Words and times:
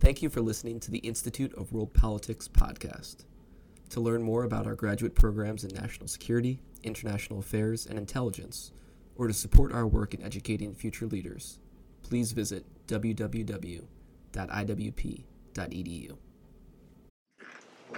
Thank 0.00 0.22
you 0.22 0.30
for 0.30 0.40
listening 0.40 0.80
to 0.80 0.90
the 0.90 1.00
Institute 1.00 1.52
of 1.58 1.74
World 1.74 1.92
Politics 1.92 2.48
podcast. 2.48 3.26
To 3.90 4.00
learn 4.00 4.22
more 4.22 4.44
about 4.44 4.66
our 4.66 4.74
graduate 4.74 5.14
programs 5.14 5.62
in 5.62 5.74
national 5.74 6.08
security, 6.08 6.58
international 6.82 7.38
affairs, 7.38 7.84
and 7.84 7.98
intelligence, 7.98 8.72
or 9.16 9.26
to 9.26 9.34
support 9.34 9.74
our 9.74 9.86
work 9.86 10.14
in 10.14 10.22
educating 10.22 10.72
future 10.72 11.04
leaders, 11.04 11.58
please 12.02 12.32
visit 12.32 12.64
www.iwp.edu. 12.86 13.86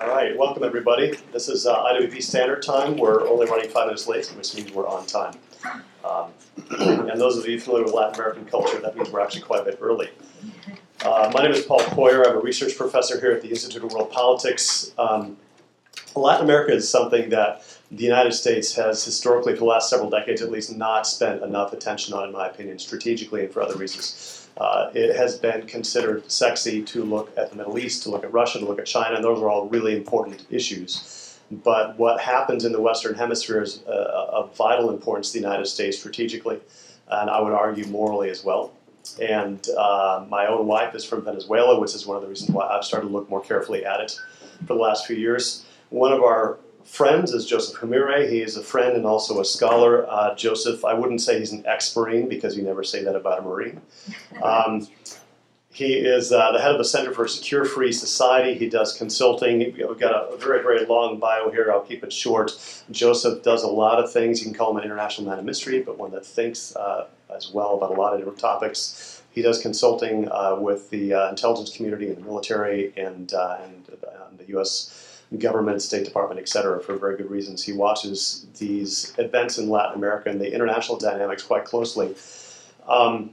All 0.00 0.08
right, 0.08 0.36
welcome 0.36 0.64
everybody. 0.64 1.12
This 1.32 1.48
is 1.48 1.66
uh, 1.68 1.84
IWP 1.84 2.20
Standard 2.20 2.64
Time. 2.64 2.96
We're 2.96 3.28
only 3.28 3.46
running 3.46 3.70
five 3.70 3.86
minutes 3.86 4.08
late, 4.08 4.26
which 4.36 4.56
means 4.56 4.72
we're 4.72 4.88
on 4.88 5.06
time. 5.06 5.34
Um, 6.04 6.32
and 6.80 7.20
those 7.20 7.38
of 7.38 7.46
you 7.46 7.60
familiar 7.60 7.84
with 7.84 7.94
Latin 7.94 8.16
American 8.16 8.44
culture, 8.46 8.80
that 8.80 8.96
means 8.96 9.10
we're 9.10 9.20
actually 9.20 9.42
quite 9.42 9.60
a 9.60 9.64
bit 9.64 9.78
early. 9.80 10.10
Uh, 11.04 11.28
my 11.34 11.42
name 11.42 11.50
is 11.50 11.64
Paul 11.64 11.80
Coyer. 11.80 12.24
I'm 12.24 12.36
a 12.36 12.40
research 12.40 12.76
professor 12.76 13.18
here 13.18 13.32
at 13.32 13.42
the 13.42 13.48
Institute 13.48 13.82
of 13.82 13.92
World 13.92 14.12
Politics. 14.12 14.92
Um, 14.96 15.36
Latin 16.14 16.44
America 16.44 16.72
is 16.72 16.88
something 16.88 17.28
that 17.30 17.64
the 17.90 18.04
United 18.04 18.30
States 18.34 18.72
has 18.76 19.04
historically, 19.04 19.54
for 19.54 19.60
the 19.60 19.64
last 19.64 19.90
several 19.90 20.08
decades 20.08 20.42
at 20.42 20.52
least, 20.52 20.76
not 20.76 21.04
spent 21.08 21.42
enough 21.42 21.72
attention 21.72 22.14
on, 22.14 22.28
in 22.28 22.32
my 22.32 22.46
opinion, 22.46 22.78
strategically 22.78 23.44
and 23.44 23.52
for 23.52 23.62
other 23.62 23.76
reasons. 23.76 24.48
Uh, 24.56 24.92
it 24.94 25.16
has 25.16 25.36
been 25.36 25.66
considered 25.66 26.30
sexy 26.30 26.84
to 26.84 27.02
look 27.02 27.36
at 27.36 27.50
the 27.50 27.56
Middle 27.56 27.80
East, 27.80 28.04
to 28.04 28.10
look 28.10 28.22
at 28.22 28.32
Russia, 28.32 28.60
to 28.60 28.64
look 28.64 28.78
at 28.78 28.86
China, 28.86 29.16
and 29.16 29.24
those 29.24 29.40
are 29.40 29.50
all 29.50 29.66
really 29.68 29.96
important 29.96 30.46
issues. 30.50 31.36
But 31.50 31.98
what 31.98 32.20
happens 32.20 32.64
in 32.64 32.70
the 32.70 32.80
Western 32.80 33.16
Hemisphere 33.16 33.62
is 33.62 33.82
uh, 33.88 33.90
of 33.90 34.54
vital 34.54 34.90
importance 34.90 35.32
to 35.32 35.40
the 35.40 35.44
United 35.44 35.66
States 35.66 35.98
strategically, 35.98 36.60
and 37.08 37.28
I 37.28 37.40
would 37.40 37.52
argue 37.52 37.86
morally 37.86 38.30
as 38.30 38.44
well. 38.44 38.72
And 39.20 39.66
uh, 39.76 40.24
my 40.28 40.46
own 40.46 40.66
wife 40.66 40.94
is 40.94 41.04
from 41.04 41.24
Venezuela, 41.24 41.78
which 41.78 41.94
is 41.94 42.06
one 42.06 42.16
of 42.16 42.22
the 42.22 42.28
reasons 42.28 42.50
why 42.50 42.66
I've 42.66 42.84
started 42.84 43.08
to 43.08 43.12
look 43.12 43.28
more 43.28 43.42
carefully 43.42 43.84
at 43.84 44.00
it 44.00 44.18
for 44.66 44.74
the 44.74 44.80
last 44.80 45.06
few 45.06 45.16
years. 45.16 45.64
One 45.90 46.12
of 46.12 46.22
our 46.22 46.58
friends 46.84 47.32
is 47.32 47.46
Joseph 47.46 47.80
Humire. 47.80 48.28
He 48.28 48.40
is 48.40 48.56
a 48.56 48.62
friend 48.62 48.96
and 48.96 49.06
also 49.06 49.40
a 49.40 49.44
scholar. 49.44 50.08
Uh, 50.08 50.34
Joseph, 50.34 50.84
I 50.84 50.94
wouldn't 50.94 51.20
say 51.20 51.38
he's 51.38 51.52
an 51.52 51.64
ex-Marine 51.66 52.28
because 52.28 52.56
you 52.56 52.62
never 52.62 52.82
say 52.84 53.02
that 53.04 53.14
about 53.14 53.38
a 53.38 53.42
Marine. 53.42 53.80
Um, 54.42 54.88
he 55.72 55.94
is 55.94 56.32
uh, 56.32 56.52
the 56.52 56.60
head 56.60 56.72
of 56.72 56.78
the 56.78 56.84
Center 56.84 57.12
for 57.12 57.26
Secure 57.26 57.64
Free 57.64 57.92
Society. 57.92 58.54
He 58.54 58.68
does 58.68 58.96
consulting. 58.96 59.58
We've 59.58 59.98
got 59.98 60.12
a, 60.12 60.36
very, 60.36 60.62
very 60.62 60.84
long 60.84 61.18
bio 61.18 61.50
here. 61.50 61.72
I'll 61.72 61.80
keep 61.80 62.04
it 62.04 62.12
short. 62.12 62.52
Joseph 62.90 63.42
does 63.42 63.62
a 63.62 63.68
lot 63.68 63.98
of 63.98 64.12
things. 64.12 64.40
You 64.40 64.46
can 64.46 64.54
call 64.54 64.72
him 64.72 64.76
an 64.76 64.84
international 64.84 65.28
man 65.28 65.38
of 65.38 65.46
mystery, 65.46 65.80
but 65.80 65.96
one 65.96 66.10
that 66.10 66.26
thinks 66.26 66.76
uh, 66.76 67.06
as 67.34 67.50
well 67.52 67.76
about 67.76 67.90
a 67.90 67.94
lot 67.94 68.12
of 68.12 68.18
different 68.18 68.38
topics. 68.38 69.22
He 69.30 69.40
does 69.40 69.62
consulting 69.62 70.28
uh, 70.30 70.56
with 70.56 70.90
the 70.90 71.14
uh, 71.14 71.30
intelligence 71.30 71.74
community 71.74 72.08
and 72.08 72.18
the 72.18 72.22
military 72.22 72.92
and, 72.98 73.32
uh, 73.32 73.58
and, 73.64 73.88
and 74.28 74.38
the 74.38 74.48
U.S 74.48 75.08
government, 75.38 75.80
State 75.80 76.04
Department, 76.04 76.38
et 76.38 76.46
cetera, 76.46 76.78
for 76.82 76.94
very 76.96 77.16
good 77.16 77.30
reasons. 77.30 77.64
He 77.64 77.72
watches 77.72 78.46
these 78.58 79.14
events 79.16 79.56
in 79.56 79.70
Latin 79.70 79.94
America 79.94 80.28
and 80.28 80.38
the 80.38 80.52
international 80.52 80.98
dynamics 80.98 81.42
quite 81.42 81.64
closely. 81.64 82.14
Um, 82.86 83.30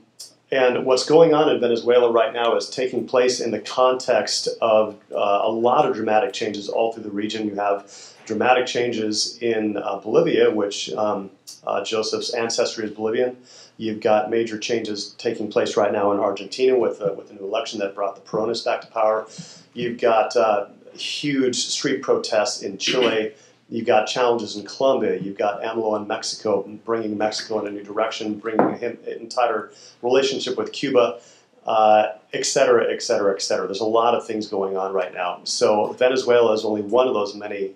and 0.51 0.85
what's 0.85 1.05
going 1.05 1.33
on 1.33 1.49
in 1.49 1.59
Venezuela 1.59 2.11
right 2.11 2.33
now 2.33 2.55
is 2.55 2.69
taking 2.69 3.07
place 3.07 3.39
in 3.39 3.51
the 3.51 3.59
context 3.59 4.47
of 4.61 4.95
uh, 5.11 5.41
a 5.43 5.51
lot 5.51 5.87
of 5.87 5.95
dramatic 5.95 6.33
changes 6.33 6.67
all 6.67 6.91
through 6.91 7.03
the 7.03 7.11
region. 7.11 7.47
You 7.47 7.55
have 7.55 7.93
dramatic 8.25 8.65
changes 8.65 9.37
in 9.41 9.77
uh, 9.77 9.97
Bolivia, 9.97 10.49
which 10.49 10.91
um, 10.93 11.29
uh, 11.65 11.83
Joseph's 11.83 12.33
ancestry 12.33 12.85
is 12.85 12.91
Bolivian. 12.91 13.37
You've 13.77 14.01
got 14.01 14.29
major 14.29 14.57
changes 14.57 15.13
taking 15.17 15.51
place 15.51 15.77
right 15.77 15.91
now 15.91 16.11
in 16.11 16.19
Argentina 16.19 16.77
with, 16.77 17.01
uh, 17.01 17.13
with 17.15 17.29
a 17.29 17.35
new 17.35 17.45
election 17.45 17.79
that 17.79 17.93
brought 17.93 18.15
the 18.15 18.21
Peronists 18.21 18.65
back 18.65 18.81
to 18.81 18.87
power. 18.87 19.27
You've 19.73 19.99
got 19.99 20.35
uh, 20.35 20.67
huge 20.93 21.57
street 21.57 22.01
protests 22.01 22.63
in 22.63 22.77
Chile. 22.77 23.33
You've 23.69 23.85
got 23.85 24.05
challenges 24.05 24.55
in 24.55 24.65
Colombia. 24.65 25.17
You've 25.17 25.37
got 25.37 25.61
AMLO 25.61 26.01
in 26.01 26.07
Mexico, 26.07 26.63
bringing 26.85 27.17
Mexico 27.17 27.59
in 27.59 27.67
a 27.67 27.71
new 27.71 27.83
direction, 27.83 28.39
bringing 28.39 28.77
him 28.77 28.97
an 29.05 29.19
entire 29.19 29.71
relationship 30.01 30.57
with 30.57 30.71
Cuba, 30.71 31.19
uh, 31.65 32.13
et 32.33 32.45
cetera, 32.45 32.91
et 32.91 33.01
cetera, 33.03 33.33
et 33.33 33.41
cetera. 33.41 33.67
There's 33.67 33.79
a 33.79 33.85
lot 33.85 34.15
of 34.15 34.25
things 34.25 34.47
going 34.47 34.75
on 34.75 34.91
right 34.91 35.13
now. 35.13 35.41
So 35.43 35.93
Venezuela 35.93 36.53
is 36.53 36.65
only 36.65 36.81
one 36.81 37.07
of 37.07 37.13
those 37.13 37.35
many 37.35 37.73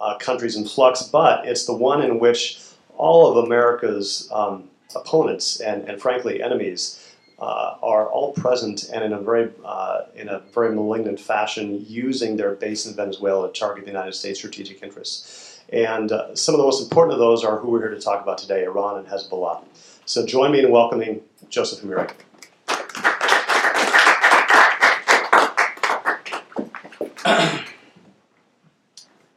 uh, 0.00 0.16
countries 0.18 0.56
in 0.56 0.64
flux, 0.64 1.02
but 1.02 1.46
it's 1.46 1.66
the 1.66 1.74
one 1.74 2.02
in 2.02 2.20
which 2.20 2.60
all 2.96 3.30
of 3.30 3.44
America's 3.44 4.30
um, 4.32 4.70
opponents 4.94 5.60
and, 5.60 5.88
and 5.88 6.00
frankly 6.00 6.42
enemies 6.42 7.05
uh, 7.38 7.76
are 7.82 8.08
all 8.10 8.32
present 8.32 8.88
and 8.92 9.04
in 9.04 9.12
a 9.12 9.20
very 9.20 9.50
uh, 9.64 10.02
in 10.14 10.28
a 10.28 10.40
very 10.54 10.74
malignant 10.74 11.20
fashion, 11.20 11.84
using 11.86 12.36
their 12.36 12.54
base 12.54 12.86
in 12.86 12.94
Venezuela 12.94 13.52
to 13.52 13.58
target 13.58 13.84
the 13.84 13.90
United 13.90 14.14
States 14.14 14.38
strategic 14.38 14.82
interests. 14.82 15.60
And 15.70 16.12
uh, 16.12 16.34
some 16.34 16.54
of 16.54 16.58
the 16.58 16.64
most 16.64 16.82
important 16.82 17.12
of 17.14 17.18
those 17.18 17.44
are 17.44 17.58
who 17.58 17.70
we're 17.70 17.80
here 17.80 17.90
to 17.94 18.00
talk 18.00 18.22
about 18.22 18.38
today: 18.38 18.64
Iran 18.64 18.98
and 18.98 19.06
Hezbollah. 19.06 19.64
So 20.06 20.24
join 20.24 20.52
me 20.52 20.60
in 20.60 20.70
welcoming 20.70 21.20
Joseph 21.50 21.80
Humire. 21.80 22.10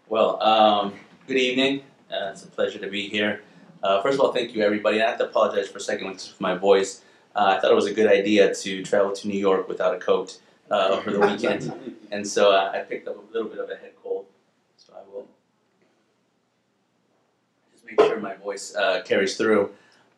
well, 0.07 0.41
um, 0.41 0.93
good 1.27 1.38
evening. 1.38 1.81
Uh, 2.09 2.29
it's 2.31 2.43
a 2.43 2.47
pleasure 2.47 2.79
to 2.79 2.88
be 2.88 3.09
here. 3.09 3.41
Uh, 3.81 4.01
first 4.01 4.15
of 4.15 4.21
all, 4.21 4.31
thank 4.31 4.53
you, 4.53 4.61
everybody. 4.61 5.01
I 5.01 5.09
have 5.09 5.17
to 5.19 5.25
apologize 5.25 5.67
for 5.67 5.79
a 5.79 5.81
second 5.81 6.21
for 6.21 6.41
my 6.41 6.55
voice. 6.55 7.01
Uh, 7.35 7.56
I 7.56 7.59
thought 7.59 7.72
it 7.72 7.75
was 7.75 7.85
a 7.85 7.94
good 7.94 8.12
idea 8.12 8.53
to 8.53 8.84
travel 8.84 9.12
to 9.13 9.28
New 9.28 9.38
York 9.38 9.67
without 9.67 9.95
a 9.95 10.00
coat 10.00 10.40
uh, 10.72 10.90
over 10.91 11.12
the 11.12 11.19
weekend, 11.19 11.97
and 12.12 12.28
so 12.28 12.51
uh, 12.51 12.72
I 12.73 12.79
picked 12.79 13.07
up 13.07 13.17
a 13.17 13.34
little 13.34 13.50
bit 13.50 13.59
of 13.59 13.69
a 13.69 13.75
head 13.75 13.94
cold. 14.01 14.25
So 14.78 14.94
I 14.95 15.01
will 15.12 15.28
just 17.72 17.85
make 17.85 18.00
sure 18.00 18.19
my 18.19 18.35
voice 18.35 18.75
uh, 18.75 19.01
carries 19.03 19.38
through. 19.38 19.72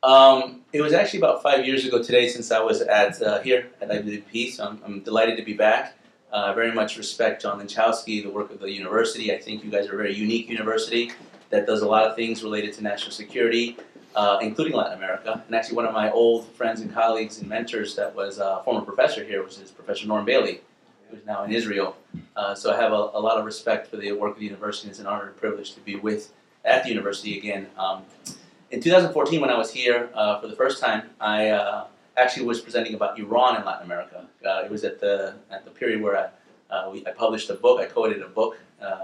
Um, 0.03 0.61
it 0.73 0.81
was 0.81 0.93
actually 0.93 1.19
about 1.19 1.43
five 1.43 1.65
years 1.65 1.85
ago 1.85 2.01
today 2.01 2.27
since 2.27 2.51
I 2.51 2.59
was 2.59 2.81
at 2.81 3.21
uh, 3.21 3.39
here 3.41 3.69
at 3.81 3.89
IWP, 3.89 4.53
so 4.53 4.65
I'm, 4.65 4.81
I'm, 4.83 4.99
delighted 5.01 5.37
to 5.37 5.43
be 5.43 5.53
back. 5.53 5.95
Uh, 6.33 6.47
I 6.47 6.53
very 6.53 6.71
much 6.71 6.97
respect 6.97 7.41
John 7.43 7.59
Lenczowski, 7.59 8.23
the 8.23 8.29
work 8.29 8.51
of 8.51 8.59
the 8.59 8.71
university. 8.71 9.33
I 9.33 9.37
think 9.37 9.63
you 9.63 9.69
guys 9.69 9.87
are 9.87 9.93
a 9.93 9.97
very 9.97 10.15
unique 10.15 10.49
university 10.49 11.11
that 11.51 11.67
does 11.67 11.81
a 11.81 11.87
lot 11.87 12.05
of 12.05 12.15
things 12.15 12.41
related 12.41 12.73
to 12.75 12.83
national 12.83 13.11
security 13.11 13.77
uh, 14.15 14.39
including 14.41 14.75
Latin 14.75 14.97
America. 14.97 15.43
And 15.45 15.55
actually, 15.55 15.75
one 15.75 15.85
of 15.85 15.93
my 15.93 16.11
old 16.11 16.47
friends 16.49 16.81
and 16.81 16.93
colleagues 16.93 17.39
and 17.39 17.47
mentors 17.47 17.95
that 17.95 18.13
was 18.15 18.37
a 18.37 18.61
former 18.63 18.81
professor 18.81 19.23
here, 19.23 19.43
which 19.43 19.57
is 19.57 19.71
Professor 19.71 20.07
Norm 20.07 20.25
Bailey, 20.25 20.61
who's 21.09 21.25
now 21.25 21.43
in 21.43 21.51
Israel. 21.51 21.95
Uh, 22.35 22.55
so 22.55 22.73
I 22.73 22.81
have 22.81 22.91
a, 22.91 22.95
a, 23.13 23.19
lot 23.19 23.37
of 23.37 23.45
respect 23.45 23.87
for 23.87 23.97
the 23.97 24.11
work 24.13 24.33
of 24.33 24.39
the 24.39 24.45
university. 24.45 24.87
And 24.87 24.91
it's 24.91 24.99
an 24.99 25.07
honor 25.07 25.27
and 25.27 25.37
privilege 25.37 25.73
to 25.73 25.79
be 25.81 25.95
with 25.95 26.33
at 26.65 26.83
the 26.83 26.89
university 26.89 27.37
again. 27.37 27.67
Um, 27.77 28.03
in 28.69 28.81
2014, 28.81 29.41
when 29.41 29.49
I 29.49 29.57
was 29.57 29.71
here 29.71 30.09
uh, 30.13 30.39
for 30.39 30.47
the 30.47 30.55
first 30.55 30.81
time, 30.81 31.09
I 31.19 31.49
uh, 31.49 31.87
actually 32.17 32.45
was 32.45 32.61
presenting 32.61 32.93
about 32.93 33.19
Iran 33.19 33.57
in 33.57 33.65
Latin 33.65 33.85
America. 33.85 34.25
Uh, 34.45 34.63
it 34.63 34.71
was 34.71 34.83
at 34.83 34.99
the 34.99 35.35
at 35.49 35.65
the 35.65 35.71
period 35.71 36.01
where 36.01 36.17
I, 36.17 36.73
uh, 36.73 36.89
we, 36.91 37.05
I 37.05 37.11
published 37.11 37.49
a 37.49 37.55
book. 37.55 37.81
I 37.81 37.85
co-edited 37.85 38.23
a 38.23 38.29
book 38.29 38.57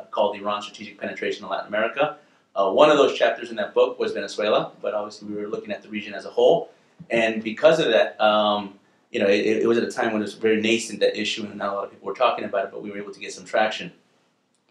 called 0.09 0.35
Iran 0.35 0.61
Strategic 0.61 0.99
Penetration 0.99 1.43
in 1.43 1.51
Latin 1.51 1.67
America. 1.67 2.17
Uh, 2.57 2.71
one 2.71 2.89
of 2.89 2.97
those 2.97 3.17
chapters 3.17 3.51
in 3.51 3.55
that 3.55 3.75
book 3.75 3.99
was 3.99 4.13
Venezuela, 4.13 4.71
but 4.81 4.95
obviously 4.95 5.27
we 5.29 5.39
were 5.39 5.47
looking 5.47 5.71
at 5.71 5.83
the 5.83 5.89
region 5.89 6.15
as 6.15 6.25
a 6.25 6.29
whole. 6.29 6.71
And 7.11 7.43
because 7.43 7.79
of 7.79 7.89
that, 7.89 8.19
um, 8.19 8.73
you 9.11 9.19
know, 9.19 9.27
it, 9.27 9.45
it, 9.45 9.67
was 9.67 9.77
at 9.77 9.83
a 9.83 9.91
time 9.91 10.11
when 10.11 10.21
it 10.21 10.25
was 10.25 10.33
very 10.33 10.59
nascent 10.59 10.99
that 11.01 11.19
issue, 11.19 11.43
and 11.43 11.55
not 11.55 11.71
a 11.71 11.75
lot 11.75 11.83
of 11.85 11.91
people 11.91 12.07
were 12.07 12.15
talking 12.15 12.45
about 12.45 12.65
it, 12.65 12.71
but 12.71 12.81
we 12.81 12.89
were 12.89 12.97
able 12.97 13.13
to 13.13 13.19
get 13.19 13.31
some 13.31 13.45
traction. 13.45 13.91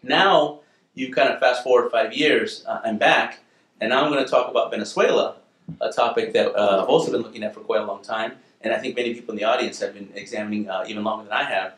Now 0.03 0.59
you 0.95 1.13
kind 1.13 1.29
of 1.29 1.39
fast 1.39 1.63
forward 1.63 1.89
five 1.89 2.13
years, 2.13 2.65
uh, 2.67 2.81
I'm 2.83 2.97
back, 2.97 3.39
and 3.79 3.89
now 3.91 4.03
I'm 4.03 4.11
going 4.11 4.23
to 4.23 4.29
talk 4.29 4.51
about 4.51 4.69
Venezuela, 4.69 5.37
a 5.79 5.91
topic 5.91 6.33
that 6.33 6.55
uh, 6.55 6.81
I've 6.81 6.89
also 6.89 7.11
been 7.11 7.21
looking 7.21 7.43
at 7.43 7.53
for 7.53 7.61
quite 7.61 7.81
a 7.81 7.85
long 7.85 8.01
time, 8.01 8.33
and 8.61 8.73
I 8.73 8.79
think 8.79 8.95
many 8.95 9.13
people 9.13 9.31
in 9.31 9.37
the 9.37 9.45
audience 9.45 9.79
have 9.79 9.93
been 9.93 10.09
examining 10.13 10.69
uh, 10.69 10.83
even 10.87 11.03
longer 11.03 11.23
than 11.23 11.33
I 11.33 11.43
have. 11.43 11.75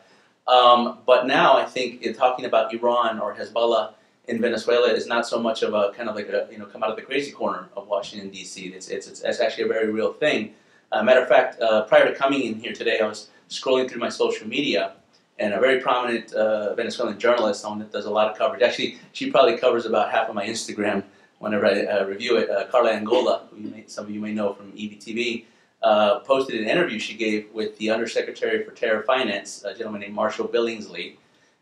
Um, 0.48 0.98
but 1.06 1.26
now 1.26 1.56
I 1.56 1.64
think 1.66 2.02
in 2.02 2.14
talking 2.14 2.46
about 2.46 2.74
Iran 2.74 3.20
or 3.20 3.34
Hezbollah 3.34 3.92
in 4.30 4.40
Venezuela 4.40 4.88
is 4.88 5.06
not 5.06 5.26
so 5.26 5.38
much 5.40 5.62
of 5.62 5.74
a 5.74 5.92
kind 5.96 6.08
of 6.08 6.14
like 6.14 6.28
a 6.28 6.48
you 6.50 6.58
know 6.58 6.66
come 6.66 6.82
out 6.84 6.90
of 6.90 6.96
the 6.96 7.02
crazy 7.02 7.32
corner 7.32 7.68
of 7.76 7.88
Washington 7.88 8.30
D.C. 8.30 8.66
It's 8.76 8.88
it's 8.88 9.06
it's, 9.08 9.20
it's 9.22 9.40
actually 9.40 9.64
a 9.64 9.72
very 9.76 9.90
real 9.90 10.12
thing. 10.12 10.54
Uh, 10.92 11.02
matter 11.02 11.22
of 11.22 11.28
fact, 11.28 11.60
uh, 11.60 11.82
prior 11.84 12.06
to 12.08 12.14
coming 12.14 12.42
in 12.42 12.54
here 12.54 12.72
today, 12.72 13.00
I 13.00 13.06
was 13.06 13.28
scrolling 13.48 13.88
through 13.88 14.00
my 14.00 14.08
social 14.08 14.46
media, 14.46 14.92
and 15.38 15.52
a 15.52 15.60
very 15.60 15.80
prominent 15.80 16.32
uh, 16.32 16.74
Venezuelan 16.74 17.18
journalist, 17.18 17.60
someone 17.60 17.80
that 17.80 17.92
does 17.92 18.06
a 18.06 18.10
lot 18.10 18.30
of 18.30 18.38
coverage. 18.38 18.62
Actually, 18.62 18.98
she 19.12 19.30
probably 19.30 19.56
covers 19.58 19.84
about 19.84 20.10
half 20.10 20.28
of 20.28 20.34
my 20.34 20.46
Instagram 20.46 21.02
whenever 21.38 21.66
I 21.66 21.84
uh, 21.84 22.04
review 22.06 22.36
it. 22.36 22.48
Uh, 22.50 22.66
Carla 22.68 22.92
Angola, 22.92 23.48
who 23.50 23.56
may, 23.56 23.84
some 23.86 24.04
of 24.04 24.10
you 24.10 24.20
may 24.20 24.32
know 24.32 24.52
from 24.54 24.72
EVTV. 24.72 25.46
Uh, 25.82 26.18
posted 26.20 26.60
an 26.60 26.68
interview 26.68 26.98
she 26.98 27.14
gave 27.14 27.50
with 27.54 27.76
the 27.78 27.88
Undersecretary 27.90 28.62
for 28.62 28.72
Terror 28.72 29.02
Finance, 29.02 29.64
a 29.64 29.72
gentleman 29.72 30.02
named 30.02 30.12
Marshall 30.12 30.46
Billingslea, 30.46 31.16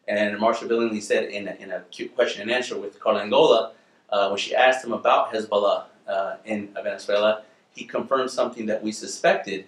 and 0.09 0.39
Marshall 0.39 0.69
Billingslea 0.69 1.03
said 1.03 1.25
in 1.25 1.49
a, 1.49 1.53
in 1.55 1.71
a 1.71 1.85
question 2.15 2.43
and 2.43 2.51
answer 2.51 2.79
with 2.79 2.99
Carla 2.99 3.23
Angola, 3.23 3.73
uh, 4.11 4.29
when 4.29 4.39
she 4.39 4.55
asked 4.55 4.85
him 4.85 4.93
about 4.93 5.33
Hezbollah 5.33 5.85
uh, 6.07 6.37
in 6.45 6.69
Venezuela, 6.75 7.43
he 7.71 7.85
confirmed 7.85 8.31
something 8.31 8.67
that 8.67 8.83
we 8.83 8.91
suspected, 8.91 9.67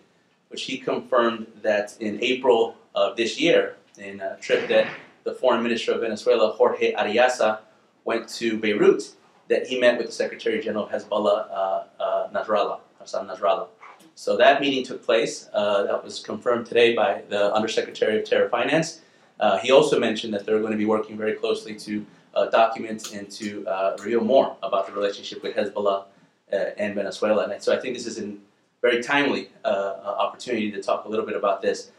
which 0.48 0.62
he 0.62 0.78
confirmed 0.78 1.46
that 1.62 1.94
in 2.00 2.19
April 2.22 2.76
of 2.94 3.16
this 3.16 3.38
year, 3.38 3.76
in 3.98 4.20
a 4.20 4.37
trip 4.40 4.66
that 4.69 4.88
the 5.25 5.34
foreign 5.34 5.62
minister 5.62 5.92
of 5.92 6.00
Venezuela, 6.00 6.52
Jorge 6.52 6.94
Arreaza, 6.94 7.58
went 8.04 8.28
to 8.28 8.58
Beirut, 8.58 9.12
that 9.48 9.66
he 9.66 9.78
met 9.78 9.98
with 9.98 10.06
the 10.06 10.12
Secretary 10.12 10.60
General 10.60 10.87
of 10.87 10.90
Hezbollah, 10.90 11.50
uh, 11.50 11.84
uh, 12.00 12.28
Nasrallah, 12.31 12.81
Hassan 12.98 13.28
Nasrallah. 13.28 13.69
So 14.14 14.37
that 14.37 14.60
meeting 14.60 14.84
took 14.84 15.04
place. 15.04 15.48
Uh, 15.52 15.82
that 15.84 16.02
was 16.02 16.20
confirmed 16.20 16.66
today 16.66 16.94
by 16.94 17.22
the 17.28 17.54
Undersecretary 17.54 18.19
of 18.19 18.25
Terror 18.25 18.48
Finance. 18.48 19.02
Uh, 19.40 19.58
he 19.58 19.72
also 19.72 19.98
mentioned 19.98 20.32
that 20.34 20.44
they're 20.44 20.60
going 20.60 20.70
to 20.70 20.78
be 20.78 20.84
working 20.84 21.16
very 21.16 21.32
closely 21.32 21.75
to 21.75 22.06
uh, 22.34 22.46
document 22.50 23.12
and 23.14 23.31
to 23.31 23.66
uh, 23.66 23.96
reveal 23.98 24.22
more 24.22 24.56
about 24.62 24.87
the 24.87 24.92
relationship 24.92 25.42
with 25.42 25.56
Hezbollah 25.56 26.04
uh, 26.52 26.56
and 26.76 26.94
Venezuela. 26.94 27.48
And 27.48 27.62
so 27.62 27.75
I 27.75 27.81
think 27.81 27.96
this 27.96 28.06
is 28.06 28.20
a 28.20 28.34
very 28.82 29.02
timely 29.02 29.48
uh, 29.64 30.14
opportunity 30.25 30.70
to 30.72 30.82
talk 30.82 31.06
a 31.06 31.08
little 31.08 31.26
bit 31.26 31.37
about 31.37 31.62
this. 31.62 31.90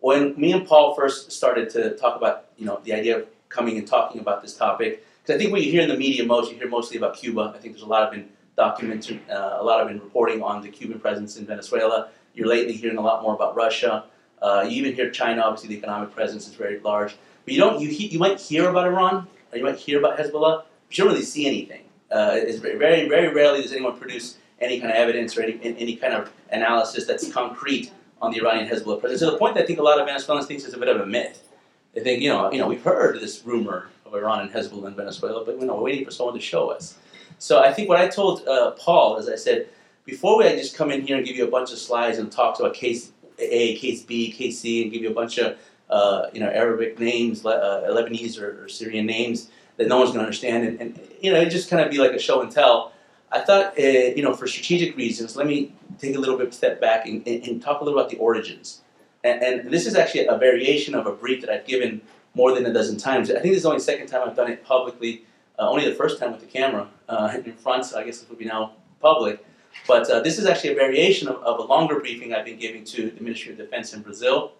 When 0.00 0.38
me 0.38 0.52
and 0.52 0.66
Paul 0.66 0.94
first 0.94 1.32
started 1.32 1.70
to 1.70 1.96
talk 1.96 2.16
about, 2.16 2.46
you 2.56 2.66
know, 2.66 2.80
the 2.84 2.92
idea 2.92 3.18
of 3.18 3.26
coming 3.48 3.76
and 3.78 3.86
talking 3.86 4.20
about 4.20 4.40
this 4.42 4.56
topic, 4.56 5.04
because 5.22 5.34
I 5.34 5.38
think 5.38 5.52
what 5.52 5.62
you 5.62 5.70
hear 5.70 5.82
in 5.82 5.88
the 5.88 5.96
media 5.96 6.24
most, 6.24 6.50
you 6.50 6.56
hear 6.56 6.68
mostly 6.68 6.96
about 6.96 7.16
Cuba. 7.16 7.52
I 7.54 7.58
think 7.58 7.74
there's 7.74 7.82
a 7.82 7.86
lot 7.86 8.02
of 8.04 8.12
been 8.12 8.28
documented, 8.56 9.20
uh, 9.30 9.58
a 9.58 9.64
lot 9.64 9.80
of 9.80 9.88
been 9.88 10.00
reporting 10.00 10.42
on 10.42 10.62
the 10.62 10.68
Cuban 10.68 11.00
presence 11.00 11.36
in 11.36 11.46
Venezuela. 11.46 12.08
You're 12.34 12.48
lately 12.48 12.72
hearing 12.72 12.98
a 12.98 13.02
lot 13.02 13.22
more 13.22 13.34
about 13.34 13.54
Russia. 13.54 14.04
Uh, 14.42 14.64
you 14.68 14.76
even 14.82 14.94
hear 14.94 15.10
China. 15.10 15.42
Obviously, 15.42 15.68
the 15.68 15.78
economic 15.78 16.14
presence 16.14 16.46
is 16.48 16.54
very 16.54 16.80
large. 16.80 17.16
But 17.44 17.54
you 17.54 17.60
don't. 17.60 17.80
You 17.80 17.88
you 17.88 18.18
might 18.18 18.40
hear 18.40 18.68
about 18.68 18.86
Iran, 18.86 19.26
or 19.52 19.58
you 19.58 19.64
might 19.64 19.76
hear 19.76 19.98
about 19.98 20.18
Hezbollah. 20.18 20.64
But 20.88 20.98
you 20.98 21.04
don't 21.04 21.12
really 21.12 21.24
see 21.24 21.46
anything. 21.46 21.82
Uh, 22.10 22.32
it's 22.34 22.58
very, 22.58 23.08
very, 23.08 23.28
rarely 23.32 23.62
does 23.62 23.72
anyone 23.72 23.96
produce 23.96 24.36
any 24.60 24.80
kind 24.80 24.90
of 24.90 24.96
evidence 24.96 25.36
or 25.36 25.42
any, 25.42 25.58
any 25.62 25.94
kind 25.96 26.12
of 26.12 26.32
analysis 26.50 27.06
that's 27.06 27.32
concrete 27.32 27.92
on 28.20 28.32
the 28.32 28.38
Iranian 28.40 28.68
Hezbollah 28.68 29.00
presence. 29.00 29.20
To 29.20 29.30
the 29.30 29.38
point 29.38 29.54
that 29.54 29.64
I 29.64 29.66
think 29.66 29.78
a 29.78 29.82
lot 29.82 30.00
of 30.00 30.06
Venezuelans 30.06 30.46
think 30.46 30.62
it's 30.62 30.74
a 30.74 30.78
bit 30.78 30.88
of 30.88 31.00
a 31.00 31.06
myth. 31.06 31.48
They 31.94 32.02
think, 32.02 32.22
you 32.22 32.28
know, 32.28 32.52
you 32.52 32.58
know, 32.58 32.66
we've 32.66 32.82
heard 32.82 33.20
this 33.20 33.44
rumor 33.44 33.88
of 34.04 34.14
Iran 34.14 34.40
and 34.40 34.50
Hezbollah 34.50 34.88
in 34.88 34.94
Venezuela, 34.94 35.44
but 35.44 35.58
you 35.58 35.66
know, 35.66 35.76
we're 35.76 35.82
waiting 35.82 36.04
for 36.04 36.10
someone 36.10 36.34
to 36.34 36.40
show 36.40 36.70
us. 36.70 36.98
So 37.38 37.62
I 37.62 37.72
think 37.72 37.88
what 37.88 37.98
I 37.98 38.08
told 38.08 38.46
uh, 38.46 38.72
Paul, 38.72 39.16
as 39.16 39.28
I 39.28 39.36
said, 39.36 39.68
before 40.04 40.38
we 40.38 40.44
just 40.50 40.76
come 40.76 40.90
in 40.90 41.06
here 41.06 41.16
and 41.16 41.24
give 41.24 41.36
you 41.36 41.44
a 41.44 41.50
bunch 41.50 41.72
of 41.72 41.78
slides 41.78 42.18
and 42.18 42.30
talk 42.30 42.58
about 42.58 42.74
case 42.74 43.12
A, 43.40 43.76
case 43.76 44.02
B, 44.02 44.30
case 44.30 44.60
C, 44.60 44.82
and 44.82 44.92
give 44.92 45.02
you 45.02 45.10
a 45.10 45.14
bunch 45.14 45.38
of 45.38 45.58
uh, 45.88 46.28
you 46.32 46.40
know 46.40 46.48
Arabic 46.48 46.98
names, 46.98 47.44
uh, 47.44 47.88
Lebanese 47.90 48.40
or, 48.40 48.64
or, 48.64 48.68
Syrian 48.68 49.06
names 49.06 49.50
that 49.76 49.88
no 49.88 49.98
one's 49.98 50.10
going 50.10 50.20
to 50.20 50.24
understand, 50.24 50.66
and, 50.66 50.80
and, 50.80 51.00
you 51.20 51.32
know 51.32 51.40
it 51.40 51.50
just 51.50 51.68
kind 51.68 51.82
of 51.82 51.90
be 51.90 51.98
like 51.98 52.12
a 52.12 52.18
show 52.18 52.40
and 52.42 52.50
tell. 52.50 52.92
I 53.32 53.40
thought, 53.40 53.78
uh, 53.78 53.82
you 53.82 54.22
know, 54.22 54.34
for 54.34 54.48
strategic 54.48 54.96
reasons, 54.96 55.36
let 55.36 55.46
me 55.46 55.72
take 55.98 56.16
a 56.16 56.18
little 56.18 56.36
bit 56.36 56.52
step 56.52 56.80
back 56.80 57.06
and, 57.06 57.26
and, 57.26 57.46
and 57.46 57.62
talk 57.62 57.80
a 57.80 57.84
little 57.84 57.98
about 57.98 58.10
the 58.10 58.16
origins. 58.16 58.82
And, 59.22 59.70
this 59.70 59.86
is 59.86 59.94
actually 59.94 60.26
a 60.26 60.36
variation 60.36 60.94
of 60.94 61.06
a 61.06 61.12
brief 61.12 61.42
that 61.42 61.50
I've 61.50 61.66
given 61.66 62.00
more 62.34 62.54
than 62.54 62.64
a 62.66 62.72
dozen 62.72 62.96
times. 62.96 63.30
I 63.30 63.34
think 63.34 63.52
this 63.54 63.58
is 63.58 63.66
only 63.66 63.78
the 63.78 63.84
second 63.84 64.06
time 64.06 64.28
I've 64.28 64.36
done 64.36 64.50
it 64.50 64.64
publicly. 64.64 65.24
Uh, 65.58 65.68
only 65.68 65.84
the 65.84 65.94
first 65.94 66.18
time 66.18 66.32
with 66.32 66.40
the 66.40 66.46
camera 66.46 66.88
uh, 67.08 67.36
in 67.44 67.52
front, 67.52 67.84
so 67.84 67.98
I 67.98 68.04
guess 68.04 68.20
this 68.20 68.28
would 68.28 68.38
be 68.38 68.46
now 68.46 68.72
public. 69.00 69.44
But 69.86 70.08
uh, 70.10 70.20
this 70.20 70.38
is 70.38 70.46
actually 70.46 70.70
a 70.70 70.74
variation 70.74 71.28
of, 71.28 71.36
of, 71.42 71.58
a 71.58 71.62
longer 71.62 72.00
briefing 72.00 72.34
I've 72.34 72.44
been 72.44 72.58
giving 72.58 72.84
to 72.84 73.10
the 73.10 73.20
Ministry 73.22 73.52
of 73.52 73.58
Defense 73.58 73.92
in 73.92 74.02
Brazil, 74.02 74.52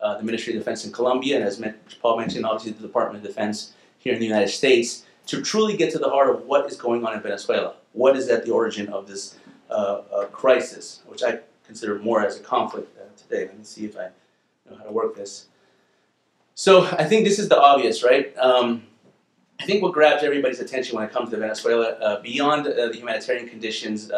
uh, 0.00 0.16
the 0.16 0.22
Ministry 0.22 0.52
of 0.54 0.60
Defense 0.60 0.84
in 0.84 0.92
Colombia, 0.92 1.36
and 1.36 1.44
as 1.44 1.60
Paul 2.00 2.18
mentioned, 2.18 2.46
obviously 2.46 2.72
the 2.72 2.86
Department 2.86 3.24
of 3.24 3.28
Defense 3.28 3.72
here 3.98 4.12
in 4.12 4.20
the 4.20 4.26
United 4.26 4.50
States, 4.50 5.04
to 5.26 5.42
truly 5.42 5.76
get 5.76 5.90
to 5.92 5.98
the 5.98 6.08
heart 6.08 6.30
of 6.30 6.42
what 6.46 6.70
is 6.70 6.76
going 6.76 7.04
on 7.04 7.14
in 7.14 7.20
Venezuela. 7.20 7.74
What 7.92 8.16
is 8.16 8.28
at 8.28 8.44
the 8.44 8.52
origin 8.52 8.88
of 8.88 9.08
this 9.08 9.36
uh, 9.70 10.02
uh, 10.14 10.24
crisis, 10.26 11.02
which 11.06 11.24
I 11.24 11.40
consider 11.66 11.98
more 11.98 12.24
as 12.24 12.38
a 12.38 12.40
conflict 12.40 12.96
uh, 12.96 13.04
today. 13.20 13.46
Let 13.46 13.58
me 13.58 13.64
see 13.64 13.84
if 13.84 13.96
I 13.96 14.10
know 14.70 14.76
how 14.76 14.84
to 14.84 14.92
work 14.92 15.16
this. 15.16 15.46
So 16.54 16.86
I 16.86 17.04
think 17.04 17.24
this 17.24 17.38
is 17.38 17.48
the 17.48 17.60
obvious, 17.60 18.04
right? 18.04 18.36
Um, 18.38 18.84
I 19.58 19.64
think 19.64 19.82
what 19.82 19.92
grabs 19.92 20.22
everybody's 20.22 20.60
attention 20.60 20.96
when 20.96 21.04
it 21.04 21.12
comes 21.12 21.30
to 21.30 21.36
Venezuela, 21.36 21.92
uh, 21.94 22.20
beyond 22.20 22.66
the 22.66 22.92
humanitarian 22.94 23.48
conditions, 23.48 24.10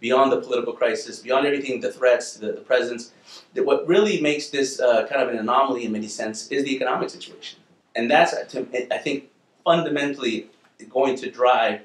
beyond 0.00 0.30
the 0.32 0.40
political 0.40 0.72
crisis, 0.72 1.20
beyond 1.20 1.46
everything, 1.46 1.80
the 1.80 1.92
threats, 1.92 2.34
the, 2.34 2.52
the 2.52 2.60
presence, 2.60 3.12
that 3.54 3.64
what 3.64 3.86
really 3.88 4.20
makes 4.20 4.50
this 4.50 4.78
kind 4.78 5.22
of 5.22 5.28
an 5.28 5.38
anomaly 5.38 5.84
in 5.84 5.92
many 5.92 6.08
sense 6.08 6.48
is 6.48 6.64
the 6.64 6.74
economic 6.74 7.10
situation. 7.10 7.58
And 7.94 8.10
that's, 8.10 8.34
I 8.34 8.98
think, 8.98 9.30
fundamentally 9.64 10.48
going 10.90 11.16
to 11.16 11.30
drive 11.30 11.80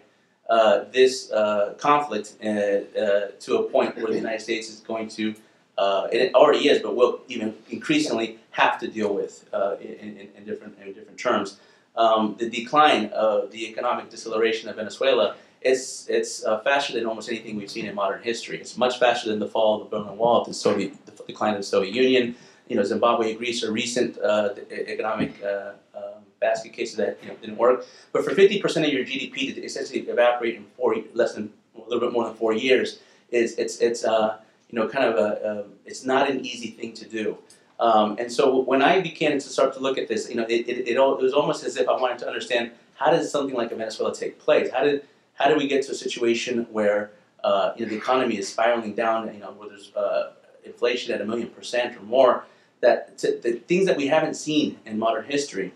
uh, 0.50 0.84
this 0.92 1.32
uh, 1.32 1.74
conflict 1.78 2.36
uh, 2.44 2.50
uh, 2.50 3.28
to 3.40 3.58
a 3.58 3.64
point 3.70 3.96
where 3.96 4.08
the 4.08 4.18
United 4.18 4.42
States 4.42 4.70
is 4.70 4.82
going 4.82 5.08
to, 5.08 5.34
uh, 5.78 6.10
and 6.12 6.22
it 6.22 6.36
already 6.36 6.68
is, 6.68 6.82
but 6.82 6.96
will 6.96 7.22
even 7.30 7.56
increasingly 7.70 8.38
have 8.52 8.78
to 8.78 8.88
deal 8.88 9.14
with 9.14 9.48
in, 9.80 9.94
in, 9.94 10.28
in, 10.36 10.44
different, 10.44 10.78
in 10.80 10.92
different 10.92 11.18
terms. 11.18 11.60
Um, 11.96 12.36
the 12.38 12.50
decline 12.50 13.06
of 13.08 13.52
the 13.52 13.66
economic 13.70 14.10
deceleration 14.10 14.70
of 14.70 14.76
Venezuela 14.76 15.36
it's 15.62 16.08
it's 16.10 16.44
uh, 16.44 16.60
faster 16.60 16.94
than 16.94 17.06
almost 17.06 17.30
anything 17.30 17.56
we've 17.56 17.70
seen 17.70 17.86
in 17.86 17.96
modern 17.96 18.22
history. 18.24 18.60
It's 18.60 18.78
much 18.78 19.00
faster 19.00 19.30
than 19.30 19.40
the 19.40 19.48
fall 19.48 19.82
of 19.82 19.90
the 19.90 19.98
Berlin 19.98 20.18
Wall, 20.18 20.44
the 20.44 20.54
Soviet 20.54 20.94
the 21.06 21.12
decline 21.24 21.54
of 21.54 21.60
the 21.60 21.64
Soviet 21.64 21.94
Union. 21.94 22.36
You 22.68 22.78
know, 22.78 22.84
Zimbabwe 22.84 23.36
Greece 23.36 23.64
are 23.64 23.72
recent 23.72 24.18
uh, 24.20 24.50
economic 24.72 25.42
uh, 25.44 25.74
um, 25.96 26.24
basket 26.40 26.74
cases 26.74 26.96
that 26.98 27.20
you 27.22 27.30
know, 27.30 27.36
didn't 27.36 27.58
work. 27.58 27.86
But 28.14 28.24
for 28.24 28.32
50% 28.32 28.88
of 28.88 28.94
your 28.94 29.04
GDP 29.04 29.54
to 29.54 29.62
essentially 29.62 30.00
evaporate 30.00 30.56
in 30.56 30.66
four 30.78 30.96
less 31.14 31.34
than 31.34 31.52
a 31.76 31.82
little 31.82 32.00
bit 32.00 32.14
more 32.14 32.24
than 32.26 32.34
four 32.34 32.54
years 32.54 33.00
is 33.30 33.58
it's 33.58 33.78
it's 33.80 34.04
uh, 34.04 34.40
you 34.70 34.80
know 34.80 34.88
kind 34.88 35.06
of 35.06 35.16
a, 35.16 35.66
it's 35.86 36.06
not 36.06 36.30
an 36.30 36.46
easy 36.46 36.72
thing 36.72 36.94
to 36.94 37.08
do. 37.08 37.38
Um, 37.80 38.16
and 38.20 38.32
so 38.32 38.60
when 38.60 38.84
I 38.84 39.02
began 39.02 39.34
to 39.34 39.42
start 39.42 39.74
to 39.74 39.80
look 39.80 39.98
at 39.98 40.08
this, 40.08 40.30
you 40.30 40.36
know, 40.36 40.44
it, 40.44 40.70
it, 40.70 40.88
it, 40.88 40.98
it 40.98 41.00
was 41.00 41.34
almost 41.34 41.64
as 41.64 41.78
if 41.78 41.90
I 41.90 42.00
wanted 42.00 42.20
to 42.20 42.28
understand 42.28 42.72
how 42.94 43.10
does 43.10 43.32
something 43.32 43.56
like 43.56 43.72
a 43.72 43.76
Venezuela 43.76 44.14
take 44.14 44.38
place? 44.38 44.70
How 44.72 44.84
did 44.84 45.04
how 45.42 45.50
do 45.50 45.56
we 45.56 45.68
get 45.68 45.84
to 45.86 45.92
a 45.92 45.96
situation 45.96 46.68
where 46.72 47.12
uh, 47.44 47.74
you 47.76 47.86
know 47.86 47.90
the 47.90 47.98
economy 47.98 48.38
is 48.38 48.48
spiraling 48.48 48.94
down? 48.94 49.34
You 49.34 49.40
know, 49.40 49.52
where 49.52 49.70
there's 49.70 49.94
uh, 49.96 50.34
inflation 50.64 51.14
at 51.14 51.22
a 51.22 51.26
million 51.26 51.50
percent 51.50 51.98
or 51.98 52.04
more. 52.04 52.46
That 52.82 53.18
the 53.18 53.62
things 53.68 53.86
that 53.86 53.98
we 53.98 54.08
haven't 54.08 54.36
seen 54.36 54.80
in 54.86 54.98
modern 54.98 55.26
history. 55.26 55.74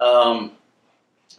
Um, 0.00 0.52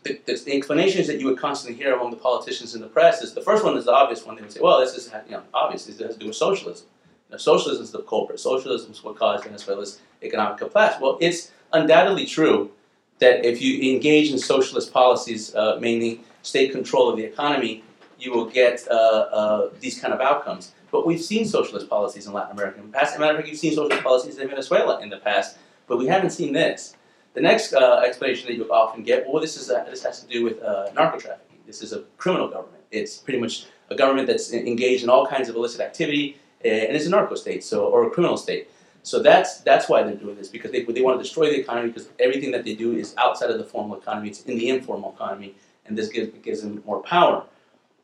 the, 0.04 0.20
the, 0.26 0.36
the, 0.46 0.54
explanations 0.54 1.08
that 1.08 1.20
you 1.20 1.26
would 1.26 1.38
constantly 1.38 1.78
hear 1.78 1.94
among 1.94 2.12
the 2.12 2.18
politicians 2.18 2.74
in 2.76 2.82
the 2.82 2.88
press 2.88 3.22
is 3.22 3.34
the 3.34 3.42
first 3.42 3.64
one 3.64 3.76
is 3.76 3.86
the 3.86 3.92
obvious 3.92 4.26
one. 4.26 4.36
They 4.36 4.42
would 4.42 4.52
say, 4.52 4.62
"Well, 4.62 4.80
this 4.80 4.96
is 4.96 5.12
you 5.26 5.32
know 5.32 5.44
obvious. 5.54 5.86
This 5.86 6.00
has 6.00 6.14
to 6.14 6.20
do 6.20 6.28
with 6.28 6.36
socialism. 6.36 6.88
Know, 7.30 7.38
socialism 7.38 7.84
is 7.84 7.92
the 7.92 8.04
culprit. 8.04 8.40
Socialism 8.40 8.92
is 8.92 9.04
what 9.04 9.18
caused 9.18 9.44
Venezuela's 9.44 10.00
economic 10.24 10.58
collapse." 10.58 11.00
Well, 11.02 11.18
it's 11.20 11.52
undoubtedly 11.74 12.26
true 12.26 12.72
that 13.20 13.46
if 13.46 13.62
you 13.62 13.94
engage 13.94 14.32
in 14.32 14.38
socialist 14.38 14.92
policies, 14.92 15.54
uh, 15.56 15.78
mainly 15.80 16.22
state 16.42 16.72
control 16.72 17.10
of 17.10 17.18
the 17.18 17.24
economy, 17.24 17.84
you 18.20 18.32
will 18.32 18.46
get 18.46 18.88
uh, 18.90 18.94
uh, 18.94 19.70
these 19.80 20.00
kind 20.00 20.14
of 20.14 20.22
outcomes. 20.22 20.74
But 20.92 21.08
we've 21.08 21.22
seen 21.22 21.46
socialist 21.46 21.90
policies 21.90 22.28
in 22.28 22.34
Latin 22.34 22.52
America 22.52 22.80
in 22.80 22.88
the 22.88 22.98
past. 22.98 23.14
As 23.14 23.18
a 23.18 23.20
matter 23.20 23.32
of 23.34 23.38
fact, 23.38 23.50
you've 23.50 23.60
seen 23.60 23.74
socialist 23.74 24.04
policies 24.04 24.38
in 24.38 24.48
Venezuela 24.50 25.02
in 25.02 25.10
the 25.10 25.18
past, 25.18 25.58
but 25.88 25.98
we 25.98 26.08
haven't 26.08 26.32
seen 26.32 26.54
this. 26.54 26.96
The 27.34 27.42
next 27.42 27.74
uh, 27.74 28.02
explanation 28.06 28.48
that 28.48 28.56
you 28.56 28.70
often 28.72 29.04
get, 29.04 29.26
well, 29.28 29.42
this 29.42 29.56
is 29.56 29.70
uh, 29.70 29.86
this 29.90 30.04
has 30.04 30.22
to 30.22 30.28
do 30.28 30.44
with 30.44 30.62
uh, 30.62 30.92
narco 30.94 31.18
trafficking. 31.18 31.60
This 31.66 31.82
is 31.82 31.94
a 31.94 32.04
criminal 32.18 32.50
government. 32.50 32.84
It's 32.92 33.18
pretty 33.18 33.40
much 33.40 33.66
a 33.90 33.96
government 33.96 34.28
that's 34.28 34.52
engaged 34.52 35.04
in 35.04 35.10
all 35.10 35.26
kinds 35.26 35.48
of 35.48 35.56
illicit 35.56 35.80
activity, 35.80 36.38
and 36.64 36.96
it's 36.96 37.06
a 37.06 37.10
narco 37.10 37.36
state, 37.36 37.64
so 37.64 37.86
or 37.86 38.08
a 38.08 38.10
criminal 38.10 38.36
state. 38.36 38.68
So 39.04 39.22
that's 39.22 39.62
that's 39.62 39.90
why 39.90 40.04
they're 40.04 40.16
doing 40.16 40.36
this 40.36 40.50
because 40.50 40.72
they 40.72 40.84
they 40.84 41.02
want 41.02 41.18
to 41.20 41.24
destroy 41.24 41.50
the 41.50 41.60
economy 41.60 41.88
because 41.88 42.10
everything 42.20 42.52
that 42.52 42.64
they 42.66 42.76
do 42.76 42.94
is 42.94 43.16
outside 43.18 43.50
of 43.50 43.58
the 43.58 43.64
formal 43.64 43.98
economy. 43.98 44.30
It's 44.30 44.44
in 44.44 44.58
the 44.58 44.70
informal 44.70 45.14
economy, 45.14 45.56
and 45.92 45.98
this 45.98 46.08
gives 46.08 46.32
gives 46.40 46.62
them 46.62 46.82
more 46.86 47.02
power. 47.04 47.44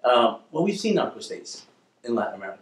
Um, 0.04 0.40
well, 0.52 0.64
we've 0.64 0.78
seen 0.78 0.96
narco 0.96 1.22
states 1.22 1.66
in 2.04 2.16
Latin 2.16 2.36
America. 2.36 2.60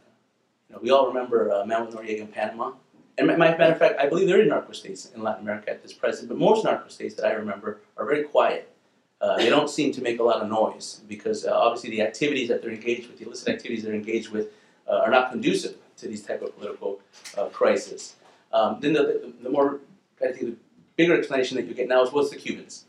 You 0.69 0.75
know, 0.75 0.81
we 0.83 0.91
all 0.91 1.07
remember 1.07 1.51
uh, 1.51 1.65
Manuel 1.65 1.91
Noriega 1.91 2.21
in 2.21 2.27
Panama. 2.27 2.73
And 3.17 3.27
my, 3.27 3.35
matter 3.35 3.73
of 3.73 3.79
fact, 3.79 3.99
I 3.99 4.07
believe 4.07 4.27
there 4.27 4.39
are 4.39 4.45
narco 4.45 4.73
states 4.73 5.11
in 5.15 5.23
Latin 5.23 5.41
America 5.41 5.71
at 5.71 5.81
this 5.81 5.93
present, 5.93 6.29
but 6.29 6.37
most 6.37 6.63
narco 6.63 6.89
states 6.89 7.15
that 7.15 7.25
I 7.25 7.31
remember 7.31 7.79
are 7.97 8.05
very 8.05 8.23
quiet. 8.23 8.71
Uh, 9.19 9.37
they 9.37 9.49
don't 9.49 9.69
seem 9.69 9.91
to 9.93 10.01
make 10.01 10.19
a 10.19 10.23
lot 10.23 10.41
of 10.41 10.49
noise 10.49 11.01
because 11.07 11.45
uh, 11.45 11.51
obviously 11.51 11.89
the 11.89 12.01
activities 12.01 12.47
that 12.49 12.61
they're 12.61 12.71
engaged 12.71 13.07
with, 13.07 13.17
the 13.17 13.25
illicit 13.25 13.47
activities 13.47 13.83
they're 13.83 13.95
engaged 13.95 14.29
with, 14.29 14.49
uh, 14.87 14.97
are 14.97 15.09
not 15.09 15.31
conducive 15.31 15.75
to 15.97 16.07
these 16.07 16.21
type 16.21 16.43
of 16.43 16.55
political 16.59 16.99
uh, 17.37 17.45
crises. 17.45 18.15
Um, 18.53 18.77
then 18.79 18.93
the, 18.93 19.03
the, 19.03 19.33
the, 19.43 19.49
more, 19.49 19.79
I 20.21 20.31
think, 20.31 20.41
the 20.41 20.55
bigger 20.97 21.17
explanation 21.17 21.57
that 21.57 21.65
you 21.65 21.73
get 21.73 21.87
now 21.87 22.03
is 22.03 22.11
what's 22.11 22.29
the 22.29 22.35
Cubans? 22.35 22.85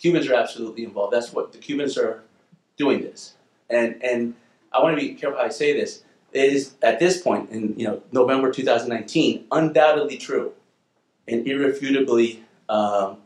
Cubans 0.00 0.28
are 0.28 0.34
absolutely 0.34 0.84
involved. 0.84 1.12
That's 1.12 1.32
what 1.32 1.52
the 1.52 1.58
Cubans 1.58 1.98
are 1.98 2.22
doing 2.76 3.02
this, 3.02 3.34
and 3.68 4.02
and 4.02 4.34
I 4.72 4.82
want 4.82 4.98
to 4.98 5.00
be 5.00 5.14
careful 5.14 5.38
how 5.38 5.46
I 5.46 5.50
say 5.50 5.72
this 5.72 6.04
It 6.32 6.52
is 6.52 6.74
at 6.82 6.98
this 6.98 7.20
point 7.20 7.50
in 7.50 7.78
you 7.78 7.86
know 7.86 8.02
November 8.10 8.50
2019 8.50 9.46
undoubtedly 9.52 10.16
true 10.16 10.52
and 11.28 11.46
irrefutably 11.46 12.42
um, 12.68 13.18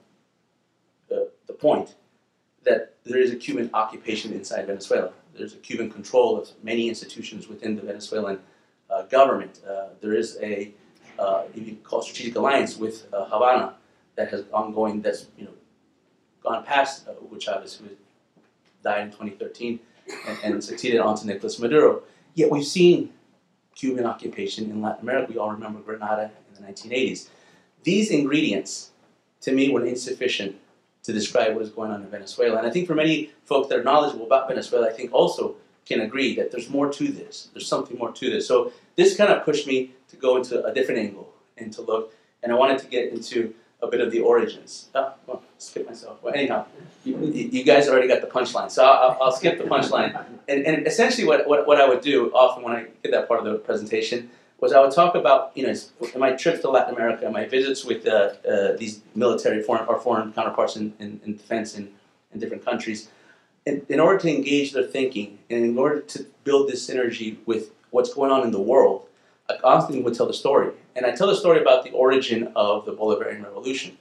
the, 1.09 1.31
the 1.47 1.52
point 1.52 1.95
that 2.64 2.95
there 3.04 3.19
is 3.19 3.31
a 3.31 3.37
Cuban 3.37 3.71
occupation 3.75 4.33
inside 4.33 4.66
Venezuela. 4.66 5.12
There's 5.37 5.54
a 5.54 5.59
Cuban 5.59 5.90
control 5.90 6.40
of 6.40 6.50
many 6.62 6.88
institutions 6.88 7.49
within 7.49 7.76
the 7.76 7.83
Venezuelan 7.83 8.40
uh, 8.90 9.02
government. 9.02 9.61
Uh, 9.69 9.88
there 10.00 10.14
is 10.14 10.38
a 10.43 10.73
uh, 11.19 11.45
you 11.54 11.76
call 11.85 12.02
strategic 12.02 12.35
alliance 12.35 12.76
with 12.76 13.07
uh, 13.12 13.26
Havana. 13.26 13.75
that 14.16 14.31
has 14.31 14.45
ongoing 14.52 15.00
that's 15.02 15.26
you 15.38 15.45
know 15.45 15.52
gone 16.45 16.63
past 16.65 17.07
Hugo 17.21 17.39
Chavez, 17.39 17.75
who 17.77 17.89
died 18.83 19.03
in 19.03 19.11
2013 19.11 19.81
and, 20.29 20.39
and 20.45 20.63
succeeded 20.63 21.01
onto 21.01 21.27
Nicolas 21.27 21.59
Maduro. 21.59 22.03
Yet 22.35 22.51
we've 22.51 22.67
seen 22.67 23.11
Cuban 23.75 24.07
occupation 24.07 24.71
in 24.71 24.81
Latin 24.81 25.03
America. 25.03 25.33
We 25.33 25.39
all 25.39 25.51
remember 25.51 25.81
Grenada 25.81 26.31
in 26.49 26.65
the 26.65 26.73
1980s. 26.73 27.29
These 27.83 28.11
ingredients, 28.11 28.91
to 29.41 29.53
me, 29.53 29.71
were 29.71 29.85
insufficient 29.85 30.57
to 31.03 31.13
describe 31.13 31.55
what 31.55 31.63
is 31.63 31.71
going 31.71 31.91
on 31.91 32.03
in 32.03 32.09
Venezuela. 32.09 32.59
And 32.59 32.67
I 32.67 32.71
think 32.71 32.87
for 32.87 32.95
many 32.95 33.31
folks 33.45 33.69
that 33.69 33.79
are 33.79 33.83
knowledgeable 33.83 34.27
about 34.27 34.49
Venezuela, 34.49 34.89
I 34.89 34.93
think 34.93 35.13
also 35.13 35.57
can 35.85 36.01
agree 36.01 36.35
that 36.37 36.51
there's 36.51 36.71
more 36.71 36.91
to 36.91 37.09
this. 37.09 37.49
There's 37.53 37.67
something 37.67 37.99
more 37.99 38.11
to 38.13 38.31
this. 38.31 38.49
So 38.49 38.73
this 38.97 39.17
kind 39.17 39.31
of 39.31 39.45
pushed 39.45 39.67
me 39.67 39.91
to 40.09 40.17
go 40.17 40.37
into 40.37 40.65
a 40.65 40.73
different 40.73 41.01
angle 41.01 41.31
and 41.59 41.73
to 41.75 41.83
look. 41.83 42.15
And 42.43 42.53
I 42.53 42.55
wanted 42.55 42.79
to 42.79 42.87
get 42.87 43.13
into 43.13 43.55
a 43.85 43.91
bit 43.91 44.00
of 44.00 44.11
the 44.11 44.21
origins. 44.21 44.88
Oh, 44.95 45.12
well, 45.26 45.43
skip 45.59 45.87
myself. 45.87 46.23
Well, 46.23 46.35
anyhow, 46.35 46.67
you, 47.05 47.17
you 47.57 47.64
guys 47.64 47.88
already 47.88 48.09
got 48.09 48.21
the 48.21 48.26
punchline, 48.26 48.71
so 48.71 48.85
I'll, 48.85 49.19
I'll 49.21 49.33
skip 49.33 49.59
the 49.59 49.64
punchline. 49.64 50.25
And, 50.49 50.67
and 50.67 50.87
essentially, 50.87 51.26
what, 51.26 51.47
what, 51.47 51.67
what 51.67 51.81
I 51.81 51.88
would 51.88 52.00
do 52.00 52.31
often 52.33 52.62
when 52.64 52.75
I 52.75 52.87
get 53.03 53.12
that 53.12 53.29
part 53.29 53.41
of 53.41 53.47
the 53.47 53.59
presentation 53.59 54.31
was 54.61 54.73
I 54.73 54.81
would 54.81 54.93
talk 54.93 55.14
about, 55.14 55.53
you 55.55 55.67
know, 55.67 55.75
my 56.17 56.33
trips 56.33 56.61
to 56.62 56.71
Latin 56.71 56.95
America, 56.95 57.29
my 57.31 57.45
visits 57.45 57.85
with 57.85 58.07
uh, 58.07 58.33
uh, 58.49 58.76
these 58.76 59.03
military 59.14 59.62
foreign 59.62 59.87
or 59.87 59.99
foreign 60.00 60.33
counterparts 60.33 60.76
in, 60.76 60.95
in, 60.99 61.21
in 61.25 61.37
defense 61.37 61.76
in, 61.76 61.93
in 62.33 62.41
different 62.41 62.64
countries. 62.64 63.09
In, 63.67 63.85
in 63.88 64.00
order 64.00 64.19
to 64.19 64.29
engage 64.35 64.73
their 64.73 64.85
thinking 64.85 65.38
and 65.50 65.64
in 65.64 65.76
order 65.76 66.00
to 66.00 66.26
build 66.45 66.69
this 66.69 66.88
synergy 66.88 67.38
with 67.47 67.71
what's 67.91 68.12
going 68.12 68.31
on 68.31 68.43
in 68.43 68.53
the 68.53 68.61
world, 68.61 69.07
I 69.49 69.57
constantly 69.57 70.03
would 70.03 70.14
tell 70.14 70.26
the 70.26 70.35
story. 70.35 70.73
And 70.97 71.05
I 71.05 71.11
tell 71.11 71.27
the 71.27 71.37
story 71.37 71.61
about 71.61 71.85
the 71.85 71.91
origin 71.91 72.53
of 72.55 72.85
the 72.85 72.93
Bolivarian 72.93 73.43
Revolution. 73.43 73.99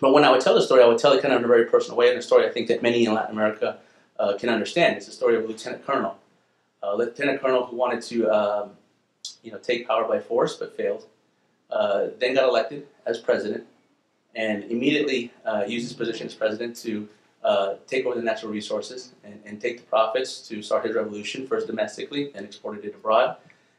But 0.00 0.12
when 0.12 0.24
I 0.24 0.30
would 0.30 0.40
tell 0.40 0.54
the 0.54 0.62
story, 0.62 0.82
I 0.82 0.86
would 0.86 0.98
tell 0.98 1.12
it 1.12 1.22
kind 1.22 1.32
of 1.34 1.40
in 1.40 1.44
a 1.44 1.48
very 1.48 1.64
personal 1.64 1.96
way, 1.96 2.10
and 2.10 2.18
a 2.18 2.22
story 2.22 2.46
I 2.46 2.50
think 2.50 2.68
that 2.68 2.82
many 2.82 3.04
in 3.04 3.14
Latin 3.14 3.32
America 3.32 3.78
uh, 4.18 4.36
can 4.38 4.48
understand. 4.48 4.96
It's 4.96 5.06
the 5.06 5.12
story 5.12 5.36
of 5.36 5.44
a 5.44 5.46
lieutenant 5.46 5.84
colonel, 5.84 6.16
a 6.82 6.94
lieutenant 6.96 7.40
colonel 7.40 7.66
who 7.66 7.76
wanted 7.76 8.02
to, 8.02 8.30
um, 8.30 8.70
you 9.42 9.50
know, 9.50 9.58
take 9.58 9.88
power 9.88 10.06
by 10.06 10.20
force 10.20 10.56
but 10.56 10.76
failed. 10.76 11.06
Uh, 11.70 12.08
then 12.20 12.34
got 12.34 12.48
elected 12.48 12.86
as 13.06 13.18
president, 13.18 13.64
and 14.36 14.64
immediately 14.64 15.32
uh, 15.44 15.64
used 15.66 15.88
his 15.88 15.92
position 15.92 16.26
as 16.26 16.34
president 16.34 16.76
to 16.76 17.08
uh, 17.42 17.74
take 17.88 18.06
over 18.06 18.14
the 18.14 18.22
natural 18.22 18.52
resources 18.52 19.12
and, 19.24 19.40
and 19.44 19.60
take 19.60 19.78
the 19.78 19.86
profits 19.86 20.46
to 20.46 20.62
start 20.62 20.84
his 20.84 20.94
revolution, 20.94 21.46
first 21.46 21.66
domestically, 21.66 22.30
then 22.34 22.44
exported 22.44 22.84
it 22.84 22.94
abroad 22.94 23.36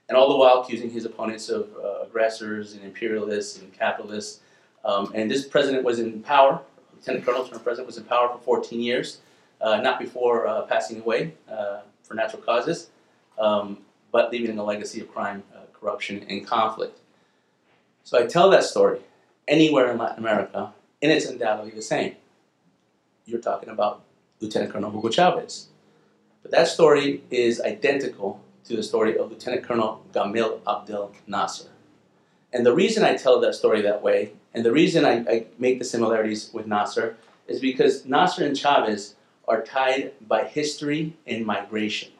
and 0.10 0.18
all 0.18 0.30
the 0.30 0.38
while 0.38 0.62
accusing 0.62 0.90
his 0.90 1.06
opponents 1.06 1.50
of 1.50 1.70
uh, 1.84 2.04
aggressors 2.04 2.74
and 2.74 2.84
imperialists 2.84 3.60
and 3.60 3.74
capitalists. 3.74 4.42
Um, 4.86 5.12
and 5.14 5.30
this 5.30 5.46
president 5.46 5.84
was 5.84 6.00
in 6.00 6.22
power, 6.22 6.62
Lieutenant 6.96 7.26
Colonel 7.26 7.46
turned 7.46 7.64
president, 7.64 7.88
was 7.88 7.98
in 7.98 8.06
power 8.06 8.30
for 8.30 8.40
14 8.40 8.80
years, 8.80 9.20
uh, 9.60 9.78
not 9.78 10.00
before 10.00 10.48
uh, 10.48 10.62
passing 10.64 11.02
away 11.02 11.34
uh, 11.52 11.82
for 12.04 12.14
natural 12.14 12.42
causes, 12.42 12.90
um, 13.38 13.80
but 14.12 14.32
leaving 14.32 14.58
a 14.58 14.64
legacy 14.64 15.02
of 15.02 15.14
crime, 15.14 15.44
uh, 15.54 15.60
corruption, 15.74 16.26
and 16.30 16.48
conflict. 16.48 17.00
So 18.04 18.18
I 18.18 18.26
tell 18.26 18.50
that 18.52 18.64
story 18.64 19.02
anywhere 19.48 19.92
in 19.92 19.98
Latin 19.98 20.20
America, 20.20 20.74
and 21.02 21.12
it's 21.12 21.26
undoubtedly 21.26 21.72
the 21.72 21.82
same. 21.82 22.16
You're 23.26 23.42
talking 23.42 23.70
about 23.70 24.04
Lieutenant 24.40 24.72
Colonel 24.72 24.92
Hugo 24.92 25.10
Chavez. 25.10 25.68
But 26.42 26.52
that 26.52 26.68
story 26.70 27.24
is 27.30 27.60
identical 27.60 28.42
to 28.68 28.76
the 28.76 28.84
story 28.84 29.18
of 29.18 29.32
Lieutenant 29.32 29.64
Colonel 29.64 30.04
Gamal 30.14 30.60
Abdel 30.68 31.14
Nasser. 31.26 31.70
And 32.52 32.66
the 32.66 32.74
reason 32.74 33.04
I 33.04 33.16
tell 33.16 33.40
that 33.40 33.56
story 33.56 33.82
that 33.82 34.02
way, 34.02 34.34
and 34.54 34.66
the 34.66 34.72
reason 34.72 35.06
I, 35.06 35.20
I 35.30 35.46
make 35.58 35.80
the 35.80 35.86
similarities 35.86 36.50
with 36.54 36.68
Nasser, 36.68 37.18
is 37.48 37.60
because 37.60 38.06
Nasser 38.06 38.46
and 38.46 38.58
Chavez 38.58 39.16
are 39.48 39.64
tied 39.64 40.14
by 40.28 40.44
history 40.44 41.16
and 41.26 41.46
migration. 41.46 42.12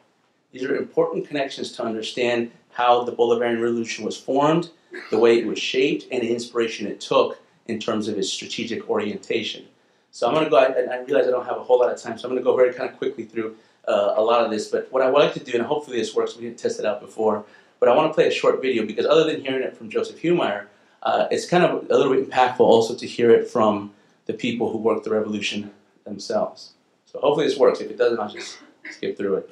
These 0.52 0.64
are 0.64 0.76
important 0.76 1.28
connections 1.28 1.72
to 1.72 1.84
understand 1.84 2.50
how 2.70 3.04
the 3.04 3.12
Bolivarian 3.12 3.60
Revolution 3.60 4.04
was 4.04 4.16
formed, 4.16 4.70
the 5.10 5.18
way 5.18 5.38
it 5.38 5.46
was 5.46 5.58
shaped, 5.58 6.06
and 6.10 6.22
the 6.22 6.32
inspiration 6.32 6.86
it 6.86 7.00
took 7.00 7.40
in 7.66 7.78
terms 7.78 8.08
of 8.08 8.16
its 8.16 8.32
strategic 8.32 8.88
orientation. 8.88 9.66
So 10.10 10.26
I'm 10.26 10.32
going 10.32 10.44
to 10.44 10.50
go, 10.50 10.58
and 10.58 10.90
I 10.90 11.00
realize 11.00 11.26
I 11.26 11.30
don't 11.30 11.44
have 11.44 11.58
a 11.58 11.62
whole 11.62 11.80
lot 11.80 11.92
of 11.92 12.00
time, 12.00 12.16
so 12.18 12.26
I'm 12.26 12.32
going 12.32 12.42
to 12.42 12.50
go 12.50 12.56
very 12.56 12.72
kind 12.72 12.88
of 12.88 12.96
quickly 12.96 13.24
through 13.24 13.56
uh, 13.88 14.14
a 14.16 14.22
lot 14.22 14.44
of 14.44 14.50
this. 14.50 14.68
But 14.68 14.92
what 14.92 15.02
I 15.02 15.10
would 15.10 15.18
like 15.18 15.34
to 15.34 15.40
do, 15.40 15.52
and 15.54 15.62
hopefully 15.62 15.98
this 15.98 16.14
works, 16.14 16.36
we 16.36 16.42
didn't 16.44 16.58
test 16.58 16.78
it 16.78 16.84
out 16.84 17.00
before, 17.00 17.44
but 17.80 17.88
I 17.88 17.96
want 17.96 18.10
to 18.10 18.14
play 18.14 18.26
a 18.26 18.30
short 18.30 18.60
video 18.60 18.84
because 18.86 19.06
other 19.06 19.24
than 19.24 19.40
hearing 19.40 19.62
it 19.62 19.76
from 19.76 19.88
Joseph 19.88 20.20
Humire, 20.20 20.66
uh, 21.02 21.26
it's 21.30 21.46
kind 21.46 21.64
of 21.64 21.90
a 21.90 21.96
little 21.96 22.12
bit 22.12 22.28
impactful 22.28 22.60
also 22.60 22.94
to 22.94 23.06
hear 23.06 23.30
it 23.30 23.48
from 23.48 23.92
the 24.26 24.34
people 24.34 24.70
who 24.70 24.78
worked 24.78 25.04
the 25.04 25.10
revolution 25.10 25.70
themselves. 26.04 26.72
So 27.06 27.18
hopefully 27.20 27.46
this 27.46 27.58
works. 27.58 27.80
If 27.80 27.90
it 27.90 27.96
doesn't, 27.96 28.20
I'll 28.20 28.28
just 28.28 28.58
skip 28.90 29.16
through 29.16 29.36
it. 29.36 29.50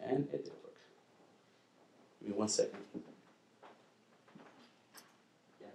And 0.00 0.28
it 0.32 0.44
did 0.44 0.52
work. 0.62 0.74
Give 2.20 2.30
me 2.30 2.36
one 2.36 2.48
second. 2.48 2.78
Yeah. 5.60 5.68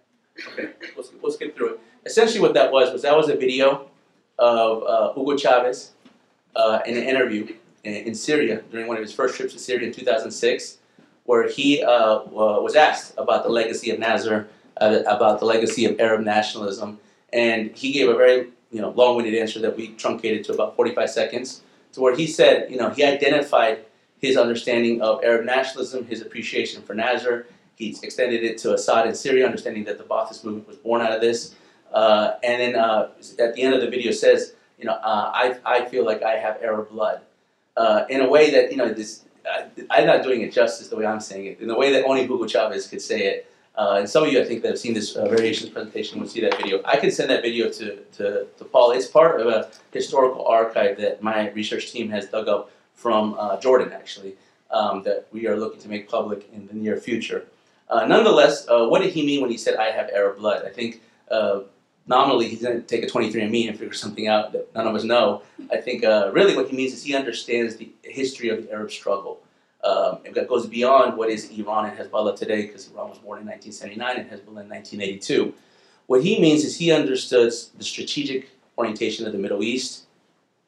Okay, 0.50 0.69
we'll, 0.95 1.05
we'll 1.21 1.31
skip 1.31 1.55
through 1.55 1.74
it. 1.74 1.79
Essentially, 2.05 2.39
what 2.39 2.53
that 2.53 2.71
was 2.71 2.91
was 2.91 3.01
that 3.03 3.15
was 3.15 3.29
a 3.29 3.36
video 3.36 3.89
of 4.38 4.83
uh, 4.83 5.13
Hugo 5.13 5.38
Chavez 5.38 5.91
uh, 6.55 6.79
in 6.86 6.98
an 6.98 7.03
interview 7.03 7.55
in, 7.84 7.93
in, 7.93 8.15
Syria 8.15 8.62
during 8.72 8.88
one 8.88 8.98
of 8.98 9.03
his 9.03 9.13
first 9.13 9.36
trips 9.36 9.53
to 9.53 9.60
Syria 9.60 9.88
in 9.88 9.93
2006, 9.93 10.77
where 11.25 11.50
he 11.50 11.84
uh, 11.84 12.24
was 12.25 12.75
asked 12.75 13.13
about 13.17 13.43
the 13.43 13.50
legacy 13.50 13.91
of 13.91 14.00
Nasser, 14.00 14.50
uh, 14.79 15.01
about 15.08 15.39
the 15.39 15.46
legacy 15.46 15.86
of 15.86 16.00
Arab 16.00 16.22
nationalism, 16.22 17.00
and 17.31 17.72
he 17.72 17.91
gave 17.91 18.10
a 18.10 18.15
very 18.15 18.48
you 18.72 18.81
know 18.81 18.91
long-winded 18.91 19.36
answer 19.36 19.60
that 19.60 19.75
we 19.75 19.89
truncated 19.89 20.43
to 20.46 20.53
about 20.53 20.75
45 20.75 21.10
seconds, 21.10 21.62
to 21.93 22.01
where 22.01 22.15
he 22.15 22.27
said 22.27 22.70
you 22.70 22.77
know 22.77 22.89
he 22.89 23.03
identified 23.03 23.86
his 24.22 24.38
understanding 24.38 25.01
of 25.01 25.24
Arab 25.24 25.46
nationalism, 25.46 26.05
his 26.05 26.22
appreciation 26.22 26.81
for 26.84 26.93
Nasser. 26.93 27.48
He 27.75 27.98
extended 28.03 28.43
it 28.43 28.60
to 28.60 28.75
Assad 28.75 29.08
in 29.08 29.15
Syria, 29.15 29.46
understanding 29.46 29.84
that 29.86 29.98
the 29.98 30.03
Ba'athist 30.03 30.43
movement 30.43 30.67
was 30.67 30.77
born 30.77 31.01
out 31.01 31.12
of 31.12 31.22
this. 31.22 31.55
Uh, 31.91 32.34
and 32.43 32.62
then 32.62 32.75
uh, 32.75 33.10
at 33.39 33.55
the 33.55 33.62
end 33.63 33.74
of 33.74 33.81
the 33.81 33.89
video 33.89 34.12
says, 34.12 34.53
you 34.81 34.88
know, 34.88 34.93
uh, 34.95 35.31
I, 35.33 35.57
I 35.63 35.85
feel 35.85 36.03
like 36.03 36.23
I 36.23 36.38
have 36.38 36.57
Arab 36.61 36.89
blood 36.89 37.21
uh, 37.77 38.05
in 38.09 38.21
a 38.21 38.27
way 38.27 38.50
that, 38.51 38.71
you 38.71 38.77
know, 38.77 38.91
this, 38.91 39.23
I, 39.91 40.01
am 40.01 40.07
not 40.07 40.23
doing 40.23 40.41
it 40.41 40.51
justice 40.51 40.88
the 40.88 40.95
way 40.95 41.05
I'm 41.05 41.19
saying 41.19 41.45
it, 41.45 41.59
in 41.59 41.67
the 41.67 41.75
way 41.75 41.93
that 41.93 42.03
only 42.05 42.23
Hugo 42.23 42.47
Chavez 42.47 42.88
could 42.88 43.01
say 43.01 43.27
it. 43.27 43.47
Uh, 43.75 43.97
and 44.00 44.09
some 44.09 44.23
of 44.23 44.33
you, 44.33 44.41
I 44.41 44.43
think, 44.43 44.63
that 44.63 44.69
have 44.69 44.79
seen 44.79 44.93
this 44.93 45.15
uh, 45.15 45.27
variations 45.29 45.69
presentation 45.69 46.19
will 46.19 46.27
see 46.27 46.41
that 46.41 46.57
video. 46.57 46.81
I 46.83 46.97
can 46.97 47.11
send 47.11 47.29
that 47.29 47.41
video 47.41 47.69
to, 47.69 47.97
to, 48.17 48.47
to, 48.57 48.65
Paul. 48.65 48.91
It's 48.91 49.07
part 49.07 49.39
of 49.39 49.47
a 49.47 49.69
historical 49.93 50.45
archive 50.45 50.97
that 50.97 51.21
my 51.23 51.51
research 51.51 51.91
team 51.91 52.09
has 52.09 52.27
dug 52.27 52.47
up 52.50 52.71
from 52.95 53.35
uh, 53.38 53.59
Jordan, 53.59 53.93
actually, 53.93 54.35
um, 54.71 55.03
that 55.03 55.27
we 55.31 55.47
are 55.47 55.57
looking 55.57 55.79
to 55.81 55.89
make 55.89 56.09
public 56.09 56.50
in 56.51 56.67
the 56.67 56.73
near 56.73 56.97
future. 56.97 57.45
Uh, 57.88 58.05
nonetheless, 58.05 58.65
what 58.67 59.01
did 59.01 59.13
he 59.13 59.25
mean 59.25 59.41
when 59.41 59.51
he 59.51 59.57
said, 59.57 59.75
I 59.75 59.91
have 59.91 60.09
Arab 60.09 60.38
blood? 60.38 60.65
I 60.65 60.69
think 60.69 61.01
nominally 62.12 62.50
he's 62.50 62.62
going 62.62 62.75
to 62.75 62.86
take 62.86 63.03
a 63.03 63.08
23andMe 63.08 63.70
and 63.70 63.80
figure 63.80 63.94
something 63.94 64.27
out 64.27 64.51
that 64.51 64.75
none 64.75 64.86
of 64.86 64.94
us 64.94 65.03
know. 65.03 65.41
I 65.72 65.77
think 65.77 66.03
uh, 66.03 66.30
really 66.34 66.56
what 66.56 66.68
he 66.70 66.75
means 66.75 66.94
is 66.94 67.03
he 67.03 67.15
understands 67.15 67.77
the 67.77 67.89
history 68.03 68.50
of 68.50 68.62
the 68.62 68.72
Arab 68.72 68.91
struggle. 68.91 69.39
Um, 69.84 70.20
that 70.36 70.48
goes 70.48 70.68
beyond 70.68 71.18
what 71.18 71.32
is 71.32 71.50
Iran 71.50 71.86
and 71.89 71.98
Hezbollah 71.98 72.38
today, 72.38 72.68
because 72.68 72.91
Iran 72.91 73.10
was 73.10 73.18
born 73.18 73.39
in 73.39 73.48
1979 73.48 74.18
and 74.18 74.30
Hezbollah 74.30 74.62
in 74.62 74.70
1982. 74.70 75.56
What 76.06 76.24
he 76.24 76.39
means 76.39 76.63
is 76.63 76.77
he 76.77 76.91
understood 76.91 77.51
the 77.75 77.84
strategic 77.84 78.50
orientation 78.77 79.25
of 79.25 79.32
the 79.32 79.39
Middle 79.39 79.63
East 79.63 80.03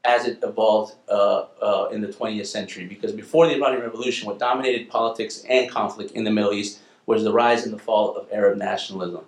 as 0.03 0.25
it 0.25 0.39
evolved 0.41 0.95
uh, 1.09 1.45
uh, 1.61 1.89
in 1.91 2.01
the 2.01 2.07
20th 2.07 2.47
century. 2.47 2.85
Because 2.85 3.11
before 3.11 3.45
the 3.47 3.53
Iranian 3.53 3.83
Revolution, 3.83 4.25
what 4.25 4.39
dominated 4.39 4.89
politics 4.89 5.43
and 5.47 5.69
conflict 5.69 6.11
in 6.13 6.23
the 6.23 6.31
Middle 6.31 6.53
East 6.53 6.79
was 7.05 7.23
the 7.23 7.31
rise 7.31 7.65
and 7.65 7.73
the 7.73 7.77
fall 7.77 8.15
of 8.15 8.27
Arab 8.31 8.57
nationalism, 8.57 9.25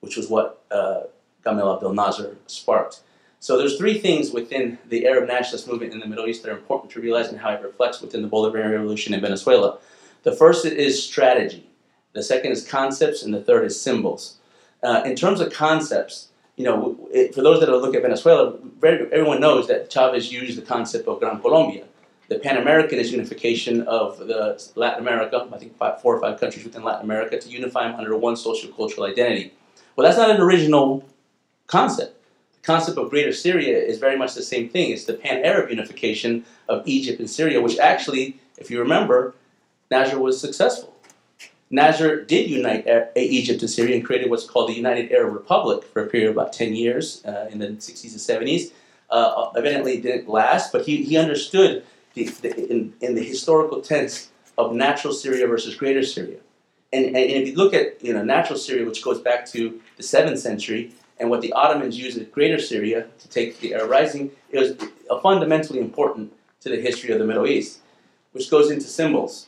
which 0.00 0.16
was 0.16 0.28
what 0.28 0.62
uh, 0.72 1.02
Gamal 1.44 1.74
Abdel 1.74 1.94
Nasser 1.94 2.36
sparked. 2.46 3.00
So 3.38 3.56
there's 3.56 3.78
three 3.78 3.98
things 3.98 4.32
within 4.32 4.78
the 4.88 5.06
Arab 5.06 5.26
nationalist 5.26 5.66
movement 5.66 5.94
in 5.94 6.00
the 6.00 6.06
Middle 6.06 6.26
East 6.26 6.42
that 6.42 6.50
are 6.50 6.58
important 6.58 6.92
to 6.92 7.00
realize 7.00 7.28
and 7.28 7.38
how 7.38 7.50
it 7.50 7.62
reflects 7.62 8.02
within 8.02 8.20
the 8.20 8.28
Bolivarian 8.28 8.72
Revolution 8.72 9.14
in 9.14 9.20
Venezuela. 9.22 9.78
The 10.24 10.32
first 10.32 10.66
is 10.66 11.02
strategy. 11.02 11.66
The 12.12 12.22
second 12.22 12.52
is 12.52 12.66
concepts, 12.66 13.22
and 13.22 13.32
the 13.32 13.40
third 13.40 13.64
is 13.64 13.80
symbols. 13.80 14.36
Uh, 14.82 15.02
in 15.06 15.14
terms 15.16 15.40
of 15.40 15.52
concepts, 15.52 16.28
you 16.56 16.64
know, 16.64 17.08
it, 17.10 17.34
for 17.34 17.40
those 17.40 17.60
that 17.60 17.70
look 17.70 17.94
at 17.94 18.02
Venezuela, 18.02 18.58
very, 18.78 19.10
everyone 19.12 19.40
knows 19.40 19.68
that 19.68 19.88
Chavez 19.88 20.30
used 20.30 20.58
the 20.58 20.62
concept 20.62 21.08
of 21.08 21.20
Gran 21.20 21.40
Colombia. 21.40 21.84
The 22.28 22.38
Pan 22.38 22.62
Americanist 22.62 23.10
unification 23.10 23.82
of 23.82 24.18
the 24.18 24.62
Latin 24.74 25.00
America, 25.00 25.48
I 25.50 25.58
think 25.58 25.76
five, 25.78 26.02
four 26.02 26.14
or 26.14 26.20
five 26.20 26.38
countries 26.38 26.64
within 26.64 26.84
Latin 26.84 27.04
America, 27.04 27.40
to 27.40 27.48
unify 27.48 27.88
them 27.88 27.98
under 27.98 28.16
one 28.16 28.36
social 28.36 28.70
cultural 28.72 29.06
identity. 29.06 29.54
Well, 29.96 30.06
that's 30.06 30.18
not 30.18 30.30
an 30.30 30.40
original 30.40 31.08
concept. 31.70 32.16
The 32.54 32.66
concept 32.66 32.98
of 32.98 33.10
Greater 33.10 33.32
Syria 33.32 33.78
is 33.78 33.98
very 33.98 34.18
much 34.18 34.34
the 34.34 34.42
same 34.42 34.68
thing. 34.68 34.90
It's 34.90 35.04
the 35.04 35.14
pan 35.14 35.44
Arab 35.44 35.70
unification 35.70 36.44
of 36.68 36.86
Egypt 36.86 37.20
and 37.20 37.30
Syria, 37.30 37.62
which 37.62 37.78
actually, 37.78 38.38
if 38.58 38.70
you 38.70 38.80
remember, 38.80 39.34
Nasser 39.90 40.18
was 40.18 40.40
successful. 40.40 40.94
Nasser 41.70 42.24
did 42.24 42.50
unite 42.50 42.84
Egypt 43.16 43.60
and 43.62 43.70
Syria 43.70 43.94
and 43.94 44.04
created 44.04 44.28
what's 44.28 44.44
called 44.44 44.68
the 44.68 44.74
United 44.74 45.12
Arab 45.12 45.32
Republic 45.32 45.84
for 45.84 46.04
a 46.04 46.08
period 46.08 46.28
of 46.28 46.36
about 46.36 46.52
10 46.52 46.74
years 46.74 47.24
uh, 47.24 47.48
in 47.50 47.60
the 47.60 47.68
60s 47.68 48.12
and 48.12 48.48
70s. 48.48 48.72
Uh, 49.08 49.50
evidently, 49.56 49.94
it 49.94 50.02
didn't 50.02 50.28
last, 50.28 50.72
but 50.72 50.84
he, 50.84 51.04
he 51.04 51.16
understood 51.16 51.84
the, 52.14 52.24
the, 52.24 52.70
in, 52.70 52.92
in 53.00 53.14
the 53.14 53.22
historical 53.22 53.80
tense 53.80 54.30
of 54.58 54.74
natural 54.74 55.14
Syria 55.14 55.46
versus 55.46 55.76
greater 55.76 56.02
Syria. 56.02 56.38
And, 56.92 57.06
and 57.06 57.16
if 57.16 57.48
you 57.48 57.54
look 57.54 57.72
at 57.72 58.02
you 58.04 58.12
know, 58.12 58.24
natural 58.24 58.58
Syria, 58.58 58.84
which 58.84 59.02
goes 59.02 59.20
back 59.20 59.46
to 59.46 59.80
the 59.96 60.02
7th 60.02 60.38
century, 60.38 60.92
and 61.20 61.28
what 61.28 61.42
the 61.42 61.52
Ottomans 61.52 61.98
used 61.98 62.16
in 62.16 62.24
greater 62.30 62.58
Syria 62.58 63.06
to 63.18 63.28
take 63.28 63.60
the 63.60 63.74
Arab 63.74 63.90
Rising, 63.90 64.30
it 64.50 64.58
was 64.58 65.22
fundamentally 65.22 65.78
important 65.78 66.32
to 66.60 66.70
the 66.70 66.80
history 66.80 67.12
of 67.12 67.18
the 67.18 67.26
Middle 67.26 67.46
East, 67.46 67.80
which 68.32 68.50
goes 68.50 68.70
into 68.70 68.86
symbols. 68.86 69.46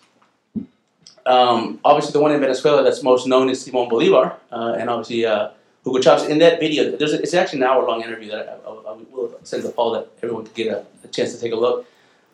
Um, 1.25 1.81
obviously, 1.85 2.13
the 2.13 2.21
one 2.21 2.33
in 2.33 2.41
Venezuela 2.41 2.83
that's 2.83 3.03
most 3.03 3.27
known 3.27 3.49
is 3.49 3.65
Simon 3.65 3.89
Bolivar, 3.89 4.37
uh, 4.51 4.77
and 4.79 4.91
obviously 4.91 5.25
uh, 5.25 5.51
Hugo 5.85 6.01
Chavez. 6.01 6.29
In 6.29 6.39
that 6.39 6.61
video, 6.61 6.97
there's 6.97 7.15
a, 7.15 7.23
it's 7.23 7.35
actually 7.35 7.61
an 7.61 7.65
hour-long 7.65 8.03
interview 8.03 8.31
that 8.31 8.61
I, 8.67 8.69
I, 8.69 8.73
I, 8.73 8.97
will 9.11 9.39
send 9.43 9.63
to 9.63 9.71
Paul 9.71 9.93
that 9.93 10.09
everyone 10.23 10.45
can 10.45 10.55
get 10.55 10.69
a, 10.69 10.85
a 11.05 11.09
chance 11.09 11.33
to 11.35 11.41
take 11.41 11.53
a 11.53 11.57
look. 11.57 11.87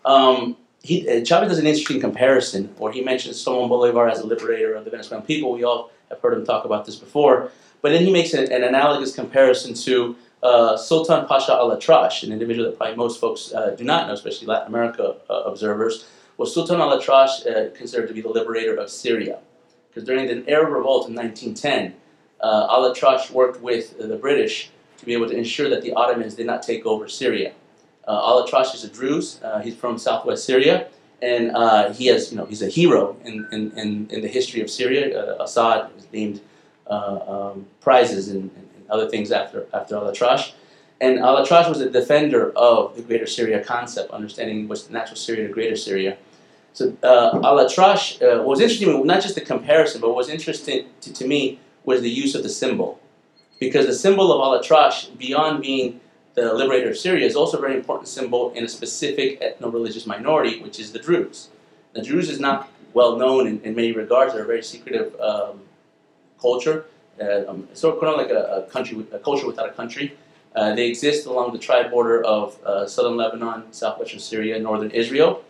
Um, 0.05 0.57
he, 0.83 1.09
uh, 1.09 1.25
Chavez 1.25 1.49
does 1.51 1.59
an 1.59 1.67
interesting 1.67 2.01
comparison 2.01 2.75
where 2.79 2.93
he 2.93 3.03
mentions 3.03 3.41
Simon 3.41 3.69
Bolivar 3.69 4.09
as 4.09 4.21
a 4.21 4.27
liberator 4.27 4.75
of 4.75 4.85
the 4.85 4.91
Venezuelan 4.91 5.25
people. 5.27 5.53
We 5.53 5.65
all 5.65 5.91
have 6.09 6.21
heard 6.21 6.35
him 6.35 6.47
talk 6.47 6.65
about 6.65 6.87
this 6.87 6.97
before. 6.97 7.51
But 7.81 7.93
then 7.93 8.05
he 8.05 8.13
makes 8.13 8.35
an, 8.35 8.51
an 8.53 8.65
analogous 8.65 9.15
comparison 9.15 9.75
to 9.75 10.17
uh, 10.43 10.77
Sultan 10.77 11.27
Pasha 11.27 11.53
al-Atrash, 11.53 12.23
an 12.23 12.33
individual 12.33 12.71
that 12.71 12.79
probably 12.79 12.97
most 12.97 13.21
folks 13.21 13.53
uh, 13.53 13.71
do 13.71 13.85
not 13.85 14.07
know, 14.07 14.15
especially 14.15 14.47
Latin 14.47 14.69
America 14.69 15.17
uh, 15.29 15.35
observers, 15.35 16.07
was 16.37 16.55
Sultan 16.55 16.81
al-Atrash 16.81 17.47
uh, 17.47 17.75
considered 17.77 18.09
to 18.09 18.15
be 18.15 18.21
the 18.21 18.29
liberator 18.29 18.77
of 18.77 18.91
Syria. 18.91 19.39
Because 19.89 20.05
during 20.05 20.27
the 20.27 20.51
Arab 20.51 20.73
Revolt 20.73 21.09
in 21.09 21.15
1910, 21.15 21.95
uh, 22.41 22.69
al-Atrash 22.71 23.31
worked 23.31 23.61
with 23.61 23.99
the 23.99 24.17
British 24.17 24.71
to 24.99 25.07
be 25.07 25.13
able 25.13 25.29
to 25.29 25.37
ensure 25.37 25.69
that 25.69 25.83
the 25.83 25.93
Ottomans 25.93 26.35
did 26.35 26.47
not 26.47 26.63
take 26.63 26.87
over 26.87 27.09
Syria. 27.09 27.53
Uh, 28.07 28.13
al-Atrash 28.13 28.75
is 28.75 28.85
a 28.85 28.89
Druze. 28.89 29.41
He's 29.63 29.75
from 29.75 29.99
southwest 29.99 30.45
Syria, 30.45 30.87
and 31.21 31.95
he 31.97 32.07
has, 32.07 32.31
you 32.31 32.39
know, 32.39 32.47
he's 32.47 32.63
a 32.63 32.69
hero 32.69 33.17
in, 33.25 33.47
in, 33.51 33.73
in, 33.73 34.09
in 34.11 34.21
the 34.21 34.29
history 34.29 34.61
of 34.61 34.71
Syria. 34.71 35.37
Assad 35.41 35.93
was 35.97 36.07
named 36.13 36.41
um, 36.89 37.67
prizes 37.81 38.29
and, 38.29 38.51
and, 38.57 38.65
other 38.91 39.07
things 39.07 39.31
after 39.31 39.67
after 39.75 39.97
al-Atrash. 39.97 40.53
And 40.99 41.19
al-Atrash 41.19 41.69
was 41.69 41.81
a 41.83 41.91
defender 41.91 42.53
of 42.57 42.97
the 42.97 43.03
Greater 43.03 43.27
Syria 43.27 43.63
concept, 43.63 44.11
understanding 44.13 44.67
what's 44.67 44.85
the 44.85 44.95
natural 44.95 45.17
Syria 45.17 45.47
to 45.47 45.53
Greater 45.53 45.77
Syria. 45.77 46.17
So 46.73 46.97
uh, 47.03 47.39
al-Atrash 47.45 48.23
uh, 48.23 48.43
was 48.43 48.61
interesting, 48.61 49.07
not 49.07 49.23
just 49.23 49.35
the 49.35 49.41
comparison, 49.43 50.01
but 50.01 50.09
what 50.09 50.17
was 50.17 50.29
interesting 50.29 50.87
to, 51.03 51.13
to, 51.13 51.27
me 51.27 51.61
was 51.85 52.01
the 52.01 52.11
use 52.11 52.35
of 52.35 52.43
the 52.43 52.49
symbol. 52.49 52.99
Because 53.61 53.87
the 53.87 53.95
symbol 53.95 54.33
of 54.33 54.41
al-Atrash, 54.41 55.19
beyond 55.19 55.63
being 55.63 56.01
the 56.35 56.55
liberator 56.55 56.91
of 56.91 56.97
Syria, 56.97 57.27
is 57.27 57.37
also 57.37 57.59
a 57.59 57.61
very 57.61 57.77
important 57.77 58.09
symbol 58.09 58.53
in 58.53 58.65
a 58.65 58.69
specific 58.69 59.41
ethno-religious 59.41 60.07
minority, 60.07 60.63
which 60.63 60.79
is 60.81 60.93
the 60.93 60.99
Druze. 60.99 61.49
The 61.93 62.03
Druze 62.03 62.31
is 62.31 62.41
not 62.41 62.71
well 62.95 63.17
known 63.17 63.47
in, 63.47 63.61
in 63.63 63.75
many 63.75 63.93
regards. 63.93 64.33
They're 64.33 64.45
a 64.45 64.47
very 64.47 64.63
secretive 64.63 65.19
um, 65.21 65.61
culture. 66.41 66.87
Uh, 67.21 67.45
um, 67.49 67.69
sort 67.75 67.95
of 67.95 68.01
kind 68.01 68.15
of 68.15 68.21
like 68.21 68.31
a, 68.31 68.65
a, 68.65 68.71
country, 68.71 69.05
a 69.13 69.19
culture 69.19 69.47
without 69.47 69.69
a 69.69 69.73
country. 69.73 70.17
Uh, 70.55 70.75
they 70.75 70.87
exist 70.87 71.27
along 71.27 71.53
the 71.53 71.59
tri 71.59 71.87
border 71.89 72.25
of 72.25 72.63
uh, 72.65 72.87
southern 72.87 73.17
Lebanon, 73.17 73.73
southwestern 73.73 74.21
Syria, 74.21 74.59
northern 74.59 74.91
Israel. 74.93 75.45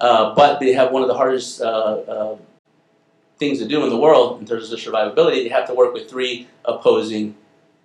Uh, 0.00 0.34
but 0.34 0.60
they 0.60 0.72
have 0.72 0.92
one 0.92 1.02
of 1.02 1.08
the 1.08 1.14
hardest 1.14 1.60
uh, 1.60 1.64
uh, 1.64 2.36
things 3.38 3.58
to 3.58 3.66
do 3.66 3.82
in 3.84 3.90
the 3.90 3.96
world 3.96 4.40
in 4.40 4.46
terms 4.46 4.70
of 4.70 4.78
survivability. 4.78 5.44
They 5.44 5.48
have 5.48 5.66
to 5.68 5.74
work 5.74 5.94
with 5.94 6.10
three 6.10 6.46
opposing 6.64 7.34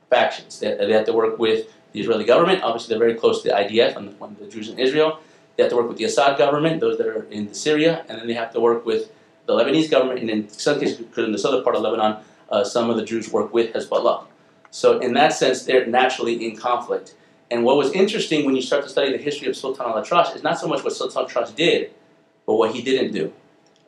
factions. 0.10 0.60
They, 0.60 0.76
they 0.76 0.94
have 0.94 1.06
to 1.06 1.14
work 1.14 1.40
with 1.40 1.68
the 1.94 2.02
Israeli 2.02 2.26
government. 2.26 2.64
Obviously, 2.64 2.90
they're 2.90 3.06
very 3.08 3.18
close 3.18 3.42
to 3.44 3.50
the 3.50 3.56
IDF 3.56 3.96
and 3.96 4.10
the, 4.10 4.44
the 4.44 4.50
Jews 4.52 4.70
in 4.70 4.80
Israel. 4.80 5.20
They 5.56 5.64
have 5.64 5.70
to 5.72 5.76
work 5.76 5.90
with 5.90 5.98
the 5.98 6.06
Assad 6.06 6.38
government, 6.38 6.80
those 6.80 6.98
that 6.98 7.08
are 7.08 7.24
in 7.26 7.54
Syria, 7.54 8.06
and 8.08 8.20
then 8.20 8.28
they 8.28 8.34
have 8.34 8.54
to 8.54 8.60
work 8.60 8.86
with 8.86 9.12
the 9.46 9.54
Lebanese 9.54 9.90
government, 9.90 10.20
and 10.20 10.30
in 10.30 10.50
some 10.50 10.80
cases, 10.80 11.00
in 11.18 11.32
the 11.32 11.38
southern 11.38 11.64
part 11.64 11.76
of 11.76 11.82
Lebanon, 11.82 12.24
uh, 12.52 12.64
some 12.64 12.90
of 12.90 12.98
the 12.98 13.04
Druze 13.04 13.32
work 13.32 13.54
with 13.54 13.74
Hezbollah. 13.74 14.26
So 14.72 15.00
in 15.00 15.14
that 15.14 15.34
sense, 15.34 15.64
they're 15.64 15.86
naturally 15.86 16.46
in 16.46 16.56
conflict. 16.56 17.16
And 17.52 17.64
what 17.64 17.78
was 17.78 17.92
interesting 17.92 18.46
when 18.46 18.56
you 18.56 18.62
start 18.62 18.84
to 18.84 18.90
study 18.90 19.12
the 19.12 19.24
history 19.24 19.48
of 19.48 19.56
Sultan 19.56 19.86
al-Atrash 19.86 20.36
is 20.36 20.44
not 20.44 20.60
so 20.60 20.68
much 20.68 20.84
what 20.84 20.94
Sultan 20.94 21.22
al-Atrash 21.22 21.56
did, 21.56 21.92
but 22.46 22.56
what 22.56 22.76
he 22.76 22.82
didn't 22.82 23.12
do. 23.12 23.34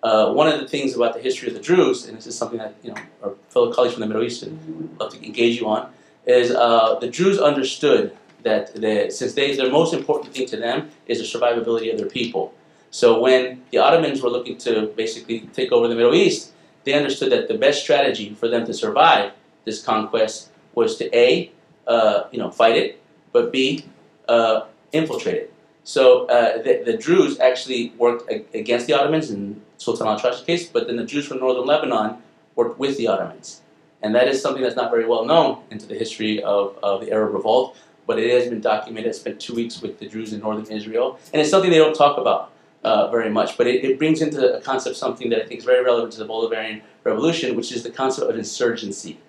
Uh, 0.01 0.33
one 0.33 0.47
of 0.47 0.59
the 0.59 0.67
things 0.67 0.95
about 0.95 1.13
the 1.13 1.19
history 1.19 1.47
of 1.47 1.53
the 1.53 1.59
Druze, 1.59 2.07
and 2.07 2.17
this 2.17 2.25
is 2.25 2.35
something 2.35 2.57
that 2.57 2.73
you 2.81 2.91
know 2.91 3.01
our 3.21 3.33
fellow 3.49 3.71
colleagues 3.71 3.93
from 3.93 4.01
the 4.01 4.07
Middle 4.07 4.23
East 4.23 4.43
would 4.43 4.99
love 4.99 5.11
to 5.13 5.23
engage 5.23 5.59
you 5.59 5.67
on, 5.67 5.91
is 6.25 6.49
uh, 6.49 6.97
the 6.99 7.07
Druze 7.07 7.37
understood 7.37 8.17
that 8.41 8.69
since 9.13 9.33
they, 9.33 9.55
their 9.55 9.69
most 9.69 9.93
important 9.93 10.33
thing 10.33 10.47
to 10.47 10.57
them 10.57 10.89
is 11.05 11.19
the 11.19 11.39
survivability 11.39 11.91
of 11.91 11.99
their 11.99 12.09
people. 12.09 12.53
So 12.89 13.19
when 13.19 13.61
the 13.69 13.77
Ottomans 13.77 14.21
were 14.21 14.29
looking 14.29 14.57
to 14.59 14.87
basically 14.97 15.41
take 15.53 15.71
over 15.71 15.87
the 15.87 15.95
Middle 15.95 16.15
East, 16.15 16.50
they 16.83 16.93
understood 16.93 17.31
that 17.31 17.47
the 17.47 17.57
best 17.57 17.83
strategy 17.83 18.33
for 18.33 18.47
them 18.47 18.65
to 18.65 18.73
survive 18.73 19.31
this 19.65 19.83
conquest 19.83 20.49
was 20.73 20.97
to 20.97 21.15
a, 21.15 21.51
uh, 21.87 22.23
you 22.31 22.39
know, 22.39 22.49
fight 22.49 22.75
it, 22.75 23.01
but 23.31 23.51
b, 23.51 23.85
uh, 24.27 24.65
infiltrate 24.91 25.35
it. 25.35 25.53
So 25.83 26.25
uh, 26.27 26.61
the, 26.61 26.83
the 26.85 26.97
Druze 26.97 27.39
actually 27.39 27.93
worked 27.97 28.31
against 28.53 28.87
the 28.87 28.93
Ottomans 28.93 29.31
in 29.31 29.61
Sultan 29.77 30.07
al-Atrash's 30.07 30.43
case, 30.43 30.67
but 30.67 30.87
then 30.87 30.95
the 30.95 31.05
Druze 31.05 31.27
from 31.27 31.39
northern 31.39 31.65
Lebanon 31.65 32.17
worked 32.55 32.77
with 32.77 32.97
the 32.97 33.07
Ottomans. 33.07 33.61
And 34.03 34.13
that 34.15 34.27
is 34.27 34.41
something 34.41 34.63
that's 34.63 34.75
not 34.75 34.91
very 34.91 35.05
well 35.05 35.25
known 35.25 35.63
into 35.69 35.85
the 35.85 35.95
history 35.95 36.41
of, 36.43 36.77
of 36.81 37.01
the 37.01 37.11
Arab 37.11 37.33
Revolt, 37.33 37.77
but 38.07 38.19
it 38.19 38.31
has 38.31 38.49
been 38.49 38.61
documented. 38.61 39.09
I 39.09 39.13
spent 39.13 39.39
two 39.39 39.55
weeks 39.55 39.81
with 39.81 39.99
the 39.99 40.07
Druze 40.07 40.33
in 40.33 40.39
northern 40.39 40.65
Israel, 40.71 41.19
and 41.33 41.41
it's 41.41 41.49
something 41.49 41.71
they 41.71 41.77
don't 41.77 41.95
talk 41.95 42.17
about 42.17 42.51
uh, 42.83 43.09
very 43.09 43.29
much, 43.29 43.57
but 43.57 43.67
it, 43.67 43.83
it 43.83 43.97
brings 43.97 44.21
into 44.21 44.57
a 44.57 44.61
concept 44.61 44.95
something 44.95 45.29
that 45.29 45.43
I 45.43 45.45
think 45.45 45.59
is 45.59 45.65
very 45.65 45.83
relevant 45.83 46.13
to 46.13 46.19
the 46.19 46.25
Bolivarian 46.25 46.81
Revolution, 47.03 47.55
which 47.55 47.71
is 47.71 47.83
the 47.83 47.91
concept 47.91 48.29
of 48.29 48.37
insurgency. 48.37 49.19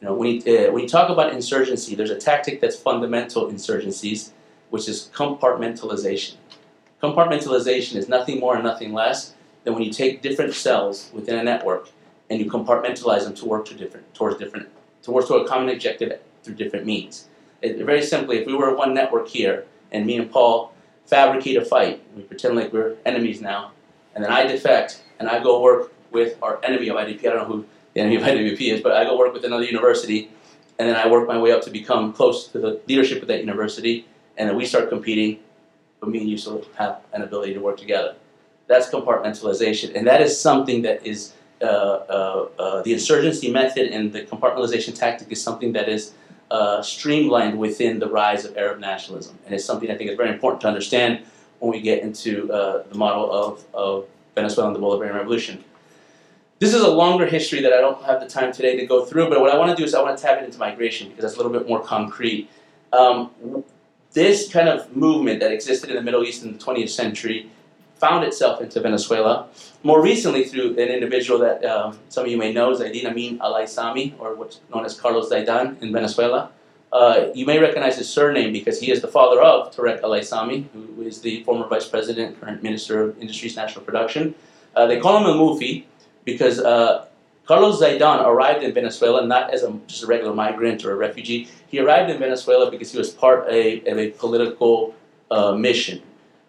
You 0.00 0.08
know, 0.08 0.14
when 0.14 0.28
you, 0.28 0.40
uh, 0.40 0.72
when 0.72 0.82
you 0.82 0.88
talk 0.88 1.10
about 1.10 1.32
insurgency, 1.32 1.94
there's 1.94 2.10
a 2.10 2.18
tactic 2.18 2.60
that's 2.60 2.76
fundamental 2.76 3.48
in 3.48 3.56
insurgencies, 3.56 4.30
which 4.70 4.88
is 4.88 5.10
compartmentalization. 5.14 6.36
Compartmentalization 7.02 7.96
is 7.96 8.08
nothing 8.08 8.40
more 8.40 8.54
and 8.54 8.64
nothing 8.64 8.92
less 8.92 9.34
than 9.64 9.74
when 9.74 9.82
you 9.82 9.92
take 9.92 10.22
different 10.22 10.54
cells 10.54 11.10
within 11.12 11.38
a 11.38 11.42
network 11.42 11.90
and 12.30 12.40
you 12.40 12.50
compartmentalize 12.50 13.24
them 13.24 13.34
to 13.34 13.44
work 13.44 13.66
to 13.66 13.74
different, 13.74 14.12
towards 14.14 14.38
different, 14.38 14.68
towards 15.02 15.28
to 15.28 15.34
a 15.34 15.48
common 15.48 15.68
objective 15.68 16.20
through 16.42 16.54
different 16.54 16.86
means. 16.86 17.28
It, 17.60 17.84
very 17.84 18.02
simply, 18.02 18.38
if 18.38 18.46
we 18.46 18.54
were 18.54 18.74
one 18.74 18.94
network 18.94 19.28
here 19.28 19.66
and 19.90 20.06
me 20.06 20.16
and 20.16 20.30
Paul 20.30 20.72
fabricate 21.08 21.56
a 21.56 21.64
fight, 21.64 22.02
we 22.14 22.22
pretend 22.22 22.54
like 22.54 22.72
we're 22.72 22.96
enemies 23.04 23.40
now, 23.40 23.72
and 24.14 24.22
then 24.22 24.30
I 24.30 24.46
defect 24.46 25.02
and 25.18 25.28
I 25.28 25.42
go 25.42 25.60
work 25.60 25.92
with 26.12 26.36
our 26.42 26.64
enemy 26.64 26.88
of 26.88 26.96
IDP. 26.96 27.20
I 27.20 27.30
don't 27.30 27.36
know 27.38 27.44
who 27.44 27.66
the 27.94 28.00
enemy 28.00 28.16
of 28.16 28.22
IWP 28.22 28.60
is, 28.72 28.80
but 28.80 28.92
I 28.92 29.04
go 29.04 29.18
work 29.18 29.32
with 29.32 29.44
another 29.44 29.64
university, 29.64 30.30
and 30.78 30.88
then 30.88 30.96
I 30.96 31.08
work 31.08 31.26
my 31.26 31.38
way 31.38 31.50
up 31.50 31.62
to 31.62 31.70
become 31.70 32.12
close 32.12 32.48
to 32.48 32.58
the 32.58 32.80
leadership 32.86 33.22
of 33.22 33.28
that 33.28 33.40
university, 33.40 34.06
and 34.36 34.48
then 34.48 34.56
we 34.56 34.66
start 34.66 34.88
competing, 34.88 35.40
but 35.98 36.10
me 36.10 36.20
and 36.20 36.28
you 36.28 36.38
still 36.38 36.64
have 36.76 37.00
an 37.12 37.22
ability 37.22 37.54
to 37.54 37.60
work 37.60 37.78
together. 37.78 38.14
That's 38.66 38.88
compartmentalization, 38.90 39.96
and 39.96 40.06
that 40.06 40.20
is 40.20 40.38
something 40.38 40.82
that 40.82 41.06
is 41.06 41.32
uh, 41.60 41.64
uh, 41.64 42.48
uh, 42.58 42.82
the 42.82 42.92
insurgency 42.92 43.50
method 43.50 43.88
and 43.88 44.12
the 44.12 44.22
compartmentalization 44.22 44.96
tactic 44.96 45.32
is 45.32 45.42
something 45.42 45.72
that 45.72 45.88
is 45.88 46.12
uh, 46.50 46.82
streamlined 46.82 47.58
within 47.58 47.98
the 47.98 48.08
rise 48.08 48.44
of 48.44 48.56
Arab 48.56 48.80
nationalism, 48.80 49.38
and 49.44 49.54
it's 49.54 49.64
something 49.64 49.90
I 49.90 49.96
think 49.96 50.10
is 50.10 50.16
very 50.16 50.30
important 50.30 50.60
to 50.62 50.68
understand 50.68 51.24
when 51.58 51.72
we 51.72 51.80
get 51.80 52.02
into 52.02 52.52
uh, 52.52 52.84
the 52.88 52.96
model 52.96 53.30
of, 53.30 53.64
of 53.74 54.06
Venezuela 54.34 54.72
and 54.72 54.76
the 54.76 54.80
Bolivarian 54.80 55.14
Revolution. 55.14 55.64
This 56.58 56.74
is 56.74 56.82
a 56.82 56.90
longer 56.90 57.26
history 57.26 57.60
that 57.62 57.72
I 57.72 57.80
don't 57.80 58.02
have 58.02 58.20
the 58.20 58.26
time 58.26 58.52
today 58.52 58.76
to 58.76 58.86
go 58.86 59.04
through, 59.04 59.28
but 59.28 59.40
what 59.40 59.50
I 59.50 59.56
want 59.56 59.70
to 59.70 59.76
do 59.76 59.84
is 59.84 59.94
I 59.94 60.02
want 60.02 60.16
to 60.16 60.22
tap 60.22 60.42
into 60.42 60.58
migration 60.58 61.08
because 61.08 61.22
that's 61.22 61.34
a 61.34 61.36
little 61.36 61.52
bit 61.52 61.68
more 61.68 61.80
concrete. 61.80 62.48
Um, 62.92 63.30
this 64.12 64.50
kind 64.50 64.68
of 64.68 64.96
movement 64.96 65.40
that 65.40 65.52
existed 65.52 65.90
in 65.90 65.96
the 65.96 66.02
Middle 66.02 66.24
East 66.24 66.42
in 66.42 66.52
the 66.52 66.58
20th 66.58 66.88
century 66.88 67.50
found 67.98 68.24
itself 68.24 68.60
into 68.60 68.80
Venezuela. 68.80 69.48
More 69.82 70.02
recently, 70.02 70.44
through 70.44 70.70
an 70.72 70.88
individual 70.88 71.38
that 71.40 71.64
um, 71.64 71.98
some 72.08 72.24
of 72.24 72.30
you 72.30 72.36
may 72.36 72.52
know, 72.52 72.72
Zaidan 72.72 73.06
Amin 73.06 73.40
al 73.40 73.54
Aissami, 73.54 74.14
or 74.18 74.34
what's 74.34 74.60
known 74.72 74.84
as 74.84 74.98
Carlos 74.98 75.30
Zaidan 75.30 75.80
in 75.82 75.92
Venezuela. 75.92 76.50
Uh, 76.90 77.26
you 77.34 77.44
may 77.44 77.58
recognize 77.58 77.98
his 77.98 78.08
surname 78.08 78.50
because 78.52 78.80
he 78.80 78.90
is 78.90 79.02
the 79.02 79.08
father 79.08 79.42
of 79.42 79.74
Tarek 79.74 80.02
al 80.02 80.10
Aissami, 80.10 80.66
who 80.72 81.02
is 81.02 81.20
the 81.20 81.44
former 81.44 81.66
vice 81.68 81.86
president, 81.86 82.40
current 82.40 82.62
minister 82.62 83.02
of 83.02 83.18
Industries 83.20 83.56
National 83.56 83.84
Production. 83.84 84.34
Uh, 84.74 84.86
they 84.86 84.98
call 84.98 85.18
him 85.18 85.26
a 85.26 85.34
Mufi 85.34 85.84
because 86.24 86.60
uh, 86.60 87.06
Carlos 87.46 87.80
Zaidan 87.80 88.24
arrived 88.24 88.62
in 88.62 88.72
Venezuela 88.72 89.26
not 89.26 89.52
as 89.52 89.62
a, 89.62 89.72
just 89.86 90.02
a 90.02 90.06
regular 90.06 90.34
migrant 90.34 90.84
or 90.84 90.92
a 90.92 90.96
refugee. 90.96 91.48
He 91.66 91.78
arrived 91.78 92.10
in 92.10 92.18
Venezuela 92.18 92.70
because 92.70 92.92
he 92.92 92.98
was 92.98 93.10
part 93.10 93.48
of 93.48 93.54
a, 93.54 93.80
of 93.90 93.98
a 93.98 94.10
political 94.10 94.94
uh, 95.30 95.52
mission. 95.52 96.02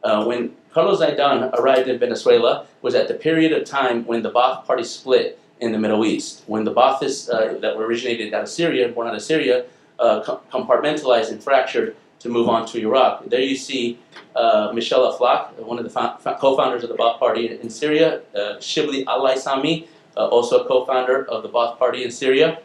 Uh, 0.03 0.23
when 0.25 0.55
Carlos 0.71 1.01
Zaidan 1.01 1.51
arrived 1.53 1.87
in 1.87 1.97
Venezuela 1.97 2.65
was 2.81 2.93
at 2.95 3.07
the 3.07 3.13
period 3.13 3.51
of 3.51 3.65
time 3.65 4.05
when 4.05 4.21
the 4.21 4.31
Ba'ath 4.31 4.65
Party 4.65 4.83
split 4.83 5.39
in 5.59 5.71
the 5.71 5.79
Middle 5.79 6.05
East. 6.05 6.43
When 6.47 6.63
the 6.63 6.73
Baathists 6.73 7.29
uh, 7.29 7.57
that 7.59 7.75
were 7.75 7.85
originated 7.85 8.33
out 8.33 8.43
of 8.43 8.49
Syria, 8.49 8.87
born 8.89 9.07
out 9.07 9.15
of 9.15 9.21
Syria, 9.21 9.65
uh, 9.97 10.21
com- 10.21 10.39
compartmentalized 10.53 11.31
and 11.31 11.43
fractured 11.43 11.95
to 12.19 12.29
move 12.29 12.47
on 12.49 12.65
to 12.67 12.79
Iraq. 12.79 13.25
There 13.25 13.39
you 13.41 13.55
see 13.55 13.97
uh, 14.35 14.71
Michel 14.73 15.11
Aflaq, 15.11 15.53
one 15.59 15.77
of 15.77 15.83
the 15.83 15.89
fa- 15.89 16.17
co-founders 16.39 16.83
of 16.83 16.89
the 16.89 16.95
Baath 16.95 17.17
Party 17.17 17.59
in, 17.59 17.69
Syria, 17.69 18.21
uh, 18.35 18.57
Shibli 18.59 19.05
al-Aysami, 19.07 19.87
uh, 20.17 20.27
also 20.27 20.63
a 20.63 20.67
co-founder 20.67 21.25
of 21.29 21.43
the 21.43 21.49
Baath 21.49 21.77
Party 21.77 22.03
in 22.03 22.11
Syria. 22.11 22.59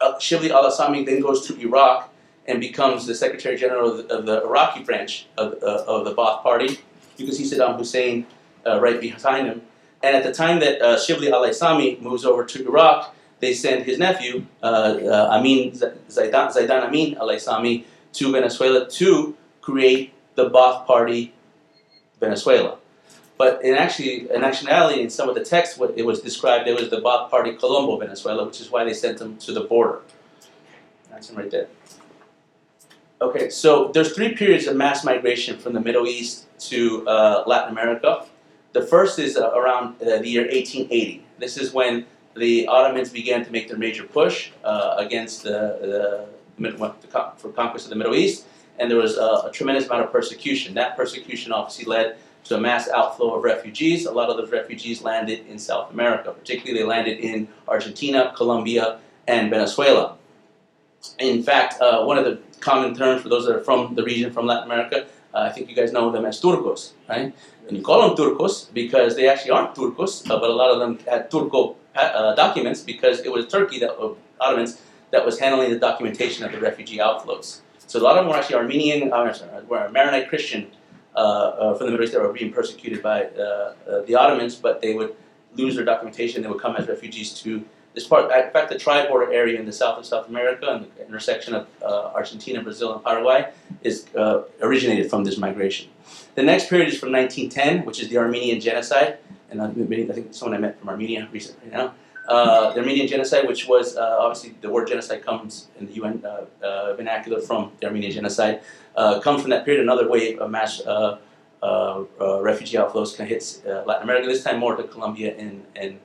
Uh, 0.00 0.14
Shibli 0.18 0.50
al-Aysami 0.50 1.04
then 1.04 1.20
goes 1.20 1.46
to 1.46 1.58
Iraq 1.58 2.12
and 2.48 2.60
becomes 2.60 3.06
the 3.06 3.14
Secretary 3.14 3.56
General 3.56 3.90
of 3.90 4.08
the, 4.08 4.14
of 4.14 4.26
the 4.26 4.42
Iraqi 4.42 4.82
branch 4.82 5.26
of, 5.36 5.54
uh, 5.62 5.84
of 5.86 6.04
the 6.04 6.14
Baath 6.14 6.42
Party. 6.42 6.78
You 7.16 7.26
can 7.26 7.34
see 7.34 7.44
Saddam 7.44 7.76
Hussein 7.76 8.26
uh, 8.66 8.80
right 8.80 9.00
behind 9.00 9.48
him. 9.48 9.62
And 10.02 10.14
at 10.14 10.22
the 10.22 10.32
time 10.32 10.60
that 10.60 10.80
uh, 10.80 10.96
Shibli 10.96 11.30
al-Aysami 11.30 12.00
moves 12.00 12.24
over 12.24 12.44
to 12.44 12.66
Iraq, 12.66 13.14
they 13.40 13.52
send 13.52 13.84
his 13.84 13.98
nephew, 13.98 14.46
uh, 14.62 14.66
uh, 14.66 15.28
Amin 15.32 15.72
Zaidan, 15.72 16.54
Zaidan 16.54 16.82
Amin 16.84 17.16
al-Aysami, 17.16 17.84
to 18.12 18.32
Venezuela 18.32 18.88
to 18.88 19.36
create 19.60 20.12
the 20.36 20.48
Baath 20.50 20.86
Party 20.86 21.34
Venezuela. 22.20 22.78
But 23.38 23.62
in 23.62 23.74
actually, 23.74 24.30
in 24.30 24.44
actuality, 24.44 25.02
in 25.02 25.10
some 25.10 25.28
of 25.28 25.34
the 25.34 25.44
text, 25.44 25.78
what 25.78 25.92
it 25.98 26.06
was 26.06 26.20
described, 26.20 26.66
it 26.68 26.74
was 26.74 26.88
the 26.88 27.00
Baath 27.00 27.30
Party 27.30 27.52
Colombo 27.52 27.98
Venezuela, 27.98 28.46
which 28.46 28.60
is 28.60 28.70
why 28.70 28.84
they 28.84 28.94
sent 28.94 29.20
him 29.20 29.36
to 29.38 29.52
the 29.52 29.62
border. 29.62 30.00
That's 31.10 31.28
him 31.28 31.36
right 31.36 31.50
there. 31.50 31.68
Okay, 33.18 33.48
so 33.48 33.88
there's 33.94 34.12
three 34.12 34.34
periods 34.34 34.66
of 34.66 34.76
mass 34.76 35.02
migration 35.02 35.56
from 35.56 35.72
the 35.72 35.80
Middle 35.80 36.06
East 36.06 36.46
to 36.68 37.08
uh, 37.08 37.44
Latin 37.46 37.72
America. 37.72 38.26
The 38.74 38.82
first 38.82 39.18
is 39.18 39.38
uh, 39.38 39.52
around 39.52 40.02
uh, 40.02 40.18
the 40.18 40.28
year 40.28 40.42
1880. 40.42 41.24
This 41.38 41.56
is 41.56 41.72
when 41.72 42.04
the 42.34 42.66
Ottomans 42.66 43.08
began 43.08 43.42
to 43.42 43.50
make 43.50 43.68
their 43.68 43.78
major 43.78 44.04
push 44.04 44.50
uh, 44.64 44.96
against 44.98 45.44
the, 45.44 46.26
the, 46.60 46.88
for 47.38 47.48
conquest 47.52 47.86
of 47.86 47.90
the 47.90 47.96
Middle 47.96 48.14
East, 48.14 48.44
and 48.78 48.90
there 48.90 48.98
was 48.98 49.16
a, 49.16 49.48
a 49.48 49.50
tremendous 49.50 49.86
amount 49.86 50.04
of 50.04 50.12
persecution. 50.12 50.74
That 50.74 50.94
persecution 50.94 51.52
obviously 51.52 51.86
led 51.86 52.18
to 52.44 52.56
a 52.56 52.60
mass 52.60 52.86
outflow 52.90 53.34
of 53.34 53.42
refugees. 53.42 54.04
A 54.04 54.12
lot 54.12 54.28
of 54.28 54.36
those 54.36 54.50
refugees 54.50 55.00
landed 55.00 55.46
in 55.46 55.58
South 55.58 55.90
America, 55.90 56.32
particularly 56.32 56.80
they 56.80 56.86
landed 56.86 57.18
in 57.20 57.48
Argentina, 57.66 58.34
Colombia, 58.36 58.98
and 59.26 59.48
Venezuela. 59.48 60.18
In 61.18 61.42
fact, 61.42 61.80
uh, 61.80 62.04
one 62.04 62.18
of 62.18 62.24
the 62.24 62.40
common 62.60 62.94
terms 62.94 63.22
for 63.22 63.28
those 63.28 63.46
that 63.46 63.56
are 63.56 63.64
from 63.64 63.94
the 63.94 64.02
region, 64.02 64.32
from 64.32 64.46
Latin 64.46 64.64
America, 64.64 65.06
uh, 65.34 65.40
I 65.40 65.50
think 65.50 65.68
you 65.68 65.76
guys 65.76 65.92
know 65.92 66.10
them 66.10 66.24
as 66.24 66.40
Turcos, 66.40 66.92
right? 67.08 67.34
And 67.68 67.76
you 67.76 67.82
call 67.82 68.08
them 68.08 68.16
Turcos 68.16 68.72
because 68.72 69.16
they 69.16 69.28
actually 69.28 69.50
aren't 69.50 69.74
Turcos, 69.74 70.28
uh, 70.30 70.40
but 70.40 70.48
a 70.48 70.52
lot 70.52 70.70
of 70.70 70.78
them 70.78 70.98
had 71.06 71.30
Turco 71.30 71.76
uh, 71.94 72.34
documents 72.34 72.80
because 72.82 73.20
it 73.20 73.30
was 73.30 73.46
Turkey 73.46 73.78
that 73.80 73.92
uh, 73.98 74.14
Ottomans 74.40 74.80
that 75.10 75.24
was 75.24 75.38
handling 75.38 75.70
the 75.70 75.78
documentation 75.78 76.44
of 76.44 76.52
the 76.52 76.60
refugee 76.60 76.98
outflows. 76.98 77.60
So 77.86 78.00
a 78.00 78.02
lot 78.02 78.16
of 78.16 78.24
them 78.24 78.30
were 78.30 78.38
actually 78.38 78.56
Armenian, 78.56 79.12
uh, 79.12 79.32
sorry, 79.32 79.64
were 79.64 79.88
Maronite 79.90 80.28
Christian 80.28 80.70
uh, 81.14 81.74
from 81.74 81.86
the 81.86 81.92
Middle 81.92 82.04
East 82.04 82.14
that 82.14 82.22
were 82.22 82.32
being 82.32 82.52
persecuted 82.52 83.02
by 83.02 83.24
the 84.06 84.14
Ottomans, 84.14 84.56
but 84.56 84.80
they 84.80 84.94
would 84.94 85.14
lose 85.54 85.76
their 85.76 85.84
documentation. 85.84 86.42
They 86.42 86.48
would 86.48 86.60
come 86.60 86.76
as 86.76 86.88
refugees 86.88 87.32
to 87.40 87.64
this 87.96 88.06
part. 88.06 88.30
In 88.30 88.50
fact, 88.52 88.68
the 88.68 88.78
tri-border 88.78 89.32
area 89.32 89.58
in 89.58 89.66
the 89.66 89.72
south 89.72 89.98
of 89.98 90.06
South 90.06 90.28
America 90.28 90.66
and 90.68 90.86
the 90.96 91.06
intersection 91.06 91.54
of 91.54 91.66
Argentina, 91.82 92.62
Brazil, 92.62 92.94
and 92.94 93.02
Paraguay 93.02 93.50
is 93.82 94.06
originated 94.62 95.10
from 95.10 95.24
this 95.24 95.36
migration. 95.38 95.88
The 96.36 96.42
next 96.42 96.68
period 96.68 96.88
is 96.88 96.98
from 97.00 97.10
1910, 97.10 97.84
which 97.86 98.00
is 98.00 98.08
the 98.10 98.18
Armenian 98.18 98.60
Genocide, 98.60 99.18
and 99.50 99.60
I 99.62 99.68
think 100.12 100.34
someone 100.34 100.56
I 100.56 100.60
met 100.60 100.78
from 100.78 100.88
Armenia 100.90 101.28
recently 101.32 101.70
now. 101.70 101.94
Uh, 102.28 102.72
the 102.72 102.80
Armenian 102.80 103.06
genocide, 103.06 103.46
which 103.46 103.68
was 103.68 103.96
uh, 103.96 104.16
obviously 104.18 104.56
the 104.60 104.68
word 104.68 104.88
genocide 104.88 105.24
comes 105.24 105.68
in 105.78 105.86
the 105.86 105.92
UN 105.94 106.24
uh, 106.24 106.44
uh, 106.64 106.94
vernacular 106.94 107.40
from 107.40 107.70
the 107.80 107.86
Armenian 107.86 108.12
genocide, 108.12 108.62
uh, 108.96 109.20
comes 109.20 109.42
from 109.42 109.50
that 109.50 109.64
period. 109.64 109.82
Another 109.82 110.08
wave 110.08 110.40
of 110.40 110.50
mass 110.50 110.82
refugee 110.82 112.76
outflows 112.76 113.16
kind 113.16 113.28
of 113.28 113.28
hits 113.28 113.62
Latin 113.64 114.02
America, 114.02 114.26
this 114.26 114.42
time 114.42 114.58
more 114.58 114.74
to 114.74 114.82
Colombia 114.84 115.36
and, 115.38 115.64
and, 115.76 116.00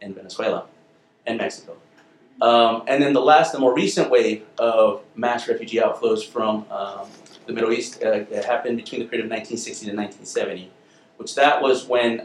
and 0.00 0.14
Venezuela 0.14 0.66
and 1.26 1.38
Mexico. 1.38 1.76
Um, 2.40 2.84
and 2.86 3.02
then 3.02 3.12
the 3.12 3.20
last, 3.20 3.52
the 3.52 3.58
more 3.58 3.74
recent 3.74 4.10
wave 4.10 4.46
of 4.58 5.02
mass 5.14 5.46
refugee 5.46 5.78
outflows 5.78 6.26
from 6.26 6.64
um, 6.70 7.06
the 7.46 7.52
Middle 7.52 7.72
East 7.72 8.02
happened 8.02 8.76
between 8.76 9.00
the 9.00 9.06
period 9.06 9.26
of 9.26 9.30
1960 9.30 9.86
to 9.86 9.92
1970, 9.92 10.70
which 11.18 11.34
that 11.34 11.60
was 11.60 11.86
when 11.86 12.22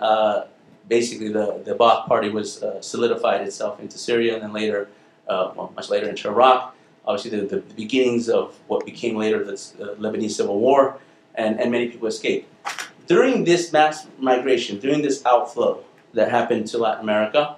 basically 0.88 1.30
the, 1.30 1.62
the 1.66 1.76
Baath 1.76 2.08
party 2.08 2.30
was 2.30 2.62
uh, 2.64 2.82
solidified 2.82 3.42
itself 3.42 3.80
into 3.80 3.98
Syria 3.98 4.36
and 4.36 4.44
then 4.44 4.54
later, 4.54 4.88
uh, 5.28 5.52
well, 5.56 5.74
much 5.76 5.90
later 5.90 6.08
into 6.08 6.28
Iraq. 6.28 6.76
Obviously, 7.06 7.40
the, 7.40 7.46
the, 7.46 7.56
the 7.58 7.74
beginnings 7.74 8.30
of 8.30 8.58
what 8.68 8.86
became 8.86 9.16
later 9.16 9.44
the 9.44 9.54
uh, 9.54 9.96
Lebanese 9.96 10.32
Civil 10.32 10.60
War, 10.60 10.98
and, 11.36 11.60
and 11.60 11.72
many 11.72 11.90
people 11.90 12.08
escaped. 12.08 12.50
During 13.08 13.44
this 13.44 13.72
mass 13.72 14.08
migration, 14.18 14.80
during 14.80 15.02
this 15.02 15.24
outflow 15.26 15.84
that 16.14 16.32
happened 16.32 16.68
to 16.68 16.80
Latin 16.80 17.04
America, 17.04 17.40
uh, 17.40 17.56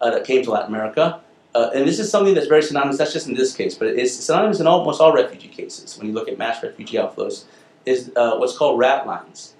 that 0.00 0.24
came 0.24 0.42
to 0.44 0.50
Latin 0.50 0.74
America, 0.74 1.20
uh, 1.54 1.70
and 1.74 1.86
this 1.86 1.98
is 1.98 2.10
something 2.10 2.34
that's 2.34 2.46
very 2.46 2.62
synonymous, 2.62 2.98
that's 2.98 3.12
just 3.12 3.26
in 3.26 3.34
this 3.34 3.54
case, 3.54 3.74
but 3.74 3.88
it's 3.88 4.14
synonymous 4.14 4.60
in 4.60 4.66
almost 4.66 5.00
all 5.00 5.12
refugee 5.12 5.48
cases 5.48 5.98
when 5.98 6.06
you 6.06 6.12
look 6.14 6.28
at 6.28 6.38
mass 6.38 6.62
refugee 6.62 6.96
outflows, 6.96 7.44
is 7.86 8.12
uh, 8.16 8.36
what's 8.36 8.56
called 8.56 8.78
rat 8.78 9.06
lines. 9.06 9.54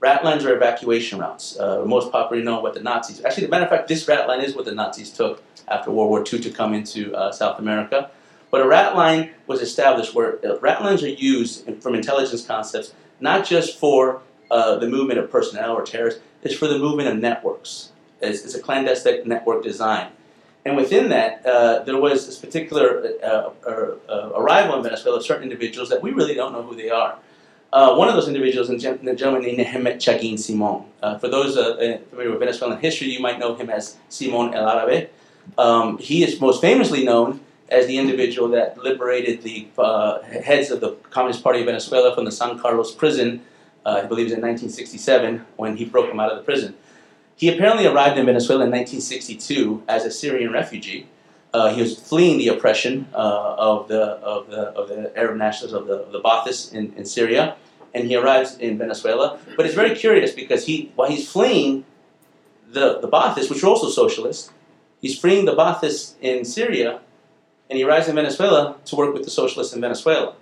Rat 0.00 0.24
lines 0.24 0.44
are 0.44 0.52
evacuation 0.52 1.20
routes. 1.20 1.56
Uh, 1.56 1.84
most 1.84 2.10
popularly 2.10 2.44
known 2.44 2.60
what 2.60 2.74
the 2.74 2.80
Nazis. 2.80 3.24
Actually, 3.24 3.46
matter 3.46 3.62
of 3.62 3.70
fact, 3.70 3.86
this 3.86 4.08
rat 4.08 4.26
line 4.26 4.40
is 4.40 4.56
what 4.56 4.64
the 4.64 4.72
Nazis 4.72 5.10
took 5.10 5.44
after 5.68 5.92
World 5.92 6.10
War 6.10 6.20
II 6.20 6.40
to 6.40 6.50
come 6.50 6.74
into 6.74 7.14
uh, 7.14 7.30
South 7.30 7.60
America. 7.60 8.10
But 8.50 8.62
a 8.62 8.66
rat 8.66 8.96
line 8.96 9.30
was 9.46 9.62
established 9.62 10.12
where 10.12 10.44
uh, 10.44 10.58
rat 10.58 10.82
lines 10.82 11.04
are 11.04 11.08
used 11.08 11.80
from 11.80 11.94
intelligence 11.94 12.44
concepts 12.44 12.92
not 13.20 13.46
just 13.46 13.78
for 13.78 14.20
uh, 14.50 14.76
the 14.76 14.88
movement 14.88 15.20
of 15.20 15.30
personnel 15.30 15.70
or 15.70 15.84
terrorists, 15.84 16.20
it's 16.42 16.54
for 16.54 16.66
the 16.66 16.78
movement 16.78 17.08
of 17.08 17.16
networks. 17.18 17.91
It's 18.22 18.54
a 18.54 18.62
clandestine 18.62 19.28
network 19.28 19.62
design. 19.62 20.08
And 20.64 20.76
within 20.76 21.08
that, 21.08 21.44
uh, 21.44 21.82
there 21.82 21.98
was 21.98 22.26
this 22.26 22.38
particular 22.38 23.04
uh, 23.22 23.50
arrival 24.36 24.76
in 24.76 24.82
Venezuela 24.84 25.18
of 25.18 25.24
certain 25.24 25.42
individuals 25.42 25.88
that 25.88 26.00
we 26.00 26.12
really 26.12 26.34
don't 26.34 26.52
know 26.52 26.62
who 26.62 26.76
they 26.76 26.88
are. 26.88 27.18
Uh, 27.72 27.94
one 27.94 28.06
of 28.06 28.14
those 28.14 28.28
individuals 28.28 28.68
is 28.68 28.84
a 28.84 29.14
gentleman 29.16 29.42
named 29.42 29.58
Mehmet 29.58 29.96
Chagin 29.96 30.38
Simon. 30.38 30.84
Uh, 31.02 31.18
for 31.18 31.28
those 31.28 31.56
uh, 31.56 31.70
uh, 31.70 31.98
familiar 32.10 32.30
with 32.30 32.40
Venezuelan 32.40 32.78
history, 32.78 33.08
you 33.08 33.20
might 33.20 33.38
know 33.38 33.54
him 33.54 33.70
as 33.70 33.96
Simon 34.10 34.52
El 34.52 34.68
Arabe. 34.68 35.08
Um, 35.56 35.96
he 35.98 36.22
is 36.22 36.38
most 36.40 36.60
famously 36.60 37.02
known 37.02 37.40
as 37.70 37.86
the 37.86 37.96
individual 37.96 38.48
that 38.50 38.76
liberated 38.76 39.42
the 39.42 39.66
uh, 39.78 40.20
heads 40.20 40.70
of 40.70 40.80
the 40.80 40.90
Communist 41.10 41.42
Party 41.42 41.60
of 41.60 41.66
Venezuela 41.66 42.14
from 42.14 42.26
the 42.26 42.30
San 42.30 42.58
Carlos 42.58 42.94
prison, 42.94 43.42
uh, 43.86 44.02
I 44.04 44.06
believe 44.06 44.26
it 44.26 44.30
was 44.30 44.38
in 44.38 44.42
1967, 44.42 45.44
when 45.56 45.76
he 45.76 45.86
broke 45.86 46.08
them 46.08 46.20
out 46.20 46.30
of 46.30 46.36
the 46.36 46.44
prison. 46.44 46.74
He 47.36 47.48
apparently 47.48 47.86
arrived 47.86 48.18
in 48.18 48.26
Venezuela 48.26 48.64
in 48.64 48.70
1962 48.70 49.82
as 49.88 50.04
a 50.04 50.10
Syrian 50.10 50.52
refugee. 50.52 51.08
Uh, 51.52 51.74
he 51.74 51.82
was 51.82 51.98
fleeing 51.98 52.38
the 52.38 52.48
oppression 52.48 53.06
uh, 53.14 53.54
of, 53.58 53.88
the, 53.88 54.02
of, 54.02 54.48
the, 54.48 54.68
of 54.68 54.88
the 54.88 55.16
Arab 55.18 55.36
nationalists, 55.36 55.74
of 55.74 55.86
the, 55.86 56.06
the 56.10 56.20
Baathists 56.20 56.72
in, 56.72 56.94
in 56.94 57.04
Syria 57.04 57.56
and 57.94 58.06
he 58.06 58.16
arrives 58.16 58.56
in 58.58 58.78
Venezuela. 58.78 59.38
But 59.56 59.66
it's 59.66 59.74
very 59.74 59.94
curious 59.94 60.32
because 60.32 60.66
he, 60.66 60.92
while 60.94 61.10
he's 61.10 61.30
fleeing 61.30 61.84
the, 62.68 63.00
the 63.00 63.08
Baathists, 63.08 63.50
which 63.50 63.62
are 63.62 63.68
also 63.68 63.88
socialists, 63.88 64.50
he's 65.00 65.18
freeing 65.18 65.44
the 65.44 65.54
Baathists 65.54 66.14
in 66.20 66.44
Syria, 66.44 67.00
and 67.68 67.78
he 67.78 67.84
arrives 67.84 68.08
in 68.08 68.14
Venezuela 68.14 68.76
to 68.86 68.96
work 68.96 69.12
with 69.12 69.24
the 69.24 69.30
socialists 69.30 69.74
in 69.74 69.80
Venezuela. 69.80 70.34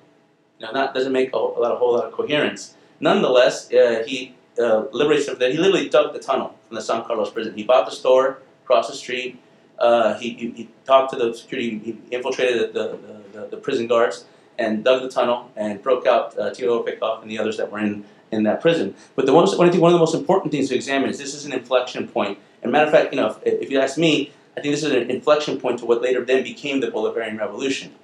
Now, 0.60 0.72
that 0.72 0.94
doesn't 0.94 1.12
make 1.12 1.32
a, 1.32 1.36
a, 1.36 1.38
lot, 1.38 1.72
a 1.72 1.76
whole 1.76 1.94
lot 1.94 2.04
of 2.04 2.12
coherence. 2.12 2.74
Nonetheless, 3.00 3.72
uh, 3.72 4.04
he 4.06 4.34
uh, 4.60 4.86
liberates 4.92 5.26
them. 5.26 5.38
He 5.40 5.56
literally 5.56 5.88
dug 5.88 6.12
the 6.12 6.18
tunnel 6.18 6.54
from 6.68 6.76
the 6.76 6.82
San 6.82 7.04
Carlos 7.04 7.30
prison. 7.30 7.54
He 7.54 7.64
bought 7.64 7.86
the 7.86 7.94
store 7.94 8.38
across 8.64 8.88
the 8.88 8.94
street. 8.94 9.40
Uh, 9.78 10.18
he, 10.18 10.30
he, 10.34 10.50
he, 10.50 10.68
talked 10.84 11.12
to 11.12 11.18
the 11.18 11.34
security. 11.34 11.78
He 11.78 11.98
infiltrated 12.14 12.74
the, 12.74 12.98
the, 13.32 13.38
the, 13.40 13.46
the 13.46 13.56
prison 13.56 13.86
guards 13.86 14.26
and 14.58 14.84
dug 14.84 15.02
the 15.02 15.08
tunnel 15.08 15.50
and 15.56 15.82
broke 15.82 16.06
out 16.06 16.38
uh, 16.38 16.50
Teodoro 16.50 16.86
Petkoff 16.86 17.22
and 17.22 17.30
the 17.30 17.38
others 17.38 17.56
that 17.56 17.72
were 17.72 17.78
in, 17.78 18.04
in 18.30 18.42
that 18.42 18.60
prison. 18.60 18.94
But 19.16 19.26
the 19.26 19.32
one, 19.32 19.48
I 19.48 19.70
think 19.70 19.82
one 19.82 19.92
of 19.92 19.94
the 19.94 20.04
most 20.04 20.14
important 20.14 20.52
things 20.52 20.68
to 20.68 20.74
examine 20.74 21.08
is 21.08 21.18
this 21.18 21.34
is 21.34 21.46
an 21.46 21.52
inflection 21.52 22.06
point. 22.06 22.38
And 22.62 22.70
matter 22.70 22.86
of 22.86 22.92
fact, 22.92 23.14
you 23.14 23.20
know, 23.20 23.28
if, 23.28 23.62
if 23.62 23.70
you 23.70 23.80
ask 23.80 23.96
me, 23.96 24.32
I 24.56 24.60
think 24.60 24.74
this 24.74 24.84
is 24.84 24.92
an 24.92 25.10
inflection 25.10 25.58
point 25.58 25.78
to 25.78 25.86
what 25.86 26.02
later 26.02 26.24
then 26.24 26.42
became 26.42 26.80
the 26.80 26.88
Bolivarian 26.88 27.38
Revolution. 27.38 27.94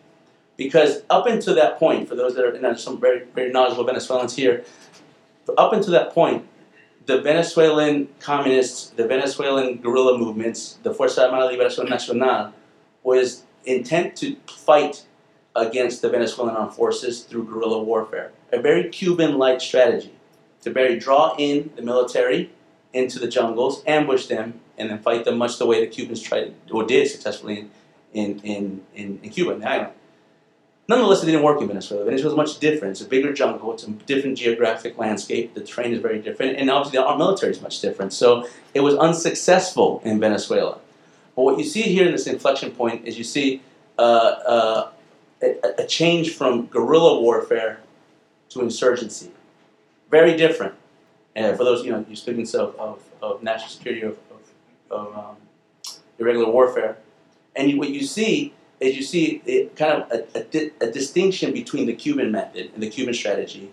Because 0.56 1.02
up 1.10 1.26
until 1.26 1.54
that 1.54 1.78
point, 1.78 2.08
for 2.08 2.14
those 2.14 2.34
that 2.34 2.44
are, 2.44 2.76
some 2.78 2.98
very, 2.98 3.24
very 3.34 3.52
knowledgeable 3.52 3.84
Venezuelans 3.84 4.34
here, 4.34 4.64
up 5.58 5.72
until 5.72 5.92
that 5.92 6.12
point, 6.12 6.46
the 7.06 7.20
Venezuelan 7.20 8.08
communists, 8.18 8.90
the 8.90 9.06
Venezuelan 9.06 9.78
guerrilla 9.78 10.18
movements, 10.18 10.78
the 10.82 10.92
Fuerza 10.92 11.24
Armada 11.24 11.56
Liberación 11.56 11.88
Nacional, 11.88 12.52
was 13.02 13.44
intent 13.64 14.16
to 14.16 14.36
fight 14.48 15.04
against 15.54 16.02
the 16.02 16.08
Venezuelan 16.08 16.54
armed 16.54 16.74
forces 16.74 17.22
through 17.22 17.44
guerrilla 17.44 17.82
warfare. 17.82 18.32
A 18.52 18.60
very 18.60 18.88
Cuban 18.90 19.38
like 19.38 19.60
strategy 19.60 20.12
to 20.62 20.70
very 20.72 20.98
draw 20.98 21.34
in 21.38 21.70
the 21.76 21.82
military 21.82 22.50
into 22.92 23.18
the 23.18 23.28
jungles, 23.28 23.82
ambush 23.86 24.26
them, 24.26 24.60
and 24.78 24.90
then 24.90 24.98
fight 24.98 25.24
them 25.24 25.38
much 25.38 25.58
the 25.58 25.66
way 25.66 25.80
the 25.80 25.86
Cubans 25.86 26.20
tried 26.20 26.54
or 26.70 26.84
did 26.84 27.08
successfully 27.08 27.68
in, 28.12 28.40
in, 28.40 28.84
in, 28.94 29.20
in 29.22 29.30
Cuba, 29.30 29.52
in 29.52 29.60
the 29.60 29.68
island. 29.68 29.92
Nonetheless, 30.88 31.22
it 31.22 31.26
didn't 31.26 31.42
work 31.42 31.60
in 31.60 31.66
Venezuela. 31.66 32.04
Venezuela 32.04 32.34
is 32.34 32.36
much 32.36 32.60
different. 32.60 32.92
It's 32.92 33.00
a 33.00 33.08
bigger 33.08 33.32
jungle. 33.32 33.72
It's 33.72 33.84
a 33.84 33.90
different 33.90 34.38
geographic 34.38 34.96
landscape. 34.96 35.54
The 35.54 35.62
terrain 35.62 35.92
is 35.92 35.98
very 36.00 36.20
different, 36.20 36.58
and 36.58 36.70
obviously 36.70 36.98
our 36.98 37.18
military 37.18 37.50
is 37.50 37.60
much 37.60 37.80
different. 37.80 38.12
So 38.12 38.48
it 38.72 38.80
was 38.80 38.94
unsuccessful 38.94 40.00
in 40.04 40.20
Venezuela. 40.20 40.78
But 41.34 41.42
what 41.42 41.58
you 41.58 41.64
see 41.64 41.82
here 41.82 42.06
in 42.06 42.12
this 42.12 42.26
inflection 42.28 42.70
point 42.70 43.04
is 43.04 43.18
you 43.18 43.24
see 43.24 43.62
uh, 43.98 44.02
uh, 44.02 44.88
a, 45.42 45.54
a 45.78 45.86
change 45.86 46.34
from 46.34 46.66
guerrilla 46.66 47.20
warfare 47.20 47.80
to 48.50 48.60
insurgency. 48.60 49.30
Very 50.10 50.36
different. 50.36 50.74
And 51.34 51.56
for 51.56 51.64
those, 51.64 51.84
you 51.84 51.90
know, 51.90 52.04
you 52.08 52.16
students 52.16 52.54
of, 52.54 52.74
of, 52.76 53.02
of 53.20 53.42
national 53.42 53.70
security, 53.70 54.02
of, 54.02 54.16
of, 54.30 54.40
of 54.90 55.18
um, 55.18 55.36
irregular 56.18 56.50
warfare, 56.50 56.96
and 57.54 57.70
you, 57.70 57.78
what 57.78 57.90
you 57.90 58.04
see 58.04 58.54
is 58.80 58.96
you 58.96 59.02
see 59.02 59.42
it, 59.46 59.76
kind 59.76 60.02
of 60.02 60.10
a, 60.10 60.38
a, 60.38 60.44
di- 60.44 60.70
a 60.80 60.90
distinction 60.90 61.52
between 61.52 61.86
the 61.86 61.94
Cuban 61.94 62.30
method 62.30 62.70
and 62.74 62.82
the 62.82 62.90
Cuban 62.90 63.14
strategy, 63.14 63.70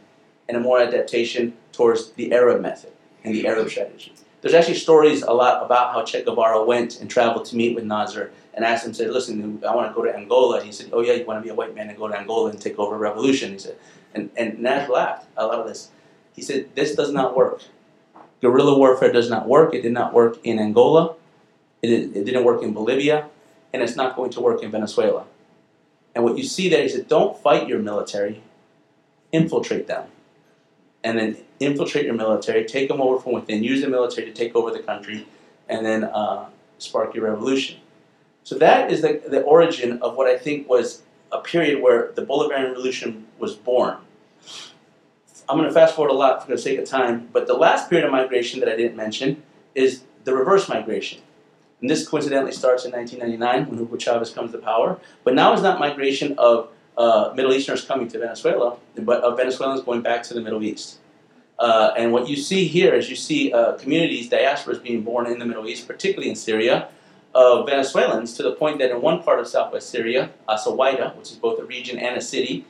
and 0.48 0.58
a 0.58 0.60
more 0.60 0.80
adaptation 0.80 1.54
towards 1.72 2.12
the 2.12 2.34
Arab 2.34 2.62
method 2.62 2.92
and 3.24 3.34
the 3.34 3.48
Arab 3.48 3.70
strategy. 3.70 4.14
There's 4.42 4.54
actually 4.54 4.76
stories 4.76 5.22
a 5.24 5.32
lot 5.32 5.66
about 5.66 5.94
how 5.94 6.04
Che 6.04 6.24
Guevara 6.24 6.64
went 6.64 7.00
and 7.00 7.10
traveled 7.10 7.46
to 7.46 7.56
meet 7.56 7.76
with 7.76 7.86
Nasser 7.86 8.32
and 8.54 8.66
asked 8.66 8.86
him, 8.86 8.94
said, 8.94 9.10
listen, 9.10 9.64
I 9.66 9.74
want 9.74 9.90
to 9.90 9.96
go 9.96 10.04
to 10.04 10.14
Angola. 10.14 10.62
He 10.62 10.72
said, 10.72 10.90
oh 10.92 11.02
yeah, 11.02 11.14
you 11.14 11.26
want 11.26 11.40
to 11.40 11.44
be 11.44 11.50
a 11.50 11.56
white 11.56 11.74
man 11.74 11.90
and 11.90 11.98
go 11.98 12.10
to 12.10 12.18
Angola 12.18 12.50
and 12.50 12.60
take 12.60 12.78
over 12.78 12.96
a 12.96 12.98
revolution. 12.98 13.54
He 13.54 13.58
said, 13.58 13.78
and, 14.14 14.30
and 14.36 14.60
Nash 14.60 14.90
laughed 14.90 15.28
a 15.38 15.48
lot 15.48 15.60
of 15.60 15.68
this. 15.68 15.92
He 16.36 16.42
said, 16.42 16.76
this 16.76 16.94
does 16.94 17.12
not 17.12 17.38
work. 17.38 17.62
Guerrilla 18.42 18.78
warfare 18.78 19.12
does 19.12 19.30
not 19.30 19.48
work. 19.48 19.74
It 19.74 19.82
did 19.82 19.94
not 19.94 20.14
work 20.14 20.38
in 20.44 20.60
Angola. 20.60 21.16
It, 21.82 21.90
it 21.90 22.26
didn't 22.26 22.44
work 22.44 22.62
in 22.62 22.74
Bolivia. 22.74 23.30
And 23.74 23.82
it's 23.82 23.96
not 23.96 24.16
going 24.16 24.30
to 24.32 24.42
work 24.42 24.62
in 24.64 24.72
Venezuela. 24.72 25.26
And 26.16 26.24
what 26.24 26.38
you 26.38 26.44
see 26.44 26.70
there 26.70 26.84
is 26.84 26.96
that 26.96 27.10
don't 27.10 27.38
fight 27.38 27.68
your 27.68 27.80
military, 27.80 28.44
infiltrate 29.32 29.88
them. 29.88 30.08
And 31.04 31.18
then 31.18 31.38
infiltrate 31.60 32.06
your 32.06 32.14
military, 32.14 32.64
take 32.66 32.88
them 32.88 33.02
over 33.02 33.20
from 33.20 33.34
within, 33.34 33.64
use 33.64 33.82
the 33.82 33.90
military 33.90 34.28
to 34.28 34.34
take 34.34 34.56
over 34.56 34.72
the 34.72 34.80
country, 34.80 35.28
and 35.68 35.86
then 35.86 36.04
uh, 36.04 36.46
spark 36.78 37.16
your 37.16 37.26
revolution. 37.26 37.80
So 38.44 38.58
that 38.60 38.92
is 38.92 39.02
the, 39.02 39.22
the 39.28 39.42
origin 39.42 40.02
of 40.02 40.16
what 40.16 40.28
I 40.28 40.38
think 40.38 40.70
was 40.70 41.02
a 41.32 41.40
period 41.40 41.82
where 41.82 42.12
the 42.14 42.26
Bolivarian 42.26 42.70
Revolution 42.70 43.26
was 43.40 43.56
born. 43.56 43.98
I'm 45.50 45.58
going 45.58 45.68
to 45.68 45.74
fast 45.74 45.96
forward 45.96 46.12
a 46.12 46.16
lot 46.16 46.46
for 46.46 46.52
the 46.52 46.58
sake 46.58 46.80
of 46.80 46.86
time, 46.86 47.30
but 47.34 47.48
the 47.48 47.54
last 47.54 47.90
period 47.90 48.06
of 48.06 48.12
migration 48.12 48.60
that 48.60 48.70
I 48.70 48.76
didn't 48.76 48.96
mention 48.96 49.44
is 49.76 50.04
the 50.24 50.34
reverse 50.34 50.70
migration. 50.70 51.22
And 51.84 51.90
this 51.90 52.08
coincidentally 52.08 52.54
starts 52.54 52.86
in 52.86 52.94
1999 52.94 53.70
when 53.70 53.78
Hugo 53.78 53.98
Chavez 53.98 54.30
comes 54.30 54.54
to 54.54 54.58
power. 54.58 55.02
But 55.26 55.34
now 55.36 55.52
it's 55.52 55.62
not 55.62 55.82
migration 55.82 56.34
of 56.38 56.70
uh, 56.98 57.34
Middle 57.36 57.52
Easterners 57.52 57.84
coming 57.84 58.08
to 58.08 58.20
Venezuela, 58.20 58.78
but 59.00 59.22
of 59.22 59.36
Venezuelans 59.36 59.82
going 59.82 60.02
back 60.02 60.24
to 60.24 60.34
the 60.34 60.40
Middle 60.40 60.64
East. 60.64 61.00
Uh, 61.60 61.92
and 61.98 62.14
what 62.14 62.30
you 62.30 62.38
see 62.38 62.68
here 62.70 62.94
is 62.94 63.10
you 63.10 63.18
see 63.18 63.52
uh, 63.52 63.74
communities, 63.74 64.30
diasporas 64.30 64.82
being 64.82 65.02
born 65.02 65.28
in 65.28 65.40
the 65.40 65.46
Middle 65.46 65.68
East, 65.68 65.86
particularly 65.86 66.30
in 66.30 66.38
Syria, 66.38 66.88
of 67.36 67.66
Venezuelans 67.66 68.34
to 68.36 68.44
the 68.44 68.54
point 68.54 68.80
that 68.80 68.90
in 68.90 69.02
one 69.02 69.22
part 69.22 69.42
of 69.42 69.48
southwest 69.50 69.90
Syria, 69.90 70.30
Asawaida, 70.48 71.14
which 71.18 71.32
is 71.32 71.38
both 71.38 71.60
a 71.60 71.66
region 71.66 72.00
and 72.00 72.16
a 72.16 72.22
city, 72.22 72.66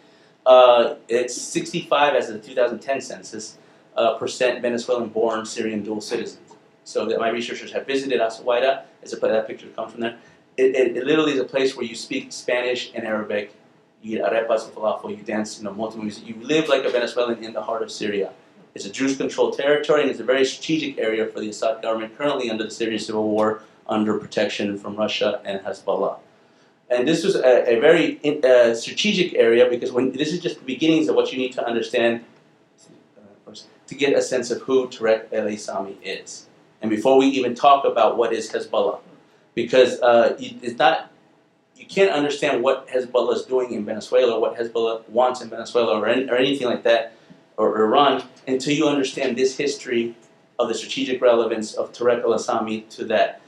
uh, 0.48 0.96
it's 1.08 1.40
65 1.40 2.16
as 2.16 2.30
of 2.30 2.42
the 2.42 2.48
2010 2.48 3.00
census 3.00 3.60
uh, 3.96 4.16
percent 4.16 4.64
Venezuelan-born 4.64 5.46
Syrian 5.46 5.84
dual 5.84 6.02
citizens. 6.02 6.43
So 6.86 7.06
that 7.06 7.20
my 7.20 7.30
researchers 7.30 7.72
have 7.72 7.86
visited 7.88 8.20
Asawaida, 8.20 8.84
as 9.02 9.14
a, 9.14 9.16
that 9.18 9.48
picture 9.48 9.68
comes 9.68 9.94
from 9.94 10.02
there. 10.02 10.18
It, 10.58 10.76
it, 10.76 10.98
it, 10.98 11.06
literally 11.06 11.34
is 11.34 11.40
a 11.40 11.46
place 11.46 11.76
where 11.76 11.86
you 11.86 11.96
speak 11.96 12.32
Spanish 12.32 12.92
and 12.94 13.06
Arabic, 13.06 13.54
you 14.02 14.18
eat 14.18 14.24
arepas 14.24 14.66
and 14.66 14.76
falafel, 14.76 15.10
you 15.10 15.24
dance, 15.24 15.58
you 15.58 15.64
know, 15.64 15.74
multiple 15.74 16.04
music. 16.04 16.28
You 16.28 16.36
live 16.42 16.68
like 16.68 16.84
a 16.84 16.90
Venezuelan 16.90 17.44
in 17.44 17.54
the 17.54 17.62
heart 17.62 17.82
of 17.82 17.92
Syria. 17.92 18.32
It's 18.76 18.86
a 18.86 18.92
Druze-controlled 18.92 19.56
territory, 19.56 20.02
and 20.02 20.10
it's 20.12 20.20
a 20.20 20.24
very 20.24 20.46
strategic 20.46 20.98
area 20.98 21.26
for 21.28 21.40
the 21.40 21.50
Assad 21.50 21.82
government 21.82 22.18
currently 22.18 22.50
under 22.50 22.64
the 22.64 22.72
Syrian 22.72 23.00
civil 23.00 23.30
war, 23.30 23.64
under 23.88 24.18
protection 24.20 24.78
from 24.78 24.96
Russia 24.96 25.42
and 25.46 25.60
Hezbollah. 25.62 26.18
And 26.90 27.08
this 27.08 27.24
was 27.24 27.36
a, 27.36 27.70
a 27.70 27.80
very 27.80 28.20
uh, 28.44 28.76
strategic 28.76 29.34
area 29.34 29.70
because 29.70 29.92
when 29.92 30.12
this 30.12 30.32
is 30.32 30.40
just 30.40 30.60
the 30.60 30.66
beginnings 30.66 31.08
of 31.08 31.16
what 31.16 31.32
you 31.32 31.38
need 31.38 31.54
to 31.54 31.66
understand 31.66 32.24
uh, 33.18 33.54
to 33.88 33.96
get 33.96 34.18
a 34.18 34.22
sense 34.22 34.52
of 34.52 34.62
who 34.62 34.88
Tarek 34.88 35.28
El 35.32 35.46
Aissami 35.46 35.96
is. 36.04 36.48
And 36.84 36.90
before 36.90 37.18
we 37.18 37.28
even 37.28 37.56
talk 37.56 37.86
about 37.86 38.18
what 38.18 38.34
is 38.34 38.52
Hezbollah, 38.52 39.00
because 39.56 40.02
uh, 40.02 40.36
it's 40.38 40.78
not, 40.78 41.10
you 41.78 41.86
can't 41.86 42.12
understand 42.12 42.62
what 42.62 42.90
Hezbollah 42.90 43.36
is 43.36 43.44
doing 43.44 43.72
in 43.72 43.86
Venezuela, 43.86 44.38
what 44.38 44.58
Hezbollah 44.58 45.08
wants 45.10 45.42
in 45.42 45.50
Venezuela, 45.50 45.98
or, 45.98 46.06
or 46.06 46.36
anything 46.36 46.68
like 46.68 46.84
that, 46.84 47.14
or 47.56 47.82
Iran, 47.82 48.24
until 48.48 48.74
you 48.74 48.88
understand 48.88 49.38
this 49.38 49.56
history 49.56 50.16
of 50.60 50.68
the 50.68 50.74
strategic 50.74 51.22
relevance 51.22 51.74
of 51.74 51.94
Tarek 51.94 52.22
El 52.22 52.34
Aissami 52.34 52.88
to 52.90 53.06
that 53.06 53.40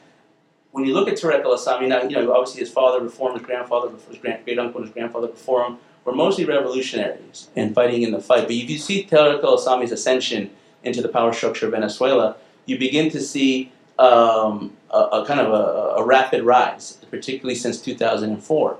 when 0.71 0.85
you 0.85 0.93
look 0.93 1.07
at 1.07 1.15
Tarek 1.15 1.43
El 1.43 1.55
Aissami, 1.55 1.87
now, 1.87 2.03
you 2.03 2.09
know, 2.09 2.33
obviously 2.33 2.59
his 2.59 2.71
father 2.71 3.01
reformed, 3.01 3.37
his 3.37 3.45
grandfather, 3.45 3.89
his 4.09 4.17
great 4.19 4.59
uncle, 4.59 4.81
and 4.81 4.87
his 4.87 4.93
grandfather 4.93 5.27
before 5.27 5.65
him 5.65 5.77
were 6.03 6.13
mostly 6.13 6.43
revolutionaries 6.43 7.49
and 7.55 7.73
fighting 7.73 8.01
in 8.01 8.11
the 8.11 8.19
fight. 8.19 8.43
But 8.43 8.51
if 8.51 8.69
you 8.69 8.77
see 8.77 9.05
Tarek 9.05 9.43
El 9.43 9.57
Aissami's 9.57 9.93
ascension 9.93 10.51
into 10.83 11.01
the 11.01 11.07
power 11.07 11.31
structure 11.31 11.65
of 11.67 11.71
Venezuela, 11.71 12.35
you 12.65 12.77
begin 12.77 13.09
to 13.11 13.21
see 13.21 13.71
um, 13.99 14.75
a, 14.91 14.97
a, 14.97 15.25
kind 15.25 15.39
of 15.39 15.51
a, 15.51 16.01
a, 16.01 16.03
rapid 16.03 16.43
rise, 16.43 16.97
particularly 17.09 17.55
since 17.55 17.79
2004. 17.79 18.77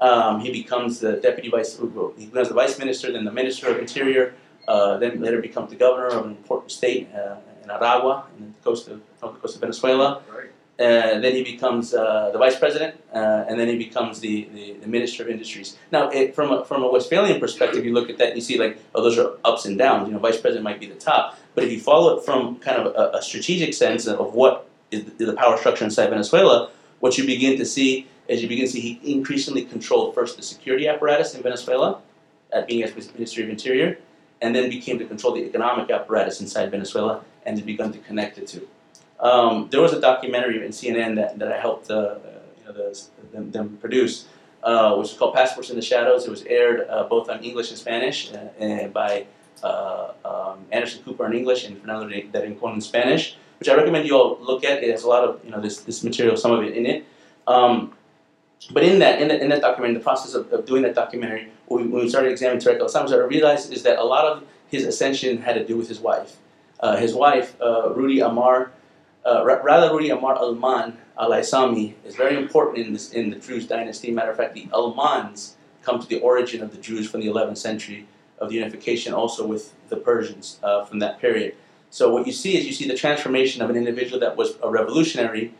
Um, 0.00 0.40
he 0.40 0.52
becomes 0.52 1.00
the 1.00 1.14
deputy 1.16 1.48
vice, 1.48 1.78
he 1.78 2.26
becomes 2.26 2.48
the 2.48 2.54
vice 2.54 2.78
minister, 2.78 3.12
then 3.12 3.24
the 3.24 3.32
minister 3.32 3.68
of 3.68 3.78
interior, 3.78 4.34
uh, 4.68 4.98
then 4.98 5.20
later 5.20 5.40
becomes 5.40 5.70
the 5.70 5.76
governor 5.76 6.08
of 6.08 6.26
an 6.26 6.32
important 6.32 6.70
state 6.70 7.08
uh, 7.14 7.36
in 7.62 7.70
Aragua, 7.70 8.24
in 8.38 8.46
the 8.46 8.64
coast 8.64 8.88
of, 8.88 9.00
the 9.20 9.28
coast 9.28 9.56
of 9.56 9.60
Venezuela. 9.60 10.22
Right. 10.32 10.50
Uh, 10.78 11.20
then 11.20 11.34
he 11.34 11.44
becomes 11.44 11.94
uh, 11.94 12.30
the 12.32 12.38
vice 12.38 12.58
president, 12.58 12.98
uh, 13.14 13.44
and 13.46 13.60
then 13.60 13.68
he 13.68 13.76
becomes 13.76 14.20
the, 14.20 14.48
the, 14.54 14.72
the 14.74 14.86
minister 14.86 15.22
of 15.22 15.28
industries. 15.28 15.76
Now, 15.92 16.08
it, 16.08 16.34
from, 16.34 16.50
a, 16.50 16.64
from 16.64 16.82
a 16.82 16.90
Westphalian 16.90 17.38
perspective, 17.38 17.84
you 17.84 17.92
look 17.92 18.08
at 18.08 18.18
that 18.18 18.28
and 18.28 18.36
you 18.36 18.42
see 18.42 18.58
like, 18.58 18.78
oh, 18.94 19.02
those 19.02 19.18
are 19.18 19.36
ups 19.44 19.66
and 19.66 19.78
downs. 19.78 20.08
You 20.08 20.14
know, 20.14 20.18
vice 20.18 20.40
president 20.40 20.64
might 20.64 20.80
be 20.80 20.86
the 20.86 20.96
top, 20.96 21.38
but 21.54 21.64
if 21.64 21.72
you 21.72 21.80
follow 21.80 22.16
it 22.16 22.24
from 22.24 22.56
kind 22.56 22.78
of 22.78 22.94
a, 22.94 23.18
a 23.18 23.22
strategic 23.22 23.74
sense 23.74 24.06
of 24.06 24.34
what 24.34 24.68
is 24.90 25.04
the 25.18 25.34
power 25.34 25.56
structure 25.56 25.84
inside 25.84 26.10
Venezuela, 26.10 26.70
what 27.00 27.18
you 27.18 27.26
begin 27.26 27.58
to 27.58 27.64
see 27.64 28.06
is 28.28 28.42
you 28.42 28.48
begin 28.48 28.66
to 28.66 28.72
see 28.72 28.80
he 28.80 29.12
increasingly 29.12 29.64
controlled 29.64 30.14
first 30.14 30.36
the 30.36 30.42
security 30.42 30.88
apparatus 30.88 31.34
in 31.34 31.42
Venezuela, 31.42 32.00
at 32.52 32.68
being 32.68 32.82
as 32.82 32.94
Ministry 33.14 33.44
of 33.44 33.50
Interior, 33.50 33.98
and 34.40 34.54
then 34.54 34.68
became 34.68 34.98
to 34.98 35.04
control 35.04 35.34
the 35.34 35.44
economic 35.44 35.90
apparatus 35.90 36.40
inside 36.40 36.70
Venezuela, 36.70 37.24
and 37.46 37.56
to 37.56 37.62
begun 37.64 37.92
to 37.92 37.98
connect 37.98 38.36
the 38.36 38.42
two. 38.42 38.68
Um, 39.20 39.68
there 39.70 39.80
was 39.80 39.92
a 39.92 40.00
documentary 40.00 40.64
in 40.64 40.72
CNN 40.72 41.16
that, 41.16 41.38
that 41.38 41.52
I 41.52 41.58
helped 41.60 41.90
uh, 41.90 42.16
you 42.58 42.64
know, 42.64 42.72
the, 42.72 43.00
them, 43.32 43.50
them, 43.52 43.78
produce, 43.80 44.26
uh, 44.62 44.96
which 44.96 45.12
is 45.12 45.16
called 45.16 45.34
Passports 45.34 45.70
in 45.70 45.76
the 45.76 45.82
Shadows. 45.82 46.26
It 46.26 46.30
was 46.30 46.42
aired 46.42 46.88
uh, 46.88 47.04
both 47.04 47.30
on 47.30 47.42
English 47.42 47.70
and 47.70 47.78
Spanish 47.78 48.32
uh, 48.32 48.88
by 48.88 49.26
uh, 49.62 50.12
um, 50.24 50.58
Anderson 50.70 51.02
Cooper 51.04 51.26
in 51.26 51.34
English 51.34 51.66
and 51.66 51.80
Fernando 51.80 52.08
de 52.08 52.40
Rincon 52.40 52.74
in 52.74 52.80
Spanish, 52.80 53.36
which 53.58 53.68
I 53.68 53.74
recommend 53.74 54.06
you 54.06 54.16
all 54.16 54.38
look 54.40 54.64
at. 54.64 54.82
It 54.82 54.90
has 54.90 55.04
a 55.04 55.08
lot 55.08 55.24
of 55.24 55.44
you 55.44 55.50
know 55.50 55.60
this, 55.60 55.80
this 55.82 56.02
material, 56.02 56.36
some 56.36 56.52
of 56.52 56.62
it 56.62 56.76
in 56.76 56.86
it. 56.86 57.04
Um, 57.46 57.92
but 58.70 58.84
in 58.84 59.00
that, 59.00 59.20
in, 59.20 59.28
the, 59.28 59.42
in 59.42 59.48
that 59.48 59.60
documentary, 59.60 59.98
the 59.98 60.04
process 60.04 60.34
of, 60.34 60.52
of 60.52 60.64
doing 60.66 60.82
that 60.82 60.94
documentary, 60.94 61.50
when 61.66 61.84
we, 61.84 61.88
when 61.88 62.02
we 62.04 62.08
started 62.08 62.30
examining 62.30 62.64
Tarek 62.64 62.78
El 62.78 62.86
what 62.86 63.12
I 63.12 63.16
realized 63.16 63.72
is 63.72 63.82
that 63.82 63.98
a 63.98 64.04
lot 64.04 64.24
of 64.24 64.44
his 64.68 64.84
ascension 64.84 65.38
had 65.38 65.54
to 65.54 65.66
do 65.66 65.76
with 65.76 65.88
his 65.88 65.98
wife. 65.98 66.36
Uh, 66.78 66.96
his 66.96 67.14
wife, 67.14 67.56
Rudy 67.60 68.20
Amar, 68.20 68.72
uh, 69.24 69.44
rather 69.44 69.92
Rudy 69.92 70.10
Amar 70.10 70.36
Alman 70.36 70.96
al-Aissami 71.18 71.94
is 72.04 72.16
very 72.16 72.36
important 72.36 72.78
in, 72.86 72.92
this, 72.92 73.12
in 73.12 73.30
the 73.30 73.36
Druze 73.36 73.66
dynasty. 73.66 74.10
Matter 74.10 74.30
of 74.30 74.36
fact, 74.36 74.54
the 74.54 74.66
Almans 74.72 75.54
come 75.82 76.00
to 76.00 76.08
the 76.08 76.20
origin 76.20 76.62
of 76.62 76.70
the 76.70 76.78
Druze 76.78 77.08
from 77.08 77.20
the 77.20 77.26
11th 77.26 77.58
century 77.58 78.06
of 78.42 78.48
the 78.50 78.56
unification 78.56 79.14
also 79.14 79.46
with 79.46 79.72
the 79.88 79.96
Persians 79.96 80.58
uh, 80.62 80.84
from 80.84 80.98
that 80.98 81.20
period. 81.20 81.54
So 81.90 82.12
what 82.12 82.26
you 82.26 82.32
see 82.32 82.56
is 82.56 82.66
you 82.66 82.72
see 82.72 82.88
the 82.88 82.96
transformation 82.96 83.62
of 83.62 83.70
an 83.70 83.76
individual 83.76 84.18
that 84.20 84.36
was 84.36 84.56
a 84.62 84.68
revolutionary 84.70 85.54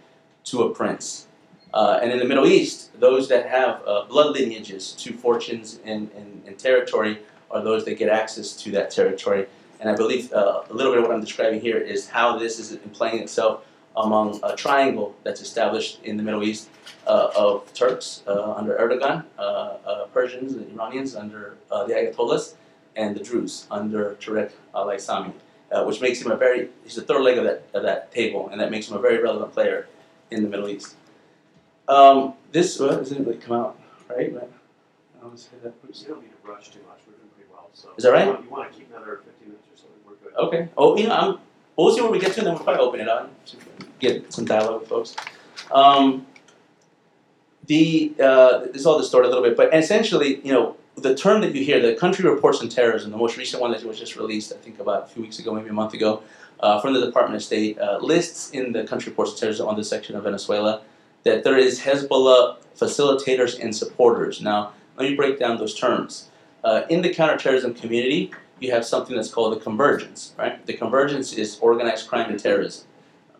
to 0.44 0.62
a 0.62 0.74
prince. 0.74 1.26
Uh, 1.72 2.00
and 2.02 2.10
in 2.10 2.18
the 2.18 2.24
Middle 2.24 2.46
East, 2.46 2.98
those 2.98 3.28
that 3.28 3.48
have 3.48 3.82
uh, 3.86 4.04
blood 4.04 4.34
lineages 4.34 4.92
to 4.92 5.12
fortunes 5.12 5.78
and, 5.84 6.10
and, 6.16 6.42
and 6.46 6.58
territory 6.58 7.18
are 7.50 7.62
those 7.62 7.84
that 7.84 7.98
get 7.98 8.08
access 8.08 8.56
to 8.62 8.70
that 8.72 8.90
territory. 8.90 9.46
And 9.80 9.88
I 9.88 9.94
believe 9.94 10.32
uh, 10.32 10.62
a 10.68 10.74
little 10.74 10.92
bit 10.92 10.98
of 11.00 11.06
what 11.06 11.14
I'm 11.14 11.20
describing 11.20 11.60
here 11.60 11.78
is 11.78 12.08
how 12.08 12.38
this 12.38 12.58
is 12.58 12.78
playing 12.92 13.20
itself 13.20 13.64
among 13.96 14.40
a 14.42 14.56
triangle 14.56 15.14
that's 15.22 15.40
established 15.40 16.02
in 16.02 16.16
the 16.16 16.22
Middle 16.22 16.42
East 16.42 16.68
uh, 17.06 17.30
of 17.36 17.72
Turks 17.74 18.22
uh, 18.26 18.54
under 18.54 18.74
Erdogan, 18.76 19.24
uh, 19.38 20.06
Persians 20.14 20.54
and 20.54 20.70
Iranians 20.72 21.14
under 21.14 21.56
the 21.68 21.92
Ayatollahs, 21.92 22.54
and 22.96 23.16
the 23.16 23.22
Druze 23.22 23.66
under 23.70 24.16
Tarek 24.20 24.52
al-Aissami. 24.74 25.32
uh, 25.72 25.84
which 25.84 26.00
makes 26.00 26.20
him 26.20 26.30
a 26.30 26.36
very 26.36 26.68
he's 26.84 26.96
the 26.96 27.02
third 27.02 27.22
leg 27.22 27.38
of 27.38 27.44
that 27.44 27.64
of 27.72 27.82
that 27.82 28.12
table, 28.12 28.48
and 28.50 28.60
that 28.60 28.70
makes 28.70 28.88
him 28.88 28.96
a 28.96 29.00
very 29.00 29.22
relevant 29.22 29.52
player 29.52 29.88
in 30.30 30.42
the 30.42 30.48
Middle 30.48 30.68
East. 30.68 30.96
Um, 31.88 32.34
this 32.52 32.78
well, 32.78 32.96
doesn't 32.96 33.24
really 33.24 33.38
come 33.38 33.56
out 33.56 33.78
right. 34.08 34.32
I 34.36 35.24
don't 35.24 35.38
say 35.38 35.50
that. 35.62 35.72
You 35.82 36.08
don't 36.08 36.22
need 36.22 36.30
to 36.30 36.48
rush 36.48 36.68
too 36.68 36.80
much. 36.88 37.00
We're 37.06 37.14
doing 37.14 37.28
pretty 37.34 37.50
well. 37.50 37.70
So 37.72 37.90
Is 37.96 38.04
that 38.04 38.12
right? 38.12 38.26
You 38.26 38.32
want, 38.32 38.44
you 38.44 38.50
want 38.50 38.72
to 38.72 38.78
keep 38.78 38.90
another 38.90 39.20
15 39.24 39.48
minutes 39.48 39.68
or 39.72 39.76
so. 39.76 39.84
We're 40.06 40.14
good. 40.16 40.34
Okay. 40.36 40.68
Oh, 40.76 40.96
you 40.96 41.06
know, 41.08 41.14
I'm, 41.14 41.38
we'll 41.76 41.94
see 41.94 42.02
where 42.02 42.10
we 42.10 42.18
get 42.18 42.32
to, 42.32 42.40
and 42.40 42.46
then 42.48 42.54
we'll 42.54 42.64
probably 42.64 42.82
open 42.82 43.00
it 43.00 43.08
up, 43.08 43.30
get 43.98 44.32
some 44.32 44.44
dialogue 44.44 44.80
with 44.80 44.88
folks. 44.88 45.16
Um, 45.70 46.26
the 47.66 48.12
uh, 48.20 48.58
this 48.66 48.76
is 48.76 48.86
all 48.86 48.98
distorted 48.98 49.28
a 49.28 49.30
little 49.30 49.44
bit, 49.44 49.56
but 49.56 49.72
essentially, 49.74 50.40
you 50.44 50.52
know, 50.52 50.76
the 50.96 51.14
term 51.14 51.40
that 51.40 51.54
you 51.54 51.64
hear, 51.64 51.80
the 51.80 51.94
country 51.94 52.28
reports 52.28 52.60
on 52.60 52.68
terrorism, 52.68 53.10
the 53.10 53.16
most 53.16 53.36
recent 53.36 53.60
one 53.60 53.72
that 53.72 53.82
was 53.84 53.98
just 53.98 54.16
released, 54.16 54.52
I 54.52 54.56
think 54.56 54.78
about 54.78 55.04
a 55.04 55.06
few 55.06 55.22
weeks 55.22 55.38
ago, 55.38 55.54
maybe 55.54 55.70
a 55.70 55.72
month 55.72 55.94
ago, 55.94 56.22
uh, 56.60 56.80
from 56.80 56.94
the 56.94 57.04
Department 57.04 57.36
of 57.36 57.42
State, 57.42 57.78
uh, 57.78 57.98
lists 58.00 58.50
in 58.50 58.72
the 58.72 58.84
country 58.84 59.10
reports 59.10 59.32
on 59.32 59.38
terrorism 59.38 59.68
on 59.68 59.76
this 59.76 59.88
section 59.88 60.14
of 60.16 60.24
Venezuela 60.24 60.82
that 61.24 61.44
there 61.44 61.56
is 61.56 61.80
Hezbollah 61.80 62.56
facilitators 62.78 63.58
and 63.62 63.74
supporters. 63.74 64.40
Now, 64.40 64.72
let 64.96 65.08
me 65.08 65.16
break 65.16 65.38
down 65.38 65.56
those 65.56 65.74
terms. 65.74 66.28
Uh, 66.64 66.82
in 66.88 67.02
the 67.02 67.12
counterterrorism 67.12 67.74
community, 67.74 68.32
you 68.60 68.70
have 68.70 68.84
something 68.84 69.16
that's 69.16 69.30
called 69.30 69.56
the 69.56 69.60
convergence, 69.60 70.34
right? 70.38 70.64
The 70.66 70.74
convergence 70.74 71.32
is 71.32 71.58
organized 71.60 72.08
crime 72.08 72.30
and 72.30 72.38
terrorism. 72.38 72.86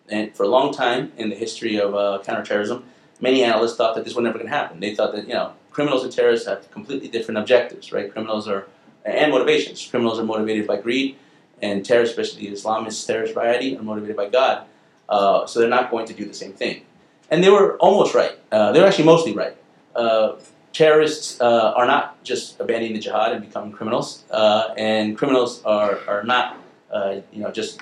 And 0.08 0.34
for 0.34 0.42
a 0.42 0.48
long 0.48 0.72
time 0.72 1.12
in 1.16 1.30
the 1.30 1.36
history 1.36 1.80
of 1.80 1.94
uh, 1.94 2.20
counterterrorism, 2.24 2.84
many 3.22 3.42
analysts 3.44 3.76
thought 3.76 3.94
that 3.94 4.04
this 4.04 4.14
was 4.14 4.24
never 4.24 4.36
going 4.36 4.50
to 4.50 4.56
happen. 4.58 4.80
They 4.80 4.94
thought 4.94 5.12
that, 5.14 5.26
you 5.26 5.32
know, 5.32 5.54
criminals 5.70 6.02
and 6.04 6.12
terrorists 6.12 6.46
have 6.46 6.70
completely 6.70 7.08
different 7.08 7.38
objectives, 7.38 7.92
right? 7.92 8.12
Criminals 8.12 8.46
are, 8.48 8.66
and 9.06 9.30
motivations. 9.30 9.86
Criminals 9.86 10.18
are 10.18 10.24
motivated 10.24 10.66
by 10.66 10.76
greed, 10.76 11.16
and 11.62 11.86
terrorists, 11.86 12.18
especially 12.18 12.48
the 12.48 12.56
Islamist 12.56 13.06
terrorist 13.06 13.32
variety, 13.32 13.76
are 13.78 13.82
motivated 13.82 14.16
by 14.16 14.28
God. 14.28 14.66
Uh, 15.08 15.46
so 15.46 15.60
they're 15.60 15.68
not 15.68 15.90
going 15.90 16.06
to 16.06 16.12
do 16.12 16.24
the 16.26 16.34
same 16.34 16.52
thing. 16.52 16.82
And 17.30 17.42
they 17.42 17.48
were 17.48 17.76
almost 17.78 18.14
right. 18.14 18.36
Uh, 18.50 18.72
they 18.72 18.80
were 18.80 18.86
actually 18.86 19.04
mostly 19.04 19.32
right. 19.32 19.56
Uh, 19.94 20.34
terrorists 20.72 21.40
uh, 21.40 21.72
are 21.76 21.86
not 21.86 22.22
just 22.24 22.60
abandoning 22.60 22.94
the 22.94 22.98
jihad 23.00 23.32
and 23.32 23.40
becoming 23.46 23.72
criminals, 23.72 24.24
uh, 24.30 24.74
and 24.76 25.16
criminals 25.16 25.62
are, 25.64 26.00
are 26.08 26.24
not, 26.24 26.58
uh, 26.90 27.20
you 27.32 27.40
know, 27.42 27.50
just 27.50 27.80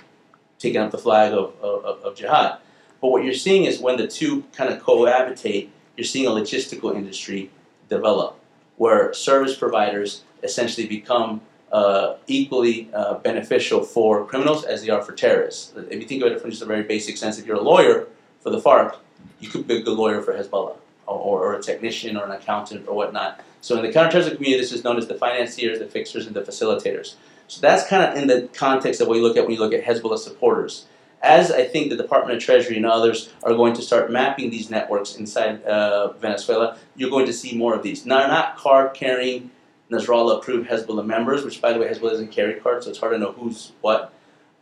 taking 0.59 0.81
up 0.81 0.91
the 0.91 0.99
flag 0.99 1.33
of, 1.33 1.55
of, 1.63 2.03
of 2.05 2.15
jihad. 2.15 2.59
But 3.01 3.09
what 3.09 3.25
you're 3.25 3.35
seeing 3.35 3.65
is 3.65 3.81
when 3.81 3.97
the 3.97 4.07
two 4.07 4.45
kind 4.53 4.73
of 4.73 4.83
cohabitate, 4.83 5.69
you're 5.97 6.05
seeing 6.05 6.27
a 6.27 6.31
logistical 6.31 6.95
industry 6.95 7.51
develop, 7.89 8.39
where 8.77 9.13
service 9.13 9.57
providers 9.57 10.23
essentially 10.43 10.87
become 10.87 11.41
uh, 11.73 12.17
equally 12.27 12.89
uh, 12.93 13.15
beneficial 13.15 13.83
for 13.83 14.25
criminals 14.27 14.65
as 14.65 14.83
they 14.83 14.91
are 14.91 15.03
for 15.03 15.13
terrorists. 15.13 15.73
If 15.77 16.01
you 16.01 16.07
think 16.07 16.23
about 16.23 16.33
it 16.33 16.41
from 16.41 16.51
just 16.51 16.63
a 16.63 16.67
very 16.67 16.83
basic 16.83 17.17
sense, 17.17 17.39
if 17.39 17.47
you're 17.47 17.57
a 17.57 17.63
lawyer 17.63 18.09
for 18.41 18.51
the 18.51 18.61
FARC, 18.61 18.97
you 19.39 19.49
could 19.49 19.67
be 19.67 19.77
a 19.77 19.83
good 19.83 19.97
lawyer 19.97 20.21
for 20.21 20.33
Hezbollah, 20.35 20.77
or, 21.07 21.41
or 21.41 21.55
a 21.55 21.63
technician, 21.63 22.17
or 22.17 22.25
an 22.25 22.33
accountant, 22.33 22.89
or 22.89 22.95
whatnot. 22.95 23.41
So 23.61 23.77
in 23.77 23.83
the 23.83 23.93
counterterrorism 23.93 24.37
community, 24.37 24.61
this 24.61 24.73
is 24.73 24.85
known 24.85 24.97
as 24.97 25.07
the 25.07 25.15
financiers, 25.15 25.79
the 25.79 25.87
fixers, 25.87 26.27
and 26.27 26.35
the 26.35 26.43
facilitators. 26.43 27.15
So 27.49 27.61
that's 27.61 27.87
kind 27.87 28.03
of 28.03 28.17
in 28.17 28.29
the 28.29 28.49
context 28.55 29.01
of 29.01 29.09
what 29.09 29.17
you 29.17 29.23
look 29.23 29.37
at 29.37 29.45
when 29.45 29.55
you 29.55 29.61
look 29.61 29.75
at 29.75 29.85
Hezbollah 29.85 30.19
supporters. 30.19 30.87
As 31.23 31.51
I 31.51 31.65
think 31.65 31.91
the 31.91 31.97
Department 31.97 32.37
of 32.37 32.43
Treasury 32.43 32.77
and 32.77 32.87
others 32.87 33.31
are 33.43 33.53
going 33.53 33.75
to 33.75 33.83
start 33.83 34.11
mapping 34.11 34.51
these 34.51 34.71
networks 34.71 35.17
inside 35.17 35.63
uh, 35.65 36.13
Venezuela, 36.15 36.79
you're 36.97 37.11
going 37.11 37.27
to 37.27 37.33
see 37.33 37.57
more 37.57 37.75
of 37.75 37.83
these. 37.83 38.07
Now, 38.07 38.27
not 38.27 38.57
card 38.57 38.95
carrying 38.95 39.51
Nasrallah 39.91 40.39
approved 40.39 40.71
Hezbollah 40.71 41.05
members, 41.05 41.45
which 41.45 41.61
by 41.61 41.73
the 41.73 41.79
way, 41.79 41.89
Hezbollah 41.89 42.13
doesn't 42.13 42.31
carry 42.31 42.55
cards, 42.55 42.87
so 42.87 42.91
it's 42.91 43.01
hard 43.01 43.13
to 43.13 43.19
know 43.19 43.33
who's 43.33 43.73
what. 43.81 44.13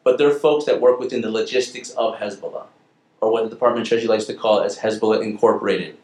But 0.02 0.18
they're 0.18 0.34
folks 0.34 0.64
that 0.64 0.80
work 0.80 0.98
within 0.98 1.20
the 1.20 1.30
logistics 1.30 1.90
of 1.90 2.16
Hezbollah, 2.16 2.66
or 3.20 3.30
what 3.30 3.44
the 3.44 3.50
Department 3.50 3.82
of 3.82 3.88
Treasury 3.88 4.08
likes 4.08 4.24
to 4.24 4.34
call 4.34 4.62
as 4.62 4.78
Hezbollah 4.78 5.22
Incorporated. 5.22 5.96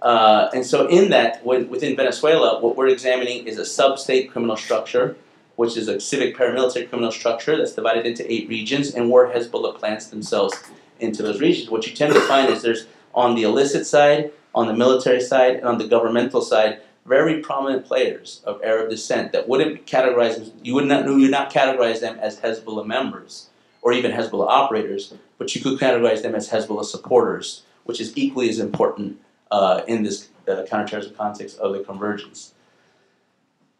Uh, 0.00 0.48
and 0.52 0.66
so, 0.66 0.88
in 0.88 1.10
that, 1.10 1.44
within 1.44 1.94
Venezuela, 1.94 2.60
what 2.60 2.76
we're 2.76 2.88
examining 2.88 3.46
is 3.46 3.58
a 3.58 3.64
sub 3.64 4.00
state 4.00 4.32
criminal 4.32 4.56
structure 4.56 5.16
which 5.56 5.76
is 5.76 5.88
a 5.88 6.00
civic 6.00 6.36
paramilitary 6.36 6.88
criminal 6.88 7.12
structure 7.12 7.56
that's 7.56 7.72
divided 7.72 8.06
into 8.06 8.30
eight 8.32 8.48
regions, 8.48 8.94
and 8.94 9.10
where 9.10 9.28
Hezbollah 9.28 9.78
plants 9.78 10.06
themselves 10.06 10.54
into 11.00 11.22
those 11.22 11.40
regions. 11.40 11.70
What 11.70 11.86
you 11.86 11.94
tend 11.94 12.14
to 12.14 12.20
find 12.22 12.50
is 12.50 12.62
there's 12.62 12.86
on 13.14 13.34
the 13.34 13.42
illicit 13.42 13.86
side, 13.86 14.32
on 14.54 14.66
the 14.66 14.74
military 14.74 15.20
side, 15.20 15.56
and 15.56 15.64
on 15.64 15.78
the 15.78 15.86
governmental 15.86 16.40
side, 16.40 16.80
very 17.04 17.40
prominent 17.40 17.84
players 17.84 18.40
of 18.44 18.62
Arab 18.62 18.88
descent 18.90 19.32
that 19.32 19.48
wouldn't 19.48 19.86
categorize 19.86 20.52
you 20.62 20.74
would 20.74 20.86
not 20.86 21.04
you 21.06 21.16
would 21.16 21.30
not 21.30 21.52
categorize 21.52 22.00
them 22.00 22.18
as 22.20 22.38
Hezbollah 22.40 22.86
members 22.86 23.50
or 23.82 23.92
even 23.92 24.12
Hezbollah 24.12 24.46
operators, 24.46 25.12
but 25.38 25.54
you 25.54 25.60
could 25.60 25.78
categorize 25.78 26.22
them 26.22 26.36
as 26.36 26.48
Hezbollah 26.50 26.84
supporters, 26.84 27.64
which 27.84 28.00
is 28.00 28.16
equally 28.16 28.48
as 28.48 28.60
important 28.60 29.20
uh, 29.50 29.82
in 29.88 30.04
this 30.04 30.28
uh, 30.48 30.64
counterterrorism 30.68 31.14
context 31.16 31.58
of 31.58 31.72
the 31.72 31.80
convergence. 31.80 32.51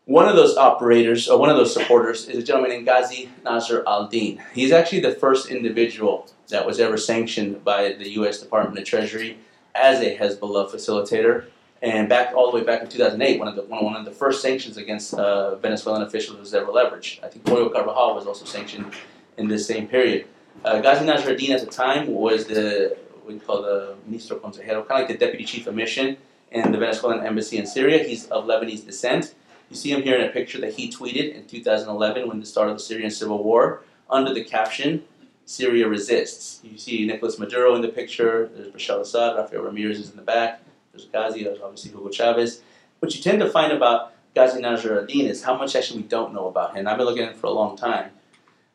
One 0.06 0.28
of 0.28 0.34
those 0.34 0.56
operators, 0.56 1.28
or 1.28 1.38
one 1.38 1.48
of 1.48 1.56
those 1.56 1.72
supporters, 1.72 2.28
is 2.28 2.36
a 2.36 2.42
gentleman 2.42 2.72
named 2.72 2.86
Ghazi 2.86 3.30
Nasr 3.44 3.84
al-Din. 3.86 4.42
He's 4.52 4.72
actually 4.72 4.98
the 4.98 5.14
first 5.14 5.48
individual 5.48 6.28
that 6.48 6.66
was 6.66 6.80
ever 6.80 6.96
sanctioned 6.96 7.62
by 7.62 7.92
the 7.92 8.10
U.S. 8.14 8.40
Department 8.40 8.76
of 8.80 8.84
Treasury 8.84 9.38
as 9.76 10.00
a 10.00 10.16
Hezbollah 10.16 10.68
facilitator. 10.70 11.44
And 11.82 12.08
back 12.08 12.34
all 12.34 12.50
the 12.50 12.58
way 12.58 12.64
back 12.64 12.82
in 12.82 12.88
2008, 12.88 13.38
one 13.38 13.46
of 13.46 13.54
the 13.54 13.62
one, 13.62 13.94
of 13.94 14.04
the 14.04 14.10
first 14.10 14.42
sanctions 14.42 14.76
against 14.76 15.14
uh, 15.14 15.54
Venezuelan 15.56 16.02
officials 16.02 16.38
was 16.38 16.52
ever 16.52 16.72
leveraged. 16.72 17.22
I 17.22 17.28
think 17.28 17.44
Pollo 17.44 17.68
Carvajal 17.68 18.16
was 18.16 18.26
also 18.26 18.44
sanctioned 18.44 18.92
in 19.36 19.46
this 19.46 19.66
same 19.66 19.86
period. 19.86 20.26
Uh, 20.64 20.80
Ghazi 20.80 21.04
Nasr 21.04 21.30
al-Din 21.30 21.52
at 21.52 21.60
the 21.60 21.66
time 21.66 22.08
was 22.08 22.46
the 22.46 22.96
we 23.26 23.38
call 23.38 23.62
the 23.62 23.94
ministro 24.06 24.38
consejero, 24.38 24.86
kind 24.86 25.02
of 25.02 25.08
like 25.08 25.08
the 25.08 25.16
deputy 25.16 25.44
chief 25.44 25.68
of 25.68 25.76
mission 25.76 26.16
in 26.50 26.72
the 26.72 26.78
Venezuelan 26.78 27.24
embassy 27.24 27.56
in 27.56 27.66
Syria. 27.66 28.02
He's 28.02 28.26
of 28.26 28.46
Lebanese 28.46 28.84
descent. 28.84 29.34
You 29.72 29.78
see 29.78 29.90
him 29.90 30.02
here 30.02 30.18
in 30.18 30.28
a 30.28 30.30
picture 30.30 30.60
that 30.60 30.74
he 30.74 30.90
tweeted 30.90 31.34
in 31.34 31.46
2011 31.46 32.28
when 32.28 32.40
the 32.40 32.44
start 32.44 32.68
of 32.68 32.76
the 32.76 32.82
Syrian 32.82 33.10
civil 33.10 33.42
war 33.42 33.84
under 34.10 34.34
the 34.34 34.44
caption, 34.44 35.02
Syria 35.46 35.88
resists. 35.88 36.60
You 36.62 36.76
see 36.76 37.06
Nicolas 37.06 37.38
Maduro 37.38 37.74
in 37.74 37.80
the 37.80 37.88
picture, 37.88 38.50
there's 38.54 38.68
Bashar 38.68 39.00
Assad, 39.00 39.34
Rafael 39.34 39.62
Ramirez 39.62 39.98
is 39.98 40.10
in 40.10 40.16
the 40.16 40.22
back, 40.22 40.60
there's 40.92 41.06
Ghazi, 41.06 41.44
there's 41.44 41.62
obviously 41.62 41.90
Hugo 41.90 42.10
Chavez. 42.10 42.60
What 42.98 43.16
you 43.16 43.22
tend 43.22 43.40
to 43.40 43.48
find 43.48 43.72
about 43.72 44.12
Ghazi 44.34 44.60
Nasr 44.60 44.98
al-Din 44.98 45.24
is 45.24 45.42
how 45.42 45.56
much 45.56 45.74
actually 45.74 46.02
we 46.02 46.08
don't 46.08 46.34
know 46.34 46.48
about 46.48 46.76
him. 46.76 46.86
I've 46.86 46.98
been 46.98 47.06
looking 47.06 47.22
at 47.22 47.32
him 47.32 47.38
for 47.38 47.46
a 47.46 47.52
long 47.52 47.74
time. 47.74 48.10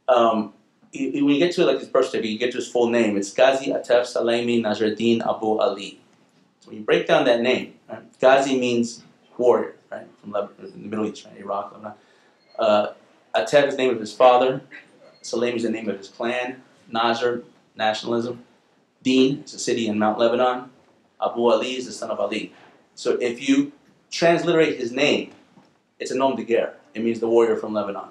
Um, 0.08 0.54
when 0.92 1.30
you 1.30 1.38
get 1.38 1.54
to 1.54 1.66
like 1.66 1.78
his 1.78 1.90
birth 1.90 2.08
certificate, 2.08 2.32
you 2.32 2.40
get 2.40 2.52
to 2.54 2.58
his 2.58 2.68
full 2.68 2.90
name. 2.90 3.18
It's 3.18 3.32
Ghazi 3.32 3.68
Atef 3.68 4.08
Salami 4.08 4.64
Nasruddin 4.64 5.22
Abu 5.22 5.60
Ali. 5.60 6.00
So 6.62 6.70
when 6.70 6.80
you 6.80 6.84
break 6.84 7.06
down 7.06 7.26
that 7.26 7.42
name, 7.42 7.76
right, 7.88 8.20
Ghazi 8.20 8.60
means 8.60 9.04
warrior 9.38 9.77
right, 9.92 10.08
from 10.22 10.32
Lebanon, 10.32 10.72
the 10.72 10.78
Middle 10.78 11.06
East, 11.06 11.26
right, 11.26 11.38
Iraq, 11.38 11.72
Lebanon. 11.74 11.94
Uh, 12.58 12.88
Atef 13.36 13.68
is 13.68 13.76
the 13.76 13.78
name 13.78 13.92
of 13.92 14.00
his 14.00 14.14
father. 14.14 14.62
Salam 15.22 15.56
is 15.56 15.64
the 15.64 15.70
name 15.70 15.90
of 15.90 15.98
his 15.98 16.08
clan. 16.08 16.62
Nasr, 16.90 17.44
nationalism. 17.76 18.44
Din 19.04 19.44
is 19.44 19.54
a 19.54 19.60
city 19.60 19.88
in 19.88 20.00
Mount 20.00 20.18
Lebanon. 20.18 20.70
Abu 21.22 21.46
Ali 21.48 21.76
is 21.76 21.86
the 21.86 21.92
son 21.92 22.12
of 22.12 22.20
Ali. 22.20 22.54
So 22.96 23.12
if 23.22 23.48
you 23.48 23.72
transliterate 24.12 24.78
his 24.78 24.92
name, 24.92 25.32
it's 26.00 26.12
a 26.12 26.16
nom 26.16 26.36
de 26.36 26.44
guerre. 26.44 26.76
It 26.94 27.04
means 27.04 27.20
the 27.20 27.28
warrior 27.28 27.58
from 27.58 27.74
Lebanon. 27.74 28.10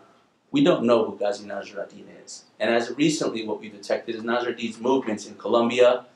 We 0.50 0.62
don't 0.62 0.84
know 0.84 1.04
who 1.04 1.18
Ghazi 1.18 1.44
Nasr 1.44 1.80
ad-Din 1.80 2.06
is. 2.24 2.44
And 2.60 2.72
as 2.72 2.90
recently, 2.96 3.46
what 3.46 3.60
we 3.60 3.68
detected 3.68 4.14
is 4.14 4.22
Nasr 4.22 4.50
ad-Din's 4.50 4.80
movements 4.80 5.26
in 5.26 5.34
Colombia, 5.34 6.06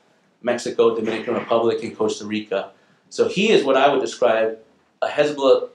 Mexico, 0.41 0.95
Dominican 0.95 1.35
Republic, 1.35 1.83
and 1.83 1.95
Costa 1.97 2.25
Rica. 2.25 2.71
So 3.09 3.27
he 3.27 3.51
is 3.51 3.63
what 3.63 3.77
I 3.77 3.91
would 3.91 4.01
describe 4.01 4.59
a 5.01 5.07
Hezbollah, 5.07 5.69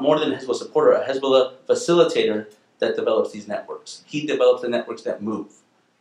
more 0.00 0.18
than 0.18 0.32
a 0.32 0.36
Hezbollah 0.36 0.56
supporter, 0.56 0.92
a 0.92 1.06
Hezbollah 1.06 1.54
facilitator 1.68 2.46
that 2.78 2.96
develops 2.96 3.32
these 3.32 3.46
networks. 3.46 4.02
He 4.06 4.26
develops 4.26 4.62
the 4.62 4.68
networks 4.68 5.02
that 5.02 5.22
move. 5.22 5.52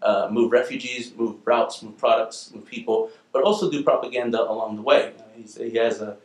Uh, 0.02 0.30
move 0.32 0.52
refugees, 0.54 1.13
move 1.15 1.36
routes, 1.46 1.84
move 1.84 1.98
products, 1.98 2.52
move 2.56 2.65
people, 2.65 3.12
but 3.34 3.44
also 3.44 3.69
do 3.69 3.84
propaganda 3.84 4.42
along 4.50 4.77
the 4.77 4.82
way. 4.82 5.12
he 5.36 5.75
has 5.75 6.00
a, 6.00 6.15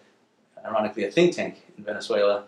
ironically, 0.65 1.05
a 1.05 1.11
think 1.11 1.35
tank 1.35 1.61
in 1.77 1.83
Venezuela. 1.83 2.45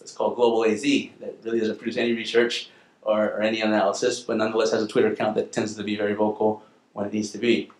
It's 0.00 0.12
called 0.12 0.36
Global 0.36 0.64
AZ 0.64 0.80
that 0.80 1.36
really 1.42 1.60
doesn't 1.60 1.76
produce 1.76 1.98
any 1.98 2.12
research 2.14 2.70
or, 3.02 3.24
or 3.24 3.42
any 3.42 3.60
analysis, 3.60 4.20
but 4.20 4.38
nonetheless 4.38 4.72
has 4.72 4.82
a 4.82 4.88
Twitter 4.88 5.12
account 5.12 5.34
that 5.34 5.52
tends 5.52 5.74
to 5.74 5.82
be 5.82 5.96
very 5.96 6.14
vocal 6.14 6.62
when 6.94 7.04
it 7.04 7.12
needs 7.12 7.30
to 7.32 7.38
be. 7.38 7.70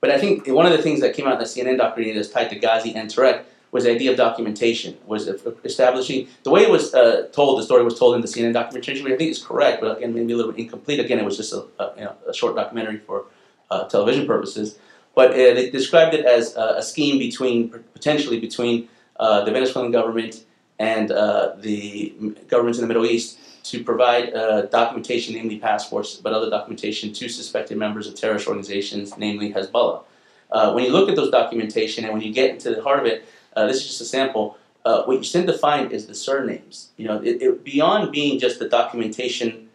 But 0.00 0.10
I 0.10 0.18
think 0.18 0.46
one 0.46 0.64
of 0.64 0.72
the 0.72 0.82
things 0.82 1.00
that 1.00 1.14
came 1.14 1.26
out 1.26 1.34
in 1.34 1.38
the 1.38 1.44
CNN 1.44 1.78
documentary 1.78 2.14
that's 2.14 2.30
tied 2.30 2.48
to 2.50 2.56
Ghazi 2.56 2.94
and 2.94 3.10
Tarek 3.10 3.44
was 3.74 3.82
the 3.82 3.90
idea 3.90 4.12
of 4.12 4.16
documentation, 4.16 4.96
was 5.04 5.26
establishing 5.64 6.28
the 6.44 6.50
way 6.50 6.62
it 6.62 6.70
was 6.70 6.94
uh, 6.94 7.26
told. 7.32 7.58
The 7.58 7.64
story 7.64 7.82
was 7.82 7.98
told 7.98 8.14
in 8.14 8.20
the 8.20 8.28
CNN 8.28 8.52
documentary, 8.52 9.02
which 9.02 9.12
I 9.12 9.16
think 9.16 9.32
is 9.32 9.42
correct, 9.42 9.80
but 9.80 9.98
again, 9.98 10.14
maybe 10.14 10.32
a 10.32 10.36
little 10.36 10.52
bit 10.52 10.60
incomplete. 10.60 11.00
Again, 11.00 11.18
it 11.18 11.24
was 11.24 11.36
just 11.36 11.52
a, 11.52 11.64
a, 11.80 11.92
you 11.96 12.04
know, 12.04 12.14
a 12.28 12.32
short 12.32 12.54
documentary 12.54 12.98
for 12.98 13.24
uh, 13.72 13.88
television 13.88 14.28
purposes, 14.28 14.78
but 15.16 15.32
uh, 15.32 15.54
they 15.56 15.70
described 15.70 16.14
it 16.14 16.24
as 16.24 16.54
a 16.54 16.82
scheme 16.82 17.18
between 17.18 17.68
potentially 17.68 18.38
between 18.38 18.88
uh, 19.16 19.44
the 19.44 19.50
Venezuelan 19.50 19.90
government 19.90 20.44
and 20.78 21.10
uh, 21.10 21.54
the 21.58 22.14
governments 22.46 22.78
in 22.78 22.82
the 22.82 22.88
Middle 22.88 23.06
East 23.06 23.38
to 23.64 23.82
provide 23.82 24.32
uh, 24.34 24.66
documentation, 24.66 25.34
namely 25.34 25.58
passports, 25.58 26.14
but 26.14 26.32
other 26.32 26.48
documentation 26.48 27.12
to 27.12 27.28
suspected 27.28 27.76
members 27.76 28.06
of 28.06 28.14
terrorist 28.14 28.46
organizations, 28.46 29.18
namely 29.18 29.52
Hezbollah. 29.52 30.04
Uh, 30.52 30.72
when 30.72 30.84
you 30.84 30.90
look 30.90 31.08
at 31.08 31.16
those 31.16 31.32
documentation 31.32 32.04
and 32.04 32.12
when 32.12 32.22
you 32.22 32.32
get 32.32 32.50
into 32.50 32.72
the 32.72 32.80
heart 32.80 33.00
of 33.00 33.06
it, 33.06 33.26
uh, 33.56 33.66
this 33.66 33.78
is 33.78 33.86
just 33.86 34.00
a 34.00 34.04
sample. 34.04 34.58
Uh, 34.84 35.04
what 35.04 35.16
you 35.16 35.24
tend 35.24 35.46
to 35.46 35.56
find 35.56 35.92
is 35.92 36.06
the 36.06 36.14
surnames. 36.14 36.90
You 36.96 37.06
know, 37.08 37.22
it, 37.22 37.40
it, 37.42 37.64
beyond 37.64 38.12
being 38.12 38.38
just 38.38 38.58
the 38.58 38.68
documentation, 38.68 39.68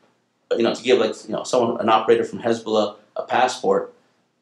you 0.55 0.63
know, 0.63 0.73
to 0.73 0.83
give 0.83 0.99
like 0.99 1.15
you 1.27 1.33
know 1.33 1.43
someone 1.43 1.79
an 1.81 1.89
operator 1.89 2.23
from 2.23 2.39
Hezbollah 2.39 2.95
a 3.15 3.23
passport. 3.23 3.93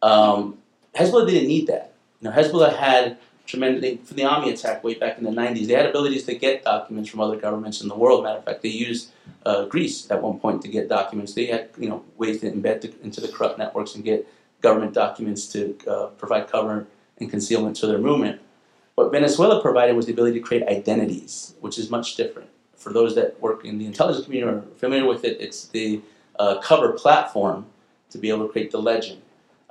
Um, 0.01 0.57
Hezbollah 0.95 1.27
didn't 1.27 1.47
need 1.47 1.67
that. 1.67 1.93
You 2.21 2.29
know, 2.29 2.35
Hezbollah 2.35 2.75
had 2.75 3.17
tremendous 3.45 4.07
from 4.07 4.17
the 4.17 4.23
AMIA 4.23 4.53
attack 4.53 4.83
way 4.83 4.95
back 4.95 5.17
in 5.17 5.23
the 5.23 5.31
90s. 5.31 5.67
They 5.67 5.73
had 5.73 5.85
abilities 5.85 6.25
to 6.25 6.35
get 6.35 6.63
documents 6.63 7.09
from 7.09 7.21
other 7.21 7.37
governments 7.37 7.81
in 7.81 7.87
the 7.87 7.95
world. 7.95 8.23
Matter 8.23 8.39
of 8.39 8.45
fact, 8.45 8.61
they 8.61 8.69
used 8.69 9.09
uh, 9.45 9.65
Greece 9.65 10.11
at 10.11 10.21
one 10.21 10.39
point 10.39 10.61
to 10.63 10.67
get 10.67 10.89
documents. 10.89 11.33
They 11.33 11.45
had 11.45 11.69
you 11.77 11.89
know 11.89 12.03
ways 12.17 12.41
to 12.41 12.51
embed 12.51 12.81
to, 12.81 12.93
into 13.03 13.21
the 13.21 13.29
corrupt 13.29 13.57
networks 13.57 13.95
and 13.95 14.03
get 14.03 14.27
government 14.61 14.93
documents 14.93 15.47
to 15.47 15.77
uh, 15.87 16.07
provide 16.17 16.47
cover 16.47 16.87
and 17.19 17.29
concealment 17.29 17.75
to 17.77 17.87
their 17.87 17.99
movement. 17.99 18.41
What 18.97 19.11
Venezuela 19.11 19.61
provided 19.61 19.95
was 19.95 20.07
the 20.07 20.11
ability 20.11 20.39
to 20.39 20.43
create 20.43 20.63
identities, 20.63 21.53
which 21.59 21.77
is 21.77 21.91
much 21.91 22.15
different. 22.15 22.49
For 22.75 22.91
those 22.91 23.13
that 23.13 23.39
work 23.39 23.63
in 23.63 23.77
the 23.77 23.85
intelligence 23.85 24.25
community 24.25 24.51
or 24.51 24.57
are 24.57 24.61
familiar 24.77 25.05
with 25.05 25.23
it, 25.23 25.39
it's 25.39 25.67
the 25.67 26.01
uh, 26.39 26.59
cover 26.61 26.93
platform 26.93 27.67
to 28.09 28.17
be 28.17 28.29
able 28.29 28.47
to 28.47 28.51
create 28.51 28.71
the 28.71 28.81
legend. 28.81 29.21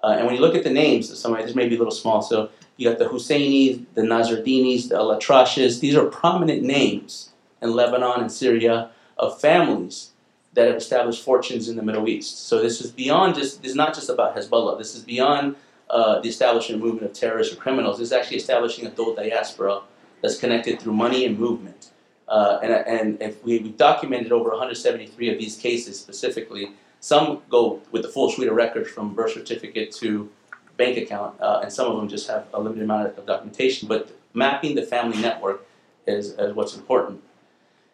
Uh, 0.05 0.15
and 0.17 0.27
when 0.27 0.37
you 0.37 0.41
look 0.41 0.55
at 0.55 0.63
the 0.63 0.71
names, 0.71 1.11
of 1.11 1.19
some 1.19 1.33
this 1.33 1.57
may 1.57 1.69
be 1.69 1.75
a 1.75 1.79
little 1.79 1.93
small. 1.93 2.23
So 2.23 2.51
you 2.77 2.89
got 2.89 3.01
the 3.01 3.07
Husseinis, 3.07 3.85
the 3.95 4.03
Nasruddinis, 4.03 4.91
the 4.91 4.95
Al-Atrashes. 4.95 5.81
These 5.81 5.97
are 5.97 6.07
prominent 6.07 6.63
names 6.63 7.31
in 7.61 7.73
Lebanon 7.73 8.21
and 8.21 8.31
Syria 8.31 8.91
of 9.19 9.41
families 9.41 10.11
that 10.53 10.69
have 10.69 10.77
established 10.77 11.25
fortunes 11.25 11.69
in 11.69 11.75
the 11.75 11.83
Middle 11.83 12.09
East. 12.09 12.47
So 12.47 12.63
this 12.63 12.81
is 12.81 12.93
beyond 12.93 13.35
just, 13.35 13.61
this 13.63 13.71
is 13.73 13.77
not 13.77 13.93
just 13.93 14.09
about 14.09 14.37
Hezbollah. 14.37 14.79
This 14.79 14.95
is 14.95 15.03
beyond 15.03 15.57
uh, 15.91 16.21
the 16.21 16.29
establishment 16.29 16.83
movement 16.83 17.07
of 17.07 17.13
terrorists 17.13 17.55
or 17.55 17.57
criminals. 17.57 18.01
Is 18.01 18.13
actually 18.13 18.39
establishing 18.39 18.87
a 18.87 18.91
dual 18.91 19.15
diaspora 19.15 19.83
that's 20.23 20.39
connected 20.39 20.81
through 20.81 20.95
money 20.95 21.25
and 21.27 21.39
movement. 21.39 21.91
Uh, 22.29 22.59
and, 22.63 22.73
and 22.73 23.23
if 23.23 23.43
we, 23.45 23.59
we've 23.59 23.77
documented 23.77 24.33
over 24.33 24.51
173 24.51 25.33
of 25.33 25.39
these 25.39 25.57
cases 25.57 25.99
specifically, 25.99 26.73
some 27.01 27.43
go 27.49 27.81
with 27.93 28.03
the 28.03 28.09
full 28.09 28.31
suite 28.31 28.49
of 28.49 28.57
records 28.57 28.91
from 28.91 29.15
birth 29.15 29.33
certificate 29.33 29.93
to 29.93 30.29
bank 30.77 30.99
account, 30.99 31.41
uh, 31.41 31.61
and 31.63 31.73
some 31.73 31.91
of 31.91 31.97
them 31.97 32.09
just 32.09 32.29
have 32.29 32.47
a 32.53 32.61
limited 32.61 32.83
amount 32.83 33.17
of 33.17 33.27
documentation. 33.27 33.89
But 33.89 34.11
mapping 34.35 34.75
the 34.75 34.83
family 34.83 35.21
network 35.21 35.67
is, 36.07 36.31
is 36.31 36.55
what's 36.55 36.75
important. 36.75 37.23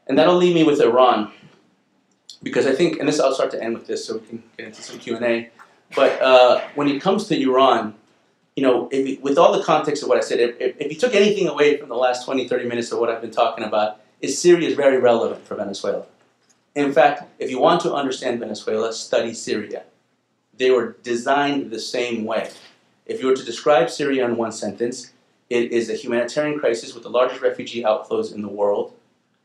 And 0.07 0.19
that'll 0.19 0.37
leave 0.37 0.55
me 0.55 0.65
with 0.65 0.81
Iran, 0.81 1.31
because 2.43 2.67
I 2.67 2.75
think, 2.75 2.99
and 2.99 3.09
this 3.09 3.21
I'll 3.21 3.35
start 3.35 3.51
to 3.53 3.63
end 3.63 3.75
with 3.75 3.87
this, 3.87 4.05
so 4.05 4.15
we 4.15 4.27
can 4.27 4.43
get 4.57 4.67
into 4.67 4.83
some 4.83 4.99
Q 4.99 5.17
and 5.17 5.25
A. 5.25 5.51
But 5.95 6.21
uh, 6.23 6.61
when 6.75 6.89
it 6.89 7.01
comes 7.01 7.27
to 7.29 7.41
Iran, 7.41 7.95
you 8.57 8.63
know, 8.63 8.89
with 9.23 9.39
all 9.39 9.57
the 9.57 9.63
context 9.65 10.03
of 10.03 10.09
what 10.09 10.19
I 10.19 10.21
said, 10.21 10.39
if, 10.39 10.77
if, 10.79 10.93
you 10.93 10.99
took 10.99 11.15
anything 11.15 11.49
away 11.49 11.79
from 11.79 11.89
the 11.89 11.97
last 11.97 12.25
20, 12.25 12.49
30 12.49 12.67
minutes 12.67 12.93
of 12.93 12.99
what 12.99 13.09
I've 13.09 13.23
been 13.23 13.31
talking 13.31 13.65
about, 13.65 14.01
is 14.21 14.41
Syria 14.41 14.69
is 14.69 14.75
very 14.75 14.99
relevant 14.99 15.47
for 15.47 15.55
Venezuela. 15.57 16.05
In 16.75 16.93
fact, 16.93 17.25
if 17.39 17.51
you 17.51 17.59
want 17.59 17.81
to 17.83 17.95
understand 17.95 18.41
Venezuela, 18.41 18.93
study 18.93 19.35
Syria. 19.35 19.83
They 20.55 20.71
were 20.71 20.97
designed 21.03 21.71
the 21.71 21.81
same 21.81 22.25
way. 22.25 22.51
If 23.07 23.21
you 23.21 23.27
were 23.27 23.37
to 23.37 23.45
describe 23.45 23.91
Syria 23.91 24.25
in 24.27 24.37
one 24.37 24.53
sentence, 24.53 25.13
it 25.51 25.73
is 25.73 25.91
a 25.91 25.95
humanitarian 25.95 26.59
crisis 26.59 26.95
with 26.95 27.03
the 27.03 27.11
largest 27.11 27.43
refugee 27.43 27.83
outflows 27.83 28.35
in 28.35 28.43
the 28.43 28.49
world, 28.49 28.95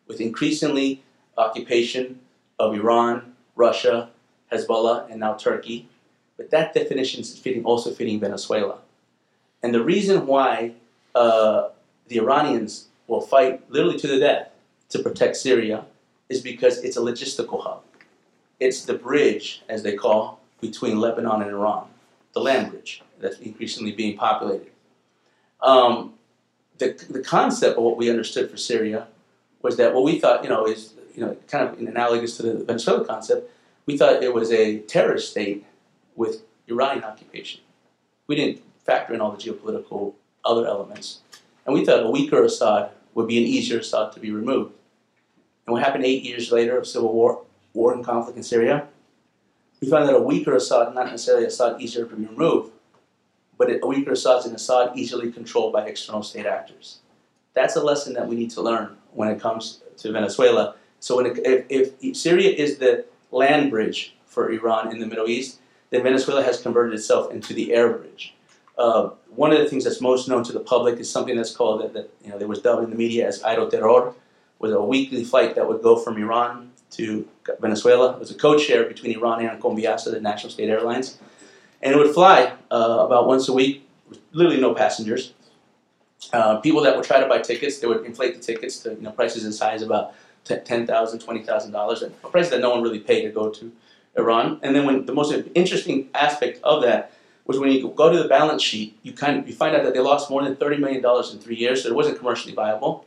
with 0.08 0.22
increasingly 0.22 1.04
occupation 1.38 2.20
of 2.60 2.74
Iran, 2.74 3.36
Russia, 3.56 4.10
Hezbollah, 4.52 5.10
and 5.10 5.20
now 5.20 5.34
Turkey. 5.34 5.90
But 6.38 6.52
that 6.52 6.74
definition 6.74 7.22
is 7.22 7.38
fitting, 7.38 7.66
also 7.66 7.92
fitting 7.92 8.20
Venezuela. 8.20 8.78
And 9.64 9.74
the 9.74 9.84
reason 9.84 10.28
why 10.28 10.74
uh, 11.16 11.70
the 12.08 12.20
Iranians 12.20 12.88
will 13.08 13.22
fight 13.22 13.70
literally 13.72 14.00
to 14.00 14.08
the 14.08 14.20
death 14.20 14.50
to 14.90 15.00
protect 15.00 15.36
Syria 15.38 15.86
is 16.30 16.42
because 16.42 16.78
it's 16.84 16.98
a 16.98 17.02
logistical 17.02 17.64
hub. 17.64 17.82
It's 18.60 18.86
the 18.86 18.94
bridge, 18.94 19.64
as 19.70 19.84
they 19.84 19.96
call, 19.96 20.40
between 20.62 21.00
Lebanon 21.00 21.42
and 21.42 21.52
Iran, 21.52 21.88
the 22.34 22.40
land 22.40 22.72
bridge 22.72 23.04
that's 23.20 23.40
increasingly 23.40 23.92
being 23.92 24.18
populated. 24.18 24.72
Um, 25.62 26.14
the, 26.78 26.94
the 27.10 27.22
concept 27.22 27.78
of 27.78 27.84
what 27.84 27.98
we 27.98 28.10
understood 28.10 28.50
for 28.52 28.58
Syria 28.58 29.08
was 29.62 29.78
that 29.78 29.94
what 29.94 30.04
we 30.04 30.20
thought, 30.20 30.44
you 30.44 30.50
know, 30.50 30.66
is 30.68 30.94
you 31.16 31.26
know 31.26 31.36
kind 31.48 31.68
of 31.68 31.80
analogous 31.80 32.38
to 32.38 32.44
the 32.44 32.64
Venezuela 32.64 33.06
concept. 33.06 33.50
We 33.86 33.98
thought 33.98 34.22
it 34.22 34.34
was 34.34 34.52
a 34.52 34.80
terrorist 34.80 35.32
state 35.32 35.66
with 36.18 36.42
Iranian 36.68 37.06
occupation. 37.06 37.62
We 38.28 38.36
didn't 38.36 38.62
factor 38.84 39.14
in 39.14 39.22
all 39.22 39.32
the 39.32 39.38
geopolitical 39.38 40.16
other 40.44 40.68
elements, 40.68 41.20
and 41.66 41.74
we 41.74 41.86
thought 41.86 42.06
a 42.06 42.10
weaker 42.10 42.44
Assad 42.44 42.90
would 43.14 43.28
be 43.28 43.38
an 43.38 43.46
easier 43.46 43.80
Assad 43.80 44.12
to 44.12 44.20
be 44.20 44.32
removed. 44.32 44.74
And 45.66 45.74
what 45.74 45.84
happened 45.84 46.04
eight 46.04 46.24
years 46.24 46.52
later 46.52 46.78
of 46.78 46.86
civil 46.86 47.14
war, 47.14 47.44
war 47.74 47.94
and 47.94 48.04
conflict 48.04 48.38
in 48.38 48.44
Syria? 48.44 48.88
We 49.80 49.90
found 49.90 50.10
that 50.10 50.16
a 50.16 50.22
weaker 50.22 50.56
Assad, 50.56 50.94
not 50.94 51.06
necessarily 51.06 51.46
Assad 51.46 51.82
easier 51.82 52.06
to 52.06 52.16
be 52.16 52.26
removed, 52.26 52.72
but 53.58 53.70
a 53.70 53.88
weaker 53.88 54.12
Assad 54.12 54.40
is 54.40 54.46
an 54.46 54.56
Assad 54.56 54.98
easily 54.98 55.32
controlled 55.32 55.74
by 55.74 55.86
external 55.86 56.24
state 56.24 56.46
actors. 56.46 57.00
That's 57.54 57.76
a 57.76 57.84
lesson 57.84 58.14
that 58.14 58.28
we 58.28 58.36
need 58.36 58.52
to 58.52 58.62
learn 58.62 58.98
when 59.14 59.30
it 59.30 59.40
comes 59.40 59.82
to 59.98 60.12
Venezuela. 60.12 60.76
So 61.00 61.20
it, 61.20 61.40
if, 61.70 61.94
if 62.00 62.16
Syria 62.16 62.52
is 62.52 62.78
the 62.78 63.06
land 63.32 63.72
bridge 63.72 64.16
for 64.26 64.52
Iran 64.52 64.92
in 64.92 65.00
the 65.00 65.08
Middle 65.08 65.28
East, 65.28 65.60
then 65.90 66.04
Venezuela 66.04 66.44
has 66.44 66.62
converted 66.62 66.94
itself 66.94 67.32
into 67.32 67.54
the 67.54 67.74
air 67.74 67.90
bridge. 67.94 68.34
Uh, 68.78 69.10
one 69.36 69.52
of 69.52 69.60
the 69.60 69.66
things 69.66 69.84
that's 69.84 70.02
most 70.02 70.28
known 70.28 70.44
to 70.44 70.52
the 70.52 70.60
public 70.60 71.00
is 71.00 71.10
something 71.10 71.36
that's 71.36 71.56
called 71.56 71.82
that, 71.82 71.94
that 71.94 72.10
you 72.24 72.30
know 72.30 72.38
that 72.38 72.48
was 72.48 72.60
dubbed 72.60 72.84
in 72.84 72.90
the 72.90 72.96
media 72.96 73.28
as 73.28 73.42
Aeroterror, 73.42 74.14
was 74.60 74.72
a 74.72 74.82
weekly 74.82 75.24
flight 75.24 75.56
that 75.56 75.68
would 75.68 75.82
go 75.82 75.96
from 75.96 76.18
Iran 76.18 76.72
to 76.92 77.28
Venezuela. 77.60 78.14
It 78.14 78.20
was 78.20 78.32
a 78.32 78.36
code 78.36 78.60
share 78.62 78.86
between 78.86 79.16
Iran 79.18 79.42
Air 79.44 79.52
and 79.52 79.62
Conviasa, 79.62 80.12
the 80.12 80.22
national 80.22 80.52
state 80.52 80.70
airlines. 80.70 81.18
And 81.82 81.94
it 81.94 81.98
would 81.98 82.14
fly 82.14 82.54
uh, 82.72 83.06
about 83.06 83.28
once 83.28 83.48
a 83.48 83.54
week, 83.54 83.88
with 84.10 84.20
literally 84.32 84.60
no 84.60 84.74
passengers. 84.74 85.34
Uh, 86.34 86.58
people 86.58 86.82
that 86.82 86.96
would 86.96 87.06
try 87.06 87.20
to 87.20 87.28
buy 87.28 87.40
tickets, 87.40 87.80
they 87.80 87.88
would 87.88 88.04
inflate 88.06 88.36
the 88.36 88.42
tickets 88.42 88.80
to 88.80 88.92
you 88.92 89.02
know, 89.02 89.12
prices 89.12 89.46
as 89.46 89.62
as 89.62 89.82
about 89.84 90.14
$10,000, 90.46 90.88
$20,000, 90.88 92.04
a 92.04 92.10
price 92.28 92.50
that 92.50 92.60
no 92.60 92.72
one 92.72 92.82
really 92.82 93.00
paid 93.00 93.22
to 93.24 93.30
go 93.30 93.50
to 93.50 93.72
Iran. 94.18 94.60
And 94.64 94.76
then 94.76 94.86
when 94.86 95.06
the 95.06 95.14
most 95.14 95.34
interesting 95.56 96.10
aspect 96.14 96.60
of 96.64 96.82
that 96.84 97.14
was 97.46 97.60
when 97.60 97.72
you 97.72 97.94
go 97.96 98.12
to 98.12 98.22
the 98.22 98.28
balance 98.28 98.62
sheet, 98.62 98.98
you 99.04 99.14
kind 99.14 99.40
of 99.40 99.48
you 99.48 99.54
find 99.54 99.76
out 99.76 99.84
that 99.84 99.94
they 99.94 100.00
lost 100.00 100.30
more 100.30 100.44
than 100.44 100.56
$30 100.56 100.80
million 100.80 101.04
in 101.32 101.40
three 101.40 101.56
years, 101.56 101.84
so 101.84 101.90
it 101.90 101.96
wasn't 101.96 102.18
commercially 102.18 102.54
viable. 102.54 103.06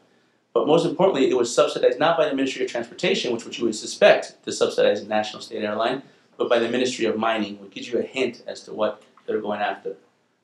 But 0.52 0.66
most 0.66 0.84
importantly, 0.84 1.30
it 1.30 1.36
was 1.36 1.54
subsidized 1.54 1.98
not 1.98 2.16
by 2.16 2.28
the 2.28 2.34
Ministry 2.34 2.64
of 2.64 2.70
Transportation, 2.70 3.32
which, 3.32 3.44
which 3.44 3.58
you 3.58 3.66
would 3.66 3.76
suspect 3.76 4.42
to 4.44 4.50
subsidize 4.50 5.00
a 5.00 5.06
national 5.06 5.42
state 5.42 5.62
airline, 5.62 6.02
but 6.36 6.48
by 6.48 6.58
the 6.58 6.68
Ministry 6.68 7.04
of 7.04 7.16
Mining, 7.16 7.60
which 7.60 7.72
gives 7.72 7.88
you 7.88 7.98
a 7.98 8.02
hint 8.02 8.42
as 8.46 8.62
to 8.64 8.72
what 8.72 9.02
they're 9.26 9.40
going 9.40 9.60
after. 9.60 9.90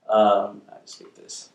Um, 0.08 0.62
I 0.70 0.76
skip 0.84 1.16
this. 1.16 1.50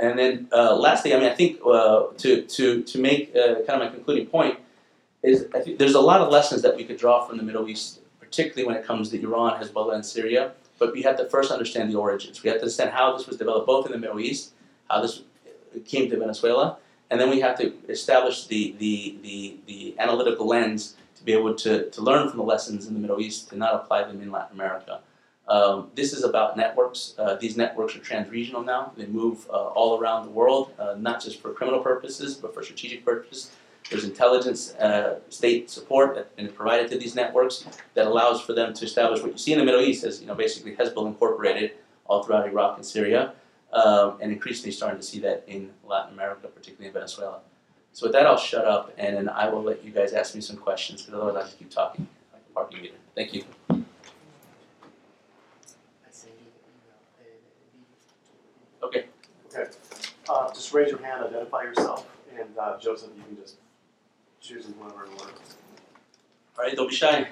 And 0.00 0.18
then 0.18 0.48
uh, 0.52 0.74
lastly, 0.74 1.14
I 1.14 1.18
mean, 1.18 1.30
I 1.30 1.34
think 1.34 1.60
uh, 1.64 2.06
to, 2.18 2.42
to, 2.42 2.82
to 2.82 2.98
make 2.98 3.36
uh, 3.36 3.62
kind 3.66 3.80
of 3.80 3.80
my 3.80 3.88
concluding 3.88 4.26
point 4.26 4.58
is 5.22 5.46
there's 5.78 5.94
a 5.94 6.00
lot 6.00 6.20
of 6.20 6.32
lessons 6.32 6.62
that 6.62 6.74
we 6.74 6.84
could 6.84 6.96
draw 6.96 7.24
from 7.24 7.36
the 7.36 7.44
Middle 7.44 7.68
East, 7.68 8.00
particularly 8.32 8.66
when 8.66 8.76
it 8.80 8.86
comes 8.86 9.10
to 9.10 9.22
Iran, 9.22 9.62
Hezbollah, 9.62 9.94
and 9.94 10.04
Syria. 10.04 10.52
But 10.78 10.94
we 10.94 11.02
have 11.02 11.18
to 11.18 11.26
first 11.26 11.52
understand 11.52 11.92
the 11.92 11.96
origins. 11.96 12.42
We 12.42 12.48
have 12.48 12.58
to 12.58 12.62
understand 12.62 12.90
how 12.90 13.14
this 13.14 13.26
was 13.26 13.36
developed 13.36 13.66
both 13.66 13.84
in 13.86 13.92
the 13.92 13.98
Middle 13.98 14.20
East, 14.20 14.54
how 14.88 15.02
this 15.02 15.22
came 15.84 16.08
to 16.10 16.16
Venezuela, 16.18 16.78
and 17.10 17.20
then 17.20 17.28
we 17.28 17.40
have 17.40 17.58
to 17.58 17.74
establish 17.90 18.46
the, 18.46 18.74
the, 18.78 19.18
the, 19.22 19.56
the 19.66 19.94
analytical 19.98 20.46
lens 20.46 20.96
to 21.16 21.22
be 21.22 21.32
able 21.34 21.54
to, 21.54 21.90
to 21.90 22.00
learn 22.00 22.28
from 22.30 22.38
the 22.38 22.44
lessons 22.44 22.86
in 22.86 22.94
the 22.94 23.00
Middle 23.00 23.20
East 23.20 23.50
and 23.52 23.58
not 23.60 23.74
apply 23.74 24.04
them 24.04 24.20
in 24.22 24.32
Latin 24.32 24.54
America. 24.54 25.00
Um, 25.46 25.90
this 25.94 26.14
is 26.14 26.24
about 26.24 26.56
networks. 26.56 27.14
Uh, 27.18 27.34
these 27.36 27.56
networks 27.56 27.94
are 27.94 27.98
trans-regional 27.98 28.62
now. 28.62 28.92
They 28.96 29.06
move 29.06 29.46
uh, 29.50 29.52
all 29.52 30.00
around 30.00 30.24
the 30.24 30.30
world, 30.30 30.72
uh, 30.78 30.94
not 30.98 31.22
just 31.22 31.40
for 31.42 31.52
criminal 31.52 31.80
purposes, 31.80 32.34
but 32.34 32.54
for 32.54 32.62
strategic 32.62 33.04
purposes. 33.04 33.50
There's 33.92 34.04
intelligence, 34.04 34.74
uh, 34.76 35.20
state 35.28 35.68
support 35.68 36.14
that, 36.14 36.34
that 36.36 36.46
is 36.46 36.52
provided 36.52 36.90
to 36.92 36.98
these 36.98 37.14
networks 37.14 37.66
that 37.92 38.06
allows 38.06 38.40
for 38.40 38.54
them 38.54 38.72
to 38.72 38.84
establish 38.86 39.20
what 39.20 39.32
you 39.32 39.38
see 39.38 39.52
in 39.52 39.58
the 39.58 39.64
Middle 39.64 39.82
East 39.82 40.02
as, 40.02 40.20
you 40.20 40.26
know, 40.26 40.34
basically 40.34 40.74
Hezbollah 40.74 41.08
incorporated 41.08 41.72
all 42.06 42.22
throughout 42.22 42.48
Iraq 42.48 42.78
and 42.78 42.86
Syria 42.86 43.34
um, 43.72 44.16
and 44.20 44.32
increasingly 44.32 44.72
starting 44.72 44.98
to 44.98 45.04
see 45.06 45.20
that 45.20 45.44
in 45.46 45.70
Latin 45.84 46.14
America, 46.14 46.48
particularly 46.48 46.86
in 46.88 46.94
Venezuela. 46.94 47.40
So 47.92 48.06
with 48.06 48.14
that, 48.14 48.26
I'll 48.26 48.38
shut 48.38 48.64
up, 48.64 48.94
and 48.96 49.14
then 49.14 49.28
I 49.28 49.50
will 49.50 49.62
let 49.62 49.84
you 49.84 49.90
guys 49.90 50.14
ask 50.14 50.34
me 50.34 50.40
some 50.40 50.56
questions, 50.56 51.02
because 51.02 51.14
otherwise 51.14 51.36
I'll 51.36 51.44
just 51.44 51.58
keep 51.58 51.70
talking 51.70 52.08
like 52.32 52.42
a 52.50 52.54
parking 52.54 52.80
meter. 52.80 52.94
Thank 53.14 53.34
you. 53.34 53.44
Okay. 58.82 59.04
Okay. 59.54 59.70
Uh, 60.30 60.50
just 60.54 60.72
raise 60.72 60.90
your 60.90 61.02
hand, 61.02 61.22
identify 61.22 61.64
yourself, 61.64 62.08
and 62.34 62.48
uh, 62.58 62.78
Joseph, 62.78 63.10
you 63.14 63.22
can 63.22 63.36
just 63.36 63.56
choose 64.52 64.66
whoever 64.78 65.04
in 65.06 65.12
order. 65.12 65.32
All 66.58 66.64
right, 66.64 66.76
don't 66.76 66.88
be 66.88 66.94
shy. 66.94 67.28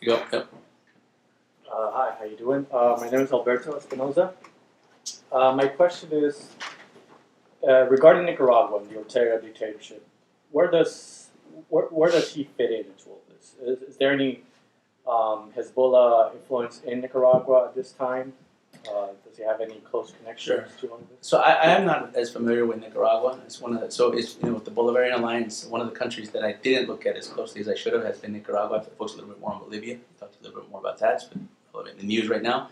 You 0.00 0.08
go. 0.08 0.22
Yep. 0.32 0.52
Uh, 1.72 1.90
hi, 1.92 2.14
how 2.18 2.24
you 2.24 2.36
doing? 2.36 2.66
Uh, 2.72 2.96
my 3.00 3.08
name 3.08 3.20
is 3.20 3.32
Alberto 3.32 3.72
Espinoza. 3.78 4.32
Uh, 5.32 5.52
my 5.52 5.66
question 5.66 6.08
is 6.12 6.50
uh, 7.66 7.86
regarding 7.88 8.26
Nicaragua 8.26 8.78
and 8.78 8.90
the 8.90 8.96
Ortega 8.96 9.40
dictatorship. 9.40 10.06
Where 10.50 10.70
does 10.70 11.28
where, 11.68 11.86
where 11.86 12.10
does 12.10 12.32
he 12.32 12.44
fit 12.56 12.70
in 12.70 12.86
into 12.86 13.08
all 13.08 13.22
this? 13.28 13.54
Is, 13.62 13.82
is 13.82 13.96
there 13.96 14.12
any 14.12 14.42
um, 15.06 15.50
Hezbollah 15.56 16.34
influence 16.34 16.80
in 16.84 17.00
Nicaragua 17.00 17.66
at 17.66 17.74
this 17.74 17.92
time? 17.92 18.32
Uh, 18.88 19.08
does 19.26 19.36
he 19.36 19.42
have 19.42 19.60
any 19.60 19.76
close 19.80 20.12
connections 20.18 20.70
to 20.80 20.88
all 20.88 20.98
of 20.98 21.08
this? 21.08 21.18
So 21.20 21.38
I, 21.38 21.52
I 21.52 21.66
am 21.66 21.84
not 21.84 22.16
as 22.16 22.32
familiar 22.32 22.64
with 22.64 22.80
Nicaragua. 22.80 23.38
It's 23.44 23.60
one 23.60 23.74
of 23.74 23.80
the, 23.80 23.90
so 23.90 24.12
it's 24.12 24.36
you 24.36 24.48
know 24.48 24.54
with 24.54 24.64
the 24.64 24.70
Bolivarian 24.70 25.18
Alliance. 25.18 25.66
One 25.66 25.80
of 25.80 25.90
the 25.90 25.96
countries 25.96 26.30
that 26.30 26.42
I 26.42 26.52
didn't 26.52 26.88
look 26.88 27.04
at 27.04 27.16
as 27.16 27.28
closely 27.28 27.60
as 27.60 27.68
I 27.68 27.74
should 27.74 27.92
have 27.92 28.04
has 28.04 28.18
been 28.18 28.32
Nicaragua. 28.32 28.78
I've 28.78 28.86
focused 28.96 29.14
a 29.14 29.18
little 29.18 29.34
bit 29.34 29.40
more 29.40 29.52
on 29.52 29.60
Bolivia. 29.60 29.96
I'll 29.96 30.28
talk 30.28 30.36
a 30.40 30.44
little 30.44 30.60
bit 30.62 30.70
more 30.70 30.80
about 30.80 30.98
that. 30.98 31.14
It's 31.14 31.24
been 31.24 31.48
a 31.72 31.76
little 31.76 31.92
bit 31.92 32.00
in 32.00 32.06
the 32.06 32.14
news 32.14 32.28
right 32.28 32.42
now. 32.42 32.68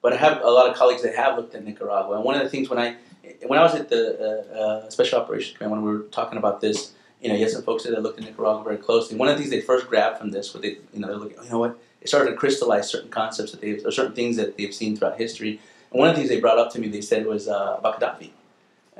But 0.00 0.12
I 0.12 0.16
have 0.16 0.42
a 0.42 0.50
lot 0.50 0.70
of 0.70 0.76
colleagues 0.76 1.02
that 1.02 1.16
have 1.16 1.36
looked 1.36 1.54
at 1.54 1.64
Nicaragua. 1.64 2.16
And 2.16 2.24
one 2.24 2.36
of 2.36 2.42
the 2.42 2.48
things 2.48 2.68
when 2.68 2.78
I 2.78 2.96
when 3.46 3.58
I 3.58 3.62
was 3.62 3.74
at 3.74 3.88
the 3.88 4.18
uh, 4.18 4.54
uh, 4.54 4.90
Special 4.90 5.20
Operations 5.20 5.56
Command 5.56 5.72
when 5.72 5.82
we 5.82 5.98
were 5.98 6.04
talking 6.04 6.38
about 6.38 6.60
this, 6.60 6.92
you 7.20 7.28
know, 7.28 7.34
you 7.34 7.42
had 7.42 7.50
some 7.50 7.62
folks 7.62 7.82
that 7.84 8.00
looked 8.00 8.18
at 8.18 8.24
Nicaragua 8.24 8.62
very 8.62 8.76
closely. 8.76 9.16
One 9.16 9.28
of 9.28 9.36
the 9.36 9.42
things 9.42 9.50
they 9.50 9.60
first 9.60 9.88
grabbed 9.88 10.18
from 10.18 10.30
this, 10.30 10.54
what 10.54 10.62
they 10.62 10.78
you 10.92 11.00
know 11.00 11.08
they're 11.08 11.16
looking, 11.16 11.42
you 11.42 11.50
know 11.50 11.58
what, 11.58 11.78
it 12.00 12.08
started 12.08 12.30
to 12.30 12.36
crystallize 12.36 12.88
certain 12.88 13.10
concepts 13.10 13.52
that 13.52 13.60
they 13.60 13.72
or 13.84 13.90
certain 13.90 14.14
things 14.14 14.36
that 14.36 14.56
they've 14.56 14.74
seen 14.74 14.96
throughout 14.96 15.18
history. 15.18 15.60
And 15.90 15.98
one 15.98 16.08
of 16.08 16.14
the 16.14 16.20
things 16.20 16.30
they 16.30 16.40
brought 16.40 16.58
up 16.58 16.72
to 16.72 16.80
me, 16.80 16.88
they 16.88 17.00
said 17.00 17.26
was 17.26 17.48
uh, 17.48 17.76
about 17.78 18.00
Gaddafi. 18.00 18.30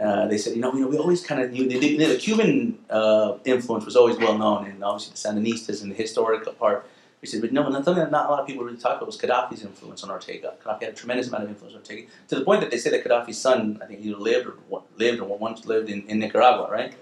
Uh, 0.01 0.27
they 0.29 0.39
said, 0.39 0.55
you 0.55 0.61
know, 0.61 0.73
you 0.73 0.81
know, 0.81 0.89
we 0.89 0.97
always 0.97 1.25
kind 1.25 1.43
of 1.43 1.51
knew 1.51 1.69
the, 1.69 1.79
the, 1.79 1.97
the 1.97 2.17
Cuban 2.17 2.79
uh, 2.89 3.37
influence 3.45 3.85
was 3.85 3.97
always 3.97 4.17
well 4.17 4.39
known, 4.39 4.67
and 4.67 4.83
obviously 4.85 5.13
the 5.13 5.41
Sandinistas 5.41 5.83
and 5.83 5.91
the 5.91 5.97
historical 5.97 6.53
part. 6.53 6.89
We 7.21 7.27
said, 7.27 7.41
but 7.41 7.53
no, 7.53 7.65
something 7.73 7.97
that 7.97 8.13
not 8.13 8.27
a 8.27 8.31
lot 8.31 8.39
of 8.39 8.47
people 8.47 8.63
really 8.63 8.79
talk 8.79 8.99
about 8.99 9.07
was 9.07 9.19
Gaddafi's 9.19 9.65
influence 9.65 10.05
on 10.05 10.11
Ortega. 10.11 10.55
Gaddafi 10.65 10.83
had 10.83 10.91
a 10.91 10.97
tremendous 10.97 11.27
amount 11.27 11.45
of 11.45 11.51
influence 11.51 11.75
on 11.75 11.81
Ortega, 11.81 12.07
to 12.29 12.37
the 12.37 12.45
point 12.45 12.61
that 12.61 12.71
they 12.71 12.79
say 12.79 12.91
that 12.91 13.05
Gaddafi's 13.05 13.39
son, 13.39 13.81
I 13.83 13.87
think, 13.87 14.05
either 14.05 14.17
lived 14.17 14.47
or 14.71 14.83
lived 14.97 15.21
or 15.21 15.37
once 15.37 15.67
lived 15.67 15.91
in, 15.91 16.07
in 16.07 16.21
Nicaragua, 16.21 16.71
right? 16.71 16.95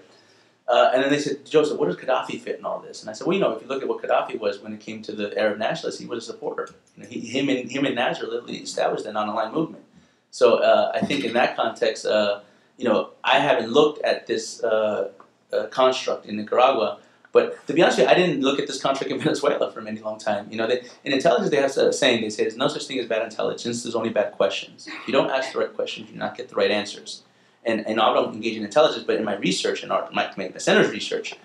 Uh, 0.67 0.91
and 0.93 1.01
then 1.01 1.09
they 1.09 1.19
said, 1.19 1.45
Joseph, 1.45 1.77
where 1.77 1.89
does 1.89 1.97
Gaddafi 1.97 2.41
fit 2.41 2.59
in 2.59 2.65
all 2.65 2.79
this? 2.79 3.01
And 3.01 3.09
I 3.09 3.13
said, 3.13 3.25
well, 3.25 3.35
you 3.35 3.39
know, 3.41 3.53
if 3.53 3.61
you 3.61 3.67
look 3.69 3.81
at 3.81 3.87
what 3.87 4.01
Gaddafi 4.01 4.37
was 4.37 4.59
when 4.59 4.73
it 4.73 4.81
came 4.81 5.01
to 5.03 5.13
the 5.13 5.37
Arab 5.37 5.59
nationalists, 5.59 5.99
he 5.99 6.05
was 6.05 6.23
a 6.23 6.33
supporter. 6.33 6.67
You 6.95 7.03
know, 7.03 7.09
he, 7.09 7.21
him 7.21 7.47
and 7.47 7.71
him 7.71 7.85
and 7.85 7.95
Nasser 7.95 8.27
literally 8.27 8.57
established 8.57 9.05
the 9.05 9.13
non-aligned 9.13 9.53
movement. 9.53 9.85
So 10.31 10.57
uh, 10.57 10.91
I 10.93 11.05
think 11.05 11.23
in 11.23 11.33
that 11.33 11.55
context, 11.55 12.05
uh, 12.05 12.41
you 12.77 12.83
know, 12.83 13.11
I 13.23 13.39
haven't 13.39 13.71
looked 13.71 14.03
at 14.03 14.27
this 14.27 14.61
uh, 14.61 15.11
uh, 15.53 15.67
construct 15.67 16.25
in 16.25 16.35
Nicaragua. 16.35 16.99
But 17.31 17.65
to 17.67 17.73
be 17.73 17.81
honest 17.81 17.99
with 17.99 18.07
you, 18.07 18.11
I 18.11 18.15
didn't 18.15 18.41
look 18.41 18.59
at 18.59 18.67
this 18.67 18.81
construct 18.81 19.11
in 19.11 19.19
Venezuela 19.23 19.71
for 19.71 19.81
many 19.81 20.01
long 20.01 20.19
time. 20.19 20.47
You 20.51 20.57
know, 20.57 20.67
they, 20.67 20.81
in 21.05 21.13
intelligence, 21.13 21.49
they 21.49 21.57
have 21.57 21.75
a 21.77 21.93
saying. 21.93 22.21
They 22.21 22.29
say 22.29 22.43
there's 22.43 22.57
no 22.57 22.67
such 22.67 22.87
thing 22.87 22.99
as 22.99 23.07
bad 23.07 23.23
intelligence. 23.23 23.83
There's 23.83 23.95
only 23.95 24.09
bad 24.09 24.33
questions. 24.33 24.87
If 24.87 25.07
you 25.07 25.13
don't 25.13 25.29
ask 25.29 25.53
the 25.53 25.59
right 25.59 25.73
questions, 25.73 26.07
you 26.07 26.13
do 26.13 26.19
not 26.19 26.35
get 26.35 26.49
the 26.49 26.55
right 26.55 26.71
answers. 26.71 27.23
And, 27.67 27.85
and 27.85 27.99
I 27.99 28.13
don't 28.13 28.33
engage 28.33 28.57
in 28.57 28.63
intelligence, 28.63 29.03
but 29.05 29.17
in 29.17 29.25
my 29.25 29.35
research 29.35 29.83
and 29.83 29.91
our, 29.91 30.09
my, 30.11 30.31
center's 30.57 30.89
research, 30.89 31.35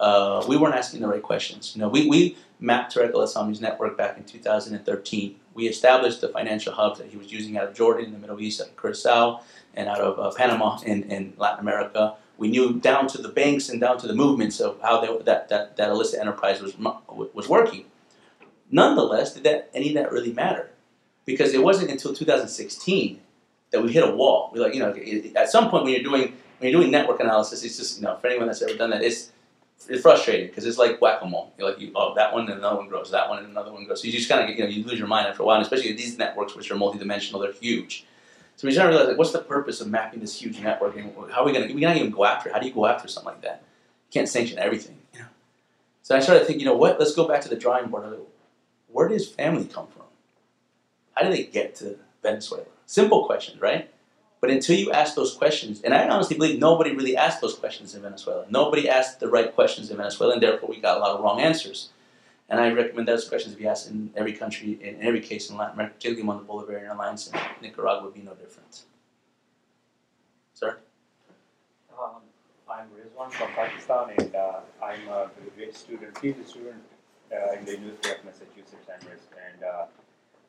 uh, 0.00 0.44
we 0.48 0.56
weren't 0.56 0.74
asking 0.74 1.00
the 1.00 1.08
right 1.08 1.22
questions. 1.22 1.72
You 1.74 1.80
know, 1.80 1.88
we, 1.88 2.08
we 2.08 2.36
mapped 2.60 2.94
Tariq 2.94 3.14
al-Assami's 3.14 3.60
network 3.60 3.96
back 3.96 4.16
in 4.16 4.24
2013. 4.24 5.36
We 5.54 5.68
established 5.68 6.20
the 6.20 6.28
financial 6.28 6.72
hubs 6.72 6.98
that 6.98 7.08
he 7.08 7.16
was 7.16 7.32
using 7.32 7.56
out 7.56 7.68
of 7.68 7.74
Jordan 7.74 8.06
in 8.06 8.12
the 8.12 8.18
Middle 8.18 8.40
East, 8.40 8.60
out 8.60 8.68
of 8.68 8.76
Curacao, 8.76 9.40
and 9.74 9.88
out 9.88 10.00
of 10.00 10.18
uh, 10.18 10.36
Panama 10.36 10.78
in, 10.84 11.04
in 11.04 11.32
Latin 11.36 11.60
America. 11.60 12.16
We 12.36 12.48
knew 12.48 12.74
down 12.74 13.08
to 13.08 13.22
the 13.22 13.28
banks 13.28 13.68
and 13.68 13.80
down 13.80 13.98
to 13.98 14.06
the 14.06 14.14
movements 14.14 14.60
of 14.60 14.80
how 14.80 15.00
they, 15.00 15.24
that, 15.24 15.48
that, 15.48 15.76
that 15.76 15.90
illicit 15.90 16.20
enterprise 16.20 16.60
was, 16.60 16.76
was 16.78 17.48
working. 17.48 17.84
Nonetheless, 18.70 19.34
did 19.34 19.44
that 19.44 19.70
any 19.74 19.88
of 19.88 19.94
that 19.94 20.12
really 20.12 20.32
matter? 20.32 20.70
Because 21.24 21.54
it 21.54 21.62
wasn't 21.62 21.90
until 21.90 22.14
2016 22.14 23.20
that 23.70 23.82
we 23.82 23.92
hit 23.92 24.04
a 24.04 24.10
wall. 24.10 24.50
We 24.52 24.60
like, 24.60 24.74
you 24.74 24.80
know, 24.80 24.94
at 25.36 25.50
some 25.50 25.70
point 25.70 25.84
when 25.84 25.92
you're 25.92 26.02
doing 26.02 26.34
when 26.58 26.70
you're 26.70 26.80
doing 26.80 26.90
network 26.90 27.20
analysis, 27.20 27.64
it's 27.64 27.76
just 27.76 27.98
you 27.98 28.04
know, 28.04 28.16
for 28.16 28.28
anyone 28.28 28.46
that's 28.46 28.62
ever 28.62 28.74
done 28.74 28.90
that, 28.90 29.02
it's 29.02 29.32
it's 29.88 30.02
frustrating 30.02 30.48
because 30.48 30.66
it's 30.66 30.78
like 30.78 31.00
whack-a-mole. 31.00 31.52
You're 31.56 31.70
like, 31.70 31.80
you, 31.80 31.92
oh, 31.94 32.14
that 32.16 32.32
one 32.32 32.42
and 32.50 32.58
another 32.58 32.76
one 32.76 32.88
grows, 32.88 33.12
that 33.12 33.28
one 33.28 33.38
and 33.38 33.48
another 33.48 33.72
one 33.72 33.84
grows. 33.84 34.02
So 34.02 34.06
you 34.06 34.12
just 34.12 34.28
kind 34.28 34.42
of 34.42 34.50
you 34.50 34.62
know 34.62 34.68
you 34.68 34.84
lose 34.84 34.98
your 34.98 35.08
mind 35.08 35.28
after 35.28 35.42
a 35.42 35.46
while, 35.46 35.56
and 35.56 35.62
especially 35.62 35.92
these 35.92 36.18
networks 36.18 36.56
which 36.56 36.70
are 36.70 36.74
multidimensional, 36.74 37.40
they're 37.40 37.52
huge. 37.52 38.04
So 38.56 38.66
we 38.66 38.74
to 38.74 38.84
realize 38.86 39.06
like, 39.06 39.18
what's 39.18 39.30
the 39.30 39.38
purpose 39.38 39.80
of 39.80 39.86
mapping 39.88 40.18
this 40.18 40.40
huge 40.40 40.58
network, 40.60 40.96
and 40.96 41.12
how 41.30 41.42
are 41.42 41.44
we 41.44 41.52
gonna 41.52 41.72
we 41.72 41.80
can't 41.80 41.96
even 41.96 42.10
go 42.10 42.24
after? 42.24 42.48
It. 42.48 42.54
How 42.54 42.58
do 42.58 42.66
you 42.66 42.74
go 42.74 42.86
after 42.86 43.06
something 43.06 43.34
like 43.34 43.42
that? 43.42 43.62
You 44.08 44.20
can't 44.20 44.28
sanction 44.28 44.58
everything, 44.58 44.96
you 45.14 45.20
know. 45.20 45.26
So 46.02 46.16
I 46.16 46.20
started 46.20 46.44
thinking, 46.44 46.60
you 46.60 46.66
know 46.66 46.76
what? 46.76 46.98
Let's 46.98 47.14
go 47.14 47.28
back 47.28 47.40
to 47.42 47.48
the 47.48 47.56
drawing 47.56 47.88
board. 47.88 48.18
Where 48.88 49.08
does 49.08 49.28
family 49.28 49.66
come 49.66 49.86
from? 49.86 50.06
How 51.12 51.22
do 51.22 51.30
they 51.30 51.44
get 51.44 51.76
to 51.76 51.98
Venezuela? 52.22 52.64
Simple 52.88 53.26
questions, 53.26 53.60
right? 53.60 53.90
But 54.40 54.48
until 54.48 54.74
you 54.74 54.92
ask 54.92 55.14
those 55.14 55.34
questions, 55.34 55.82
and 55.82 55.92
I 55.92 56.08
honestly 56.08 56.38
believe 56.38 56.58
nobody 56.58 56.96
really 56.96 57.18
asked 57.18 57.42
those 57.42 57.54
questions 57.54 57.94
in 57.94 58.00
Venezuela. 58.00 58.46
Nobody 58.48 58.88
asked 58.88 59.20
the 59.20 59.28
right 59.28 59.54
questions 59.54 59.90
in 59.90 59.98
Venezuela, 59.98 60.32
and 60.32 60.42
therefore 60.42 60.70
we 60.70 60.80
got 60.80 60.96
a 60.96 61.00
lot 61.00 61.10
of 61.10 61.22
wrong 61.22 61.38
answers. 61.38 61.90
And 62.48 62.58
I 62.58 62.70
recommend 62.70 63.06
those 63.06 63.28
questions 63.28 63.54
be 63.54 63.66
asked 63.66 63.90
in 63.90 64.10
every 64.16 64.32
country, 64.32 64.78
in 64.80 65.02
every 65.02 65.20
case 65.20 65.50
in 65.50 65.58
Latin 65.58 65.74
America, 65.74 65.96
particularly 65.96 66.22
among 66.22 66.38
the 66.38 66.50
Bolivarian 66.50 66.90
Alliance, 66.90 67.30
and 67.30 67.38
Nicaragua 67.60 68.04
would 68.04 68.14
be 68.14 68.22
no 68.22 68.32
different. 68.32 68.84
Sir? 70.54 70.78
Um, 71.92 72.22
I'm 72.70 72.86
Rizwan 72.96 73.30
from 73.32 73.48
Pakistan, 73.48 74.12
and 74.16 74.34
uh, 74.34 74.60
I'm 74.82 75.06
a 75.08 75.30
graduate 75.36 75.76
student, 75.76 76.14
PhD 76.14 76.48
student 76.48 76.82
uh, 77.30 77.52
in 77.52 77.66
the 77.66 77.72
University 77.72 78.12
of 78.12 78.24
Massachusetts 78.24 78.88
Amherst, 78.88 79.28
and 79.46 79.62
uh, 79.62 79.84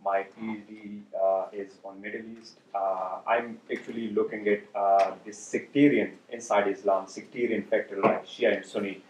my 0.04 0.26
PhD 0.38 1.02
uh, 1.22 1.45
is 1.52 1.74
on 1.84 2.02
Middle 2.02 2.22
East. 2.39 2.58
Uh, 2.74 3.20
I'm 3.28 3.58
actually 3.72 4.10
looking 4.10 4.47
at 4.47 4.62
uh, 4.76 5.12
this 5.26 5.38
sectarian 5.38 6.18
inside 6.32 6.68
Islam, 6.68 7.08
sectarian 7.08 7.64
factor 7.64 7.97
like 8.02 8.26
Shia 8.26 8.56
and 8.58 8.66
Sunni, 8.66 9.02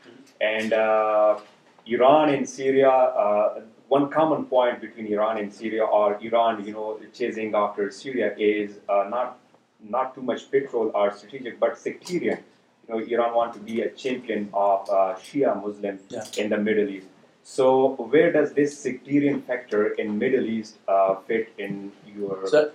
and 0.41 0.73
uh, 0.73 1.39
Iran 1.85 2.29
and 2.33 2.47
Syria. 2.49 2.89
Uh, 2.89 3.61
one 3.87 4.09
common 4.09 4.45
point 4.45 4.81
between 4.81 5.07
Iran 5.07 5.37
and 5.37 5.53
Syria, 5.53 5.83
or 5.83 6.17
Iran, 6.21 6.63
you 6.65 6.73
know, 6.73 6.99
chasing 7.13 7.53
after 7.55 7.89
Syria, 7.91 8.35
is 8.37 8.79
uh, 8.87 9.05
not 9.09 9.37
not 9.81 10.13
too 10.15 10.21
much 10.21 10.51
petrol 10.51 10.91
or 10.93 11.11
strategic, 11.15 11.59
but 11.59 11.77
sectarian. 11.77 12.39
You 12.87 12.95
know, 12.95 12.99
Iran 12.99 13.35
want 13.35 13.53
to 13.53 13.59
be 13.59 13.81
a 13.81 13.89
champion 13.89 14.49
of 14.53 14.87
Shia 15.25 15.55
Muslim 15.63 15.99
Yeah. 16.09 16.23
in 16.37 16.49
the 16.49 16.57
Middle 16.57 16.89
East. 16.89 17.07
So 17.49 17.95
where 18.11 18.31
does 18.31 18.53
this 18.53 18.77
sectarian 18.77 19.41
factor 19.41 19.87
in 19.93 20.19
Middle 20.19 20.45
East 20.45 20.77
uh, 20.87 21.15
fit 21.15 21.51
in 21.57 21.91
your? 22.05 22.47
So, 22.47 22.71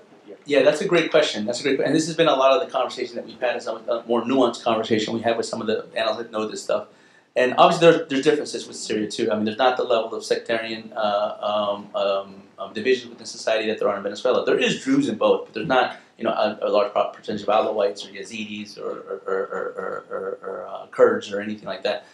yeah, 0.47 0.62
that's 0.64 0.81
a 0.81 0.89
great 0.89 1.12
question. 1.12 1.47
That's 1.47 1.61
a 1.61 1.62
great, 1.62 1.79
and 1.79 1.95
this 1.95 2.09
has 2.09 2.16
been 2.16 2.27
a 2.27 2.35
lot 2.35 2.51
of 2.53 2.66
the 2.66 2.70
conversation 2.72 3.14
that 3.14 3.25
we've 3.25 3.39
had. 3.39 3.57
Is 3.57 3.68
a 3.68 4.03
more 4.09 4.22
nuanced 4.22 4.64
conversation 4.64 5.14
we 5.14 5.20
have 5.20 5.37
with 5.37 5.47
some 5.47 5.61
of 5.61 5.68
the 5.68 5.87
analysts 5.95 6.18
that 6.18 6.33
know 6.33 6.49
this 6.49 6.61
stuff. 6.61 6.89
And 7.37 7.55
obviously, 7.57 7.89
there's, 7.89 8.09
there's 8.09 8.25
differences 8.25 8.66
with 8.66 8.77
Syria 8.77 9.09
too. 9.09 9.31
I 9.31 9.37
mean, 9.37 9.45
there's 9.45 9.59
not 9.59 9.77
the 9.77 9.85
level 9.85 10.12
of 10.12 10.25
sectarian 10.25 10.93
uh, 10.93 11.37
um, 11.51 11.89
um, 11.95 12.43
um, 12.59 12.72
divisions 12.72 13.11
within 13.11 13.27
society 13.27 13.68
that 13.68 13.79
there 13.79 13.89
are 13.89 13.97
in 13.97 14.03
Venezuela. 14.03 14.45
There 14.45 14.59
is 14.59 14.83
Druze 14.83 15.09
in 15.09 15.16
both, 15.16 15.45
but 15.45 15.55
there's 15.55 15.68
not, 15.68 15.99
you 16.18 16.25
know, 16.25 16.33
a, 16.33 16.59
a 16.62 16.68
large 16.68 16.93
percentage 17.14 17.43
of 17.43 17.49
Alawites 17.49 18.05
or 18.05 18.12
Yazidis 18.12 18.77
or, 18.77 18.91
or, 18.91 19.22
or, 19.29 19.62
or, 19.79 20.05
or, 20.11 20.39
or 20.43 20.66
uh, 20.68 20.87
Kurds 20.89 21.33
or 21.33 21.41
anything 21.41 21.68
like 21.68 21.85
that. 21.85 22.07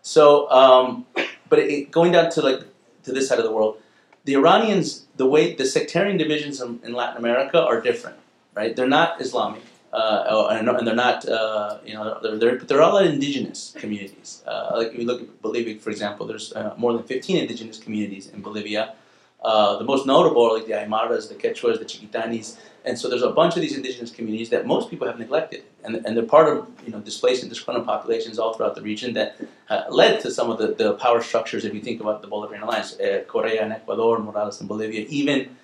So, 0.00 0.50
um, 0.50 1.04
but 1.50 1.58
it, 1.58 1.90
going 1.90 2.12
down 2.12 2.30
to 2.30 2.40
like 2.40 2.60
to 3.02 3.12
this 3.12 3.28
side 3.28 3.38
of 3.38 3.44
the 3.44 3.52
world, 3.52 3.76
the 4.24 4.34
Iranians, 4.34 5.06
the 5.16 5.26
way 5.26 5.54
the 5.54 5.66
sectarian 5.66 6.16
divisions 6.16 6.60
in, 6.60 6.80
in 6.84 6.92
Latin 6.92 7.18
America 7.18 7.60
are 7.62 7.80
different, 7.80 8.16
right? 8.54 8.74
They're 8.74 8.88
not 8.88 9.20
Islamic, 9.20 9.62
uh, 9.92 10.48
and, 10.50 10.68
and 10.68 10.86
they're 10.86 10.94
not, 10.94 11.28
uh, 11.28 11.78
you 11.84 11.94
know, 11.94 12.18
they're, 12.22 12.38
they're, 12.38 12.58
they're 12.58 12.82
all 12.82 12.98
indigenous 12.98 13.74
communities. 13.78 14.42
Uh, 14.46 14.72
like 14.76 14.88
if 14.88 14.98
you 14.98 15.06
look 15.06 15.22
at 15.22 15.42
Bolivia, 15.42 15.78
for 15.78 15.90
example, 15.90 16.26
there's 16.26 16.52
uh, 16.52 16.74
more 16.76 16.92
than 16.92 17.02
15 17.02 17.36
indigenous 17.36 17.78
communities 17.78 18.28
in 18.28 18.40
Bolivia. 18.40 18.94
Uh, 19.42 19.78
the 19.78 19.84
most 19.84 20.06
notable 20.06 20.44
are 20.44 20.58
like 20.58 20.66
the 20.66 20.74
Aymaras, 20.74 21.28
the 21.28 21.34
Quechuas, 21.34 21.78
the 21.78 21.84
Chiquitanis, 21.86 22.56
and 22.84 22.98
so 22.98 23.08
there's 23.08 23.22
a 23.22 23.30
bunch 23.30 23.56
of 23.56 23.62
these 23.62 23.76
indigenous 23.76 24.10
communities 24.10 24.50
that 24.50 24.66
most 24.66 24.90
people 24.90 25.06
have 25.06 25.18
neglected, 25.18 25.64
and, 25.84 25.96
and 25.96 26.16
they're 26.16 26.24
part 26.24 26.48
of 26.48 26.68
you 26.84 26.92
know 26.92 27.00
displaced 27.00 27.42
and 27.42 27.50
disgruntled 27.50 27.86
populations 27.86 28.38
all 28.38 28.54
throughout 28.54 28.74
the 28.74 28.82
region 28.82 29.14
that 29.14 29.36
uh, 29.68 29.84
led 29.90 30.20
to 30.20 30.30
some 30.30 30.50
of 30.50 30.58
the, 30.58 30.68
the 30.68 30.94
power 30.94 31.22
structures. 31.22 31.64
If 31.64 31.74
you 31.74 31.80
think 31.80 32.00
about 32.00 32.22
the 32.22 32.28
Bolivarian 32.28 32.62
Alliance, 32.62 32.98
uh, 32.98 33.24
Correa 33.26 33.64
in 33.64 33.72
Ecuador, 33.72 34.18
Morales 34.18 34.60
in 34.60 34.66
Bolivia, 34.66 35.06
even 35.08 35.56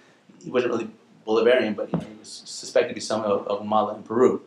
he 0.43 0.51
wasn't 0.51 0.73
really 0.73 0.89
Bolivarian, 1.27 1.75
but 1.75 1.93
you 1.93 1.99
know, 1.99 2.05
he 2.05 2.19
was 2.19 2.43
suspected 2.45 2.89
to 2.91 2.95
be 2.95 3.01
some 3.01 3.23
of, 3.23 3.47
of 3.47 3.63
Humala 3.63 3.97
in 3.97 4.03
Peru. 4.03 4.43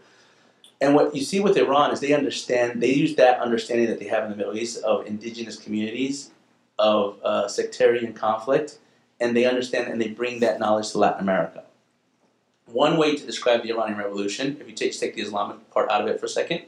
And 0.81 0.95
what 0.95 1.13
you 1.13 1.23
see 1.23 1.41
with 1.41 1.57
Iran 1.57 1.91
is 1.91 1.99
they 1.99 2.13
understand, 2.13 2.81
they 2.81 2.93
use 2.93 3.15
that 3.15 3.39
understanding 3.39 3.87
that 3.87 3.99
they 3.99 4.07
have 4.07 4.23
in 4.23 4.29
the 4.29 4.37
Middle 4.37 4.57
East 4.57 4.81
of 4.83 5.05
indigenous 5.05 5.57
communities, 5.57 6.31
of 6.77 7.19
uh, 7.23 7.49
sectarian 7.49 8.13
conflict, 8.13 8.77
and 9.19 9.35
they 9.35 9.45
understand 9.45 9.91
and 9.91 9.99
they 10.01 10.07
bring 10.07 10.39
that 10.39 10.59
knowledge 10.59 10.91
to 10.91 10.97
Latin 10.97 11.19
America. 11.19 11.63
One 12.71 12.97
way 12.97 13.15
to 13.15 13.25
describe 13.25 13.63
the 13.63 13.71
Iranian 13.71 13.97
Revolution, 13.97 14.57
if 14.59 14.67
you 14.67 14.75
take, 14.75 14.97
take 14.97 15.15
the 15.15 15.21
Islamic 15.21 15.69
part 15.71 15.89
out 15.89 16.01
of 16.01 16.07
it 16.07 16.19
for 16.19 16.27
a 16.27 16.29
second, 16.29 16.61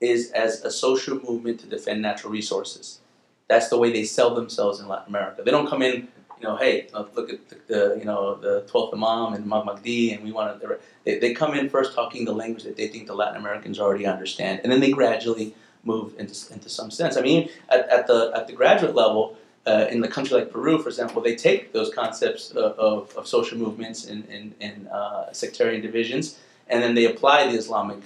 is 0.00 0.30
as 0.32 0.62
a 0.64 0.70
social 0.70 1.20
movement 1.20 1.60
to 1.60 1.66
defend 1.66 2.02
natural 2.02 2.32
resources. 2.32 3.00
That's 3.48 3.68
the 3.68 3.78
way 3.78 3.92
they 3.92 4.04
sell 4.04 4.34
themselves 4.34 4.80
in 4.80 4.88
Latin 4.88 5.08
America. 5.08 5.42
They 5.44 5.52
don't 5.52 5.68
come 5.68 5.82
in, 5.82 6.08
you 6.40 6.48
know, 6.48 6.56
hey, 6.56 6.88
look 6.92 7.30
at 7.32 7.48
the, 7.48 7.56
the 7.68 7.96
you 7.98 8.04
know 8.04 8.34
the 8.34 8.62
twelfth 8.66 8.92
Imam 8.92 9.34
and 9.34 9.46
Mahdi, 9.46 10.12
and 10.12 10.24
we 10.24 10.32
want 10.32 10.60
to. 10.60 10.78
They, 11.04 11.18
they 11.18 11.32
come 11.32 11.54
in 11.54 11.70
first 11.70 11.94
talking 11.94 12.24
the 12.24 12.34
language 12.34 12.64
that 12.64 12.76
they 12.76 12.88
think 12.88 13.06
the 13.06 13.14
Latin 13.14 13.36
Americans 13.36 13.78
already 13.78 14.04
understand, 14.04 14.60
and 14.62 14.72
then 14.72 14.80
they 14.80 14.90
gradually 14.90 15.54
move 15.84 16.12
into 16.18 16.34
into 16.52 16.68
some 16.68 16.90
sense. 16.90 17.16
I 17.16 17.20
mean, 17.20 17.48
at, 17.68 17.88
at 17.88 18.06
the 18.06 18.32
at 18.34 18.48
the 18.48 18.52
graduate 18.52 18.94
level. 18.94 19.36
Uh, 19.66 19.88
in 19.90 20.02
a 20.04 20.08
country 20.08 20.38
like 20.38 20.50
Peru, 20.52 20.80
for 20.80 20.88
example, 20.88 21.20
they 21.20 21.34
take 21.34 21.72
those 21.72 21.92
concepts 21.92 22.52
of, 22.52 22.78
of, 22.78 23.16
of 23.16 23.26
social 23.26 23.58
movements 23.58 24.06
and, 24.06 24.24
and, 24.28 24.54
and 24.60 24.86
uh, 24.88 25.32
sectarian 25.32 25.82
divisions, 25.82 26.38
and 26.68 26.80
then 26.82 26.94
they 26.94 27.06
apply 27.06 27.50
the 27.50 27.58
Islamic 27.58 27.98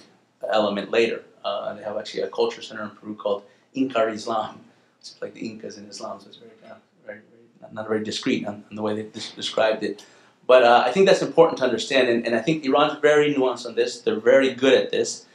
element 0.51 0.91
later. 0.91 1.23
Uh, 1.45 1.75
they 1.75 1.83
have 1.83 1.97
actually 1.99 2.23
a 2.23 2.29
culture 2.29 2.63
center 2.63 2.85
in 2.85 2.91
Peru 2.91 3.15
called 3.15 3.43
Inca 3.75 4.09
Islam. 4.09 4.61
It's 5.01 5.17
like 5.21 5.35
the 5.35 5.41
Incas 5.41 5.79
in 5.79 5.87
Islam, 5.87 6.21
so 6.21 6.29
it's 6.29 6.37
very, 6.37 6.53
uh, 6.65 6.75
very, 7.05 7.21
very 7.61 7.73
not, 7.73 7.89
very 7.89 8.05
discreet 8.05 8.47
on, 8.47 8.65
on, 8.71 8.77
the 8.77 8.83
way 8.83 8.95
they 8.95 9.03
des- 9.03 9.35
described 9.37 9.83
it. 9.83 10.05
But 10.47 10.65
uh, 10.65 10.83
I 10.87 10.93
think 10.93 11.07
that's 11.07 11.23
important 11.23 11.59
to 11.59 11.65
understand, 11.65 12.09
and, 12.09 12.27
and 12.27 12.35
I 12.35 12.41
think 12.41 12.65
Iran's 12.65 12.99
very 13.01 13.35
nuanced 13.35 13.67
on 13.67 13.75
this. 13.75 14.01
They're 14.01 14.19
very 14.19 14.53
good 14.55 14.75
at 14.75 14.91
this. 14.91 15.27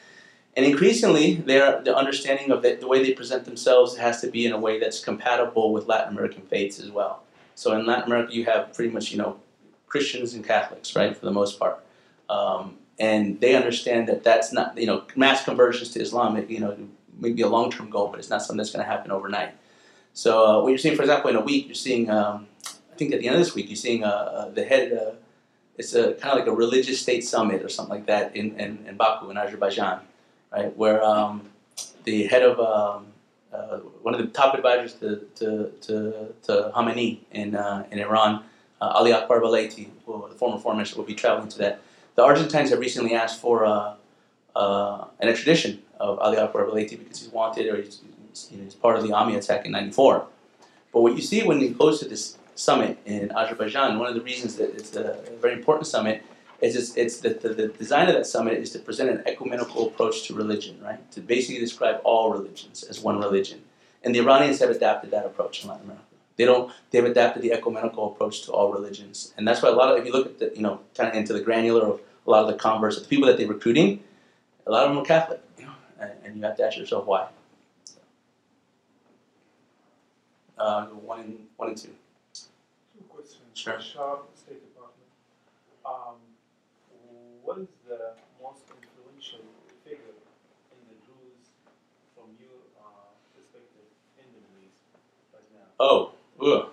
And 0.55 0.65
increasingly, 0.65 1.35
their 1.35 1.81
the 1.81 1.95
understanding 1.95 2.49
of 2.49 2.61
the, 2.61 2.75
the 2.75 2.87
way 2.87 3.03
they 3.03 3.13
present 3.13 3.43
themselves 3.43 3.97
has 3.97 4.21
to 4.21 4.27
be 4.27 4.45
in 4.45 4.53
a 4.53 4.59
way 4.59 4.79
that's 4.79 5.03
compatible 5.03 5.73
with 5.73 5.87
Latin 5.87 6.13
American 6.13 6.43
faiths 6.43 6.79
as 6.79 6.89
well. 6.89 7.23
So 7.55 7.77
in 7.77 7.85
Latin 7.85 8.05
America, 8.05 8.33
you 8.33 8.45
have 8.45 8.73
pretty 8.73 8.91
much 8.91 9.11
you 9.11 9.17
know 9.17 9.37
Christians 9.87 10.33
and 10.33 10.45
Catholics, 10.45 10.95
right, 10.95 11.15
for 11.15 11.25
the 11.25 11.31
most 11.31 11.59
part, 11.59 11.83
um, 12.29 12.77
and 12.99 13.39
they 13.41 13.55
understand 13.55 14.07
that 14.07 14.23
that's 14.23 14.53
not 14.53 14.77
you 14.77 14.85
know 14.85 15.03
mass 15.17 15.43
conversions 15.43 15.89
to 15.91 15.99
Islam. 15.99 16.37
You 16.47 16.59
know, 16.61 16.77
maybe 17.19 17.41
a 17.41 17.49
long 17.49 17.69
term 17.69 17.89
goal, 17.89 18.07
but 18.07 18.19
it's 18.19 18.29
not 18.29 18.41
something 18.41 18.57
that's 18.57 18.71
going 18.71 18.85
to 18.85 18.89
happen 18.89 19.11
overnight. 19.11 19.55
So 20.13 20.45
uh, 20.45 20.61
what 20.61 20.69
you're 20.69 20.77
seeing, 20.77 20.95
for 20.95 21.01
example, 21.01 21.29
in 21.31 21.35
a 21.35 21.41
week, 21.41 21.65
you're 21.67 21.75
seeing 21.75 22.09
um, 22.09 22.47
I 22.93 22.95
think 22.95 23.13
at 23.13 23.19
the 23.19 23.27
end 23.27 23.35
of 23.35 23.41
this 23.41 23.53
week, 23.53 23.67
you're 23.67 23.75
seeing 23.75 24.05
uh, 24.05 24.07
uh, 24.07 24.49
the 24.51 24.63
head. 24.63 24.93
Uh, 24.93 25.15
it's 25.77 25.93
a 25.93 26.13
kind 26.13 26.31
of 26.31 26.39
like 26.39 26.47
a 26.47 26.55
religious 26.55 27.01
state 27.01 27.25
summit 27.25 27.61
or 27.61 27.67
something 27.67 27.93
like 27.93 28.05
that 28.05 28.33
in, 28.33 28.57
in, 28.57 28.85
in 28.87 28.95
Baku 28.95 29.29
in 29.29 29.35
Azerbaijan 29.35 29.99
right? 30.55 30.75
Where 30.77 31.03
um, 31.03 31.49
the 32.03 32.27
head 32.27 32.43
of 32.43 32.59
um, 32.59 33.07
uh, 33.53 33.77
one 34.01 34.13
of 34.15 34.21
the 34.21 34.27
top 34.27 34.55
advisors 34.55 34.93
to 34.95 35.25
to, 35.35 35.71
to, 35.81 36.33
to 36.43 36.71
Khamenei 36.73 37.19
in 37.31 37.55
uh, 37.55 37.85
in 37.91 37.99
Iran, 37.99 38.43
uh, 38.81 38.99
Ali 38.99 39.11
Akbar 39.11 39.39
Velayati, 39.41 39.89
who, 40.05 40.25
the 40.29 40.35
former 40.35 40.57
foreign 40.57 40.77
minister, 40.77 40.97
will 40.97 41.05
be 41.05 41.15
traveling 41.15 41.49
to 41.49 41.57
that. 41.59 41.81
The 42.15 42.23
Argentines 42.23 42.69
have 42.69 42.79
recently 42.79 43.13
asked 43.13 43.41
for 43.41 43.65
uh, 43.65 43.95
uh, 44.55 45.05
an 45.19 45.27
extradition 45.27 45.81
of 45.99 46.19
Ali 46.19 46.37
Akbar 46.37 46.65
Velayati 46.65 46.97
because 46.97 47.19
he's 47.19 47.29
wanted 47.29 47.67
or 47.67 47.81
he's, 47.81 48.01
he's 48.49 48.75
part 48.75 48.95
of 48.97 49.03
the 49.03 49.09
AMIA 49.09 49.37
attack 49.37 49.65
in 49.65 49.71
'94. 49.71 50.25
But 50.93 51.01
what 51.01 51.15
you 51.15 51.21
see 51.21 51.43
when 51.43 51.59
he 51.59 51.69
goes 51.69 51.99
to 51.99 52.05
this 52.07 52.37
summit 52.55 52.97
in 53.05 53.31
Azerbaijan, 53.31 53.99
one 53.99 54.07
of 54.07 54.15
the 54.15 54.21
reasons 54.21 54.55
that 54.55 54.69
it's 54.75 54.95
a 54.95 55.19
very 55.41 55.53
important 55.53 55.87
summit 55.87 56.23
it's 56.61 56.75
just, 56.75 56.97
it's 56.97 57.19
the, 57.19 57.29
the, 57.29 57.49
the, 57.49 57.67
design 57.67 58.07
of 58.07 58.15
that 58.15 58.25
summit 58.25 58.53
is 58.53 58.71
to 58.71 58.79
present 58.79 59.09
an 59.09 59.23
ecumenical 59.25 59.87
approach 59.87 60.27
to 60.27 60.33
religion, 60.33 60.79
right? 60.81 61.11
To 61.11 61.21
basically 61.21 61.59
describe 61.59 61.99
all 62.03 62.31
religions 62.31 62.83
as 62.83 63.01
one 63.01 63.19
religion. 63.19 63.61
And 64.03 64.13
the 64.13 64.19
Iranians 64.19 64.59
have 64.59 64.69
adapted 64.69 65.11
that 65.11 65.25
approach 65.25 65.63
in 65.63 65.69
Latin 65.69 65.85
America. 65.85 66.05
They 66.37 66.45
don't, 66.45 66.71
they've 66.91 67.03
adapted 67.03 67.43
the 67.43 67.53
ecumenical 67.53 68.11
approach 68.11 68.43
to 68.43 68.51
all 68.51 68.71
religions. 68.71 69.33
And 69.37 69.47
that's 69.47 69.61
why 69.61 69.69
a 69.69 69.73
lot 69.73 69.91
of, 69.91 69.99
if 69.99 70.05
you 70.05 70.11
look 70.11 70.27
at 70.27 70.39
the, 70.39 70.51
you 70.55 70.61
know, 70.61 70.81
kind 70.95 71.09
of 71.09 71.15
into 71.15 71.33
the 71.33 71.41
granular 71.41 71.85
of 71.85 72.01
a 72.27 72.29
lot 72.29 72.41
of 72.41 72.47
the 72.47 72.55
converts, 72.55 72.99
the 72.99 73.07
people 73.07 73.27
that 73.27 73.37
they're 73.37 73.47
recruiting, 73.47 74.03
a 74.67 74.71
lot 74.71 74.83
of 74.83 74.89
them 74.89 75.01
are 75.01 75.05
Catholic, 75.05 75.41
you 75.57 75.65
know, 75.65 75.73
and, 75.99 76.11
and 76.23 76.37
you 76.37 76.43
have 76.43 76.57
to 76.57 76.65
ask 76.65 76.77
yourself 76.77 77.05
why. 77.05 77.27
Uh, 80.57 80.85
one 80.85 81.19
and, 81.19 81.39
one 81.57 81.69
and 81.69 81.77
two. 81.77 81.89
Two 82.33 83.03
questions. 83.09 83.41
Sure 83.53 83.79
State 84.35 84.61
Department. 84.73 85.09
Um, 85.85 86.15
what 87.45 87.57
is 87.59 87.67
the 87.87 88.11
most 88.41 88.61
influential 88.73 89.39
figure 89.83 90.17
in 90.73 90.79
the 90.89 90.95
Druze 91.05 91.47
from 92.15 92.25
your 92.39 92.57
uh, 92.81 93.13
perspective 93.35 93.87
in 94.17 94.25
the 94.33 94.39
Middle 94.41 94.65
East 94.65 94.83
right 95.33 95.47
now? 95.53 95.67
Oh, 95.79 96.11
ugh. 96.41 96.69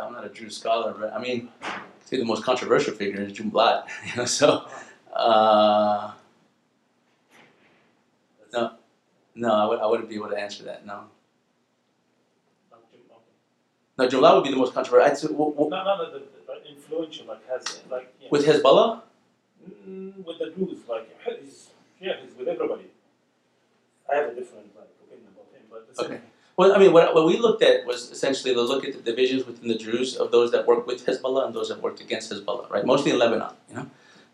I'm 0.00 0.12
not 0.12 0.24
a 0.24 0.28
Druze 0.28 0.56
scholar, 0.56 0.94
but 0.98 1.12
I 1.12 1.20
mean, 1.20 1.48
I 1.62 1.80
think 2.04 2.20
the 2.22 2.26
most 2.26 2.44
controversial 2.44 2.94
figure 2.94 3.20
is 3.22 3.32
Jumblat. 3.32 3.84
You 4.06 4.16
know, 4.16 4.24
so 4.24 4.64
uh, 5.12 6.12
no, 8.52 8.72
no, 9.34 9.72
I 9.80 9.86
wouldn't 9.86 10.08
be 10.08 10.14
able 10.14 10.28
to 10.28 10.38
answer 10.38 10.62
that. 10.64 10.86
No, 10.86 11.04
Not 12.70 12.80
Jum- 12.92 13.00
okay. 13.10 13.24
no, 13.98 14.08
Jumblat 14.08 14.34
would 14.36 14.44
be 14.44 14.50
the 14.50 14.56
most 14.56 14.72
controversial. 14.74 15.10
I'd 15.10 15.18
say, 15.18 15.28
w- 15.28 15.50
w- 15.52 15.70
No, 15.70 15.82
no, 15.84 15.96
no, 15.96 16.10
the, 16.12 16.22
the 16.46 16.68
influential, 16.70 17.26
like 17.26 17.48
has 17.48 17.80
like 17.90 18.12
with 18.30 18.46
Hezbollah, 18.46 19.00
with 20.24 20.38
the 20.38 20.52
Jews, 20.56 20.78
like 20.88 21.08
he's 21.40 21.70
yeah, 22.00 22.14
he's 22.22 22.36
with 22.36 22.48
everybody. 22.48 22.84
I 24.10 24.16
have 24.16 24.28
a 24.30 24.34
different 24.34 24.76
like 24.76 24.88
opinion 25.04 25.28
about 25.34 25.46
him, 25.52 25.62
but 25.70 25.94
the 25.94 26.04
Okay. 26.04 26.20
Well, 26.56 26.74
I 26.74 26.78
mean, 26.78 26.92
what, 26.92 27.14
what 27.14 27.26
we 27.26 27.36
looked 27.36 27.62
at 27.62 27.84
was 27.84 28.10
essentially 28.10 28.54
to 28.54 28.62
look 28.62 28.82
at 28.82 28.94
the 28.94 29.00
divisions 29.00 29.46
within 29.46 29.68
the 29.68 29.76
Druze 29.76 30.16
of 30.16 30.30
those 30.30 30.50
that 30.52 30.66
work 30.66 30.86
with 30.86 31.04
Hezbollah 31.04 31.46
and 31.46 31.54
those 31.54 31.68
that 31.68 31.82
worked 31.82 32.00
against 32.00 32.32
Hezbollah, 32.32 32.70
right? 32.70 32.84
Mostly 32.84 33.10
in 33.10 33.18
Lebanon, 33.18 33.52
you 33.68 33.74
know. 33.76 33.90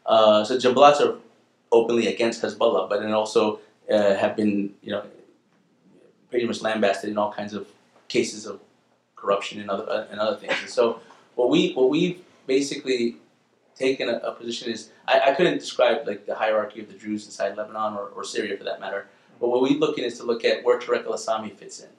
Uh, 0.07 0.45
so 0.45 0.57
Jumblats 0.57 1.01
are 1.01 1.19
openly 1.73 2.07
against 2.07 2.41
Hezbollah, 2.43 2.89
but 2.89 3.01
then 3.01 3.13
also 3.13 3.59
uh, 3.91 4.15
have 4.15 4.37
been, 4.37 4.73
you 4.83 4.93
know, 4.93 5.05
pretty 6.31 6.47
much 6.47 6.63
lambasted 6.63 7.11
in 7.11 7.19
all 7.19 7.33
kinds 7.33 7.55
of 7.55 7.67
cases 8.07 8.47
of 8.47 8.61
corruption 9.17 9.61
and 9.61 9.69
other 9.69 9.89
uh, 9.89 10.07
and 10.11 10.21
other 10.21 10.37
things. 10.37 10.55
And 10.61 10.71
so, 10.71 11.01
what 11.35 11.51
we 11.51 11.73
what 11.73 11.91
we've 11.91 12.21
basically 12.47 13.17
taken 13.87 14.05
a, 14.15 14.17
a 14.31 14.33
position 14.41 14.67
is 14.75 14.81
I, 15.13 15.15
I 15.29 15.31
couldn't 15.37 15.59
describe 15.65 15.99
like 16.11 16.21
the 16.31 16.37
hierarchy 16.43 16.79
of 16.83 16.89
the 16.91 16.99
Druze 17.03 17.25
inside 17.29 17.53
Lebanon 17.61 17.93
or, 18.01 18.07
or 18.17 18.23
Syria 18.35 18.55
for 18.61 18.67
that 18.71 18.79
matter. 18.85 19.03
But 19.41 19.49
what 19.51 19.61
we're 19.63 19.83
looking 19.85 20.05
is 20.11 20.15
to 20.19 20.25
look 20.31 20.43
at 20.51 20.57
where 20.65 20.79
Tarek 20.79 21.05
al 21.07 21.15
Assami 21.19 21.51
fits 21.61 21.77
in. 21.87 21.93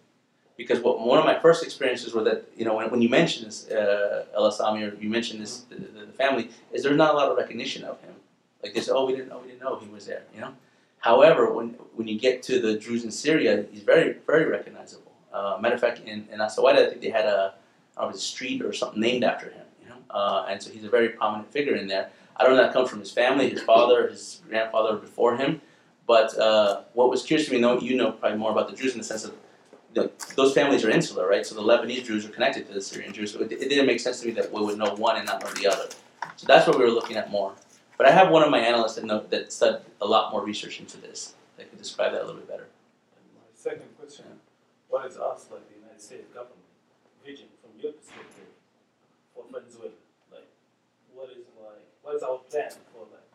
Because 0.61 0.79
what, 0.85 0.95
one 1.11 1.19
of 1.21 1.25
my 1.25 1.37
first 1.45 1.61
experiences 1.67 2.09
were 2.15 2.25
that, 2.29 2.39
you 2.59 2.65
know, 2.67 2.75
when, 2.77 2.87
when 2.93 3.01
you 3.05 3.09
mention 3.09 3.39
this 3.47 3.57
uh, 3.69 4.25
al 4.37 4.49
Assami 4.51 4.81
or 4.87 4.91
you 5.03 5.09
mention 5.19 5.35
this, 5.43 5.53
the, 5.69 5.75
the, 5.75 6.05
the 6.11 6.17
family, 6.23 6.43
is 6.71 6.83
there's 6.83 7.01
not 7.05 7.11
a 7.13 7.17
lot 7.19 7.27
of 7.31 7.35
recognition 7.43 7.81
of 7.91 7.99
him. 8.01 8.13
Like 8.61 8.73
they 8.73 8.81
say, 8.85 8.91
oh, 8.97 9.05
we 9.07 9.13
didn't 9.15 9.29
know, 9.31 9.39
we 9.43 9.47
didn't 9.49 9.63
know 9.63 9.77
he 9.85 9.89
was 9.97 10.05
there, 10.11 10.23
you 10.33 10.41
know? 10.43 10.53
However, 11.09 11.51
when, 11.57 11.67
when 11.97 12.07
you 12.07 12.17
get 12.17 12.35
to 12.43 12.61
the 12.61 12.71
Druze 12.83 13.03
in 13.03 13.11
Syria, 13.11 13.65
he's 13.71 13.85
very, 13.93 14.09
very 14.25 14.45
recognizable. 14.45 15.11
Uh, 15.33 15.57
matter 15.59 15.75
of 15.75 15.81
fact, 15.81 15.99
in, 16.11 16.19
in 16.31 16.39
As-Suwayda, 16.39 16.79
I 16.85 16.89
think 16.89 17.01
they 17.01 17.09
had 17.09 17.25
a, 17.25 17.55
a 17.97 18.13
street 18.13 18.61
or 18.61 18.71
something 18.71 19.01
named 19.01 19.23
after 19.25 19.47
him? 19.49 19.62
Uh, 20.13 20.45
and 20.47 20.61
so 20.61 20.71
he's 20.71 20.83
a 20.83 20.89
very 20.89 21.09
prominent 21.09 21.51
figure 21.51 21.75
in 21.75 21.87
there. 21.87 22.09
I 22.35 22.43
don't 22.43 22.55
know 22.55 22.63
that 22.63 22.73
comes 22.73 22.89
from 22.89 22.99
his 22.99 23.11
family, 23.11 23.49
his 23.49 23.61
father, 23.61 24.07
his 24.07 24.41
grandfather 24.47 24.97
before 24.97 25.37
him, 25.37 25.61
but 26.07 26.37
uh, 26.37 26.81
what 26.93 27.09
was 27.09 27.23
curious 27.23 27.47
to 27.47 27.53
me, 27.53 27.59
know 27.59 27.79
you 27.79 27.95
know 27.95 28.11
probably 28.11 28.37
more 28.37 28.51
about 28.51 28.69
the 28.69 28.75
Druze 28.75 28.93
in 28.93 28.99
the 28.99 29.03
sense 29.03 29.23
of 29.23 29.33
the, 29.93 30.11
those 30.35 30.53
families 30.53 30.83
are 30.83 30.89
insular, 30.89 31.27
right? 31.27 31.45
So 31.45 31.55
the 31.55 31.61
Lebanese 31.61 32.03
Druze 32.03 32.25
are 32.25 32.29
connected 32.29 32.67
to 32.67 32.73
the 32.73 32.81
Syrian 32.81 33.11
Druze. 33.11 33.33
So 33.33 33.41
it, 33.41 33.51
it 33.51 33.69
didn't 33.69 33.85
make 33.85 33.99
sense 33.99 34.19
to 34.21 34.27
me 34.27 34.33
that 34.33 34.51
we 34.51 34.61
would 34.61 34.77
know 34.77 34.95
one 34.95 35.17
and 35.17 35.25
not 35.25 35.43
know 35.43 35.51
the 35.53 35.67
other. 35.67 35.89
So 36.35 36.47
that's 36.47 36.67
what 36.67 36.77
we 36.77 36.83
were 36.83 36.91
looking 36.91 37.15
at 37.15 37.29
more. 37.29 37.53
But 37.97 38.07
I 38.07 38.11
have 38.11 38.29
one 38.29 38.43
of 38.43 38.49
my 38.49 38.59
analysts 38.59 38.95
that 38.95 39.05
know 39.05 39.23
that 39.29 39.53
studied 39.53 39.81
a 40.01 40.05
lot 40.05 40.31
more 40.31 40.43
research 40.43 40.79
into 40.79 40.97
this 40.97 41.35
that 41.57 41.69
could 41.69 41.77
describe 41.77 42.11
that 42.13 42.21
a 42.21 42.25
little 42.25 42.41
bit 42.41 42.49
better. 42.49 42.67
My 43.35 43.41
second 43.53 43.95
question: 43.97 44.25
What 44.89 45.05
is 45.05 45.17
us, 45.17 45.47
like 45.51 45.67
the 45.69 45.75
United 45.75 46.01
States 46.01 46.27
government, 46.33 46.57
vision 47.23 47.47
from 47.61 47.79
your 47.79 47.93
perspective 47.93 48.49
for 49.35 49.45
Venezuela? 49.51 49.91
Like, 52.05 52.11
what 52.11 52.15
is 52.15 52.21
like, 52.21 52.23
what 52.23 52.23
is 52.23 52.23
our 52.23 52.37
plan 52.49 52.69
for 52.93 53.05
like 53.11 53.27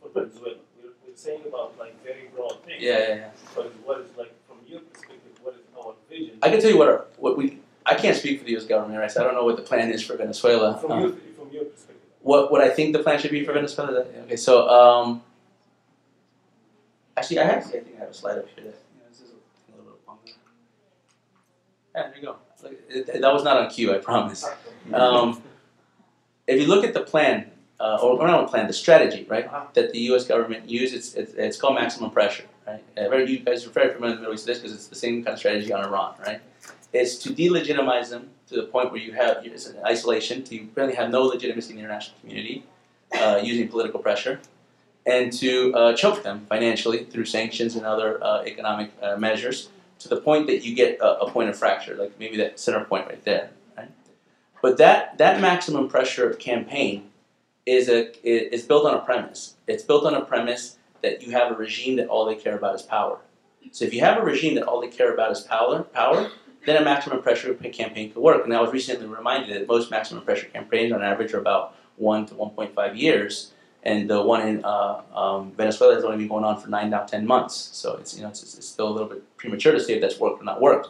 for 0.00 0.08
Venezuela? 0.20 0.54
We're, 0.82 0.90
we're 1.06 1.16
saying 1.16 1.42
about 1.46 1.78
like 1.78 2.02
very 2.04 2.28
broad 2.34 2.62
things. 2.64 2.82
Yeah, 2.82 2.98
yeah, 2.98 3.14
yeah. 3.14 3.30
But 3.54 3.72
what 3.84 4.00
is 4.00 4.10
like 4.16 4.34
from 4.46 4.56
your 4.66 4.80
perspective? 4.80 5.32
What 5.42 5.54
is 5.54 5.60
our 5.76 5.94
vision? 6.08 6.38
I 6.42 6.50
can 6.50 6.60
tell 6.60 6.70
you 6.70 6.78
what 6.78 6.88
our, 6.88 7.04
what 7.18 7.36
we. 7.36 7.58
I 7.86 7.94
can't 7.94 8.16
speak 8.16 8.38
for 8.40 8.44
the 8.44 8.50
U.S. 8.52 8.64
government, 8.66 8.98
right? 9.00 9.10
So 9.10 9.20
I 9.22 9.24
don't 9.24 9.34
know 9.34 9.44
what 9.44 9.56
the 9.56 9.62
plan 9.62 9.90
is 9.90 10.02
for 10.04 10.16
Venezuela. 10.16 10.78
from 10.78 10.92
Um, 10.92 11.00
your 11.00 11.10
from 11.10 11.50
your 11.52 11.64
perspective. 11.64 12.02
what 12.22 12.50
what 12.52 12.60
I 12.60 12.68
think 12.68 12.92
the 12.92 13.02
plan 13.02 13.18
should 13.18 13.30
be 13.30 13.44
for 13.44 13.52
Venezuela. 13.52 13.92
That- 13.92 14.08
Okay, 14.24 14.36
so 14.36 14.68
um, 14.68 15.22
actually, 17.16 17.38
I 17.38 17.44
have 17.44 17.58
I 17.58 17.70
think 17.70 17.86
I 17.96 18.00
have 18.00 18.10
a 18.10 18.14
slide 18.14 18.38
up 18.38 18.46
here. 18.54 18.64
That, 18.64 18.74
you 18.94 19.00
know, 19.00 19.08
this 19.10 19.20
is 19.20 19.30
a 19.30 19.76
little 19.80 19.98
longer. 20.06 20.32
Yeah, 21.94 22.02
there 22.08 22.16
you 22.16 22.22
go. 23.14 23.20
That 23.20 23.32
was 23.32 23.42
not 23.44 23.56
on 23.56 23.70
cue, 23.70 23.94
I 23.94 23.98
promise. 23.98 24.44
Um, 24.92 25.42
if 26.46 26.60
you 26.60 26.66
look 26.66 26.84
at 26.84 26.92
the 26.92 27.00
plan, 27.02 27.50
uh, 27.80 27.98
or, 28.02 28.20
or 28.20 28.26
not 28.26 28.44
a 28.44 28.48
plan, 28.48 28.66
the 28.66 28.72
strategy, 28.72 29.26
right, 29.28 29.46
Uh-huh. 29.46 29.64
that 29.74 29.92
the 29.92 30.00
U.S. 30.10 30.26
government 30.26 30.68
used, 30.68 30.94
it's, 30.94 31.14
it's, 31.14 31.34
it's 31.34 31.56
called 31.56 31.74
maximum 31.76 32.10
pressure, 32.10 32.44
right? 32.66 32.82
Uh, 32.96 33.16
you 33.16 33.38
guys 33.40 33.66
are 33.66 33.70
very 33.70 33.92
familiar 33.92 34.10
with 34.10 34.16
the 34.16 34.20
Middle 34.22 34.34
East 34.34 34.46
this 34.46 34.58
because 34.58 34.74
it's 34.74 34.88
the 34.88 34.96
same 34.96 35.22
kind 35.22 35.34
of 35.34 35.38
strategy 35.38 35.72
on 35.72 35.84
Iran, 35.84 36.14
right? 36.26 36.40
It's 36.92 37.16
to 37.18 37.30
delegitimize 37.30 38.08
them 38.10 38.30
to 38.48 38.56
the 38.56 38.64
point 38.64 38.90
where 38.90 39.00
you 39.00 39.12
have 39.12 39.44
it's 39.44 39.66
an 39.66 39.76
isolation, 39.84 40.42
to 40.44 40.54
you 40.54 40.68
really 40.74 40.94
have 40.94 41.10
no 41.10 41.22
legitimacy 41.22 41.70
in 41.70 41.76
the 41.76 41.82
international 41.82 42.18
community, 42.20 42.64
uh, 43.12 43.40
using 43.42 43.68
political 43.68 44.00
pressure, 44.00 44.40
and 45.06 45.32
to 45.34 45.74
uh, 45.74 45.94
choke 45.94 46.22
them 46.22 46.46
financially 46.48 47.04
through 47.04 47.26
sanctions 47.26 47.76
and 47.76 47.86
other 47.86 48.22
uh, 48.24 48.42
economic 48.44 48.90
uh, 49.02 49.16
measures 49.16 49.68
to 50.00 50.08
the 50.08 50.20
point 50.20 50.46
that 50.46 50.64
you 50.64 50.74
get 50.74 50.98
a, 51.00 51.20
a 51.20 51.30
point 51.30 51.48
of 51.48 51.56
fracture, 51.58 51.94
like 51.96 52.18
maybe 52.18 52.36
that 52.36 52.58
center 52.58 52.84
point 52.84 53.06
right 53.06 53.24
there, 53.24 53.50
right? 53.76 53.90
But 54.62 54.78
that 54.78 55.18
that 55.18 55.40
maximum 55.40 55.88
pressure 55.88 56.32
campaign 56.34 57.10
is 57.68 57.88
a 57.88 58.10
is 58.26 58.62
built 58.64 58.86
on 58.86 58.94
a 58.94 59.00
premise. 59.00 59.54
It's 59.66 59.82
built 59.82 60.04
on 60.04 60.14
a 60.14 60.24
premise 60.24 60.78
that 61.02 61.22
you 61.22 61.32
have 61.32 61.52
a 61.52 61.54
regime 61.54 61.96
that 61.96 62.08
all 62.08 62.24
they 62.24 62.34
care 62.34 62.56
about 62.56 62.74
is 62.74 62.82
power. 62.82 63.18
So 63.72 63.84
if 63.84 63.92
you 63.92 64.00
have 64.00 64.18
a 64.18 64.22
regime 64.22 64.54
that 64.54 64.64
all 64.64 64.80
they 64.80 64.88
care 64.88 65.12
about 65.12 65.30
is 65.30 65.40
power, 65.40 65.82
power, 65.82 66.30
then 66.64 66.80
a 66.80 66.84
maximum 66.84 67.22
pressure 67.22 67.54
campaign 67.54 68.12
could 68.12 68.22
work. 68.22 68.44
And 68.44 68.54
I 68.54 68.60
was 68.60 68.72
recently 68.72 69.06
reminded 69.06 69.54
that 69.54 69.68
most 69.68 69.90
maximum 69.90 70.24
pressure 70.24 70.46
campaigns 70.46 70.92
on 70.92 71.02
average 71.02 71.34
are 71.34 71.40
about 71.40 71.74
one 71.96 72.26
to 72.26 72.34
1.5 72.34 72.98
years, 72.98 73.52
and 73.82 74.08
the 74.08 74.22
one 74.22 74.46
in 74.46 74.64
uh, 74.64 75.02
um, 75.14 75.52
Venezuela 75.52 75.94
has 75.94 76.04
only 76.04 76.18
been 76.18 76.28
going 76.28 76.44
on 76.44 76.60
for 76.60 76.68
nine 76.68 76.90
now 76.90 77.04
10 77.04 77.26
months. 77.26 77.54
So 77.72 77.96
it's 77.96 78.16
you 78.16 78.22
know 78.22 78.28
it's, 78.28 78.42
it's 78.42 78.66
still 78.66 78.88
a 78.88 78.94
little 78.94 79.08
bit 79.08 79.36
premature 79.36 79.72
to 79.72 79.80
say 79.80 79.94
if 79.94 80.00
that's 80.00 80.18
worked 80.18 80.40
or 80.40 80.44
not 80.44 80.60
worked. 80.60 80.88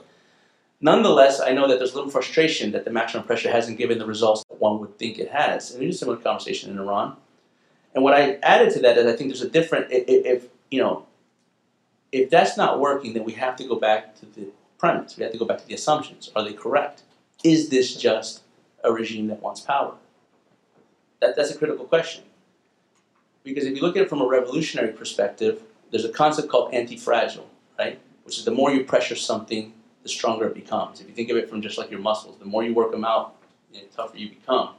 Nonetheless, 0.81 1.41
I 1.41 1.53
know 1.53 1.67
that 1.67 1.79
there's 1.79 1.93
a 1.93 1.97
little 1.97 2.11
frustration 2.11 2.71
that 2.71 2.85
the 2.85 2.93
maximum 2.93 3.25
pressure 3.27 3.51
hasn't 3.51 3.79
given 3.79 3.99
the 3.99 4.07
results 4.07 4.45
one 4.61 4.81
would 4.81 4.99
think 4.99 5.19
it 5.19 5.31
has. 5.31 5.73
And 5.73 5.83
there's 5.83 5.97
a 5.97 5.99
similar 5.99 6.19
conversation 6.19 6.71
in 6.71 6.79
Iran. 6.79 7.17
And 7.95 8.05
what 8.05 8.15
I 8.15 8.35
added 8.43 8.73
to 8.75 8.81
that 8.81 8.99
is 8.99 9.07
I 9.07 9.17
think 9.17 9.31
there's 9.31 9.43
a 9.43 9.49
different 9.49 9.91
if, 9.91 10.05
if 10.09 10.49
you 10.71 10.81
know 10.81 11.07
if 12.13 12.31
that's 12.31 12.57
not 12.57 12.81
working, 12.81 13.13
then 13.13 13.25
we 13.25 13.33
have 13.33 13.57
to 13.57 13.65
go 13.65 13.77
back 13.77 14.15
to 14.21 14.27
the 14.27 14.49
premise. 14.79 15.17
We 15.17 15.23
have 15.25 15.33
to 15.33 15.39
go 15.39 15.45
back 15.45 15.59
to 15.59 15.67
the 15.67 15.75
assumptions. 15.75 16.31
Are 16.35 16.43
they 16.43 16.53
correct? 16.53 17.03
Is 17.45 17.69
this 17.69 17.95
just 17.95 18.43
a 18.83 18.93
regime 18.93 19.27
that 19.29 19.43
wants 19.43 19.61
power? 19.61 19.95
That, 21.21 21.37
that's 21.37 21.51
a 21.51 21.59
critical 21.59 21.85
question. 21.85 22.25
Because 23.45 23.65
if 23.65 23.75
you 23.75 23.83
look 23.83 23.97
at 23.97 24.03
it 24.03 24.09
from 24.09 24.21
a 24.21 24.27
revolutionary 24.27 24.93
perspective, 24.93 25.63
there's 25.91 26.05
a 26.05 26.11
concept 26.11 26.49
called 26.49 26.73
anti-fragile, 26.75 27.49
right? 27.79 27.99
Which 28.25 28.39
is 28.39 28.45
the 28.45 28.51
more 28.51 28.71
you 28.71 28.85
pressure 28.85 29.17
something, 29.17 29.73
the 30.03 30.09
stronger 30.09 30.47
it 30.47 30.55
becomes. 30.55 31.01
If 31.01 31.09
you 31.09 31.15
think 31.15 31.31
of 31.31 31.37
it 31.37 31.49
from 31.49 31.63
just 31.63 31.79
like 31.79 31.91
your 31.91 32.01
muscles, 32.01 32.39
the 32.39 32.45
more 32.45 32.63
you 32.63 32.75
work 32.75 32.91
them 32.91 33.05
out, 33.05 33.37
the 33.73 33.81
tougher 33.95 34.17
you 34.17 34.31
become. 34.31 34.71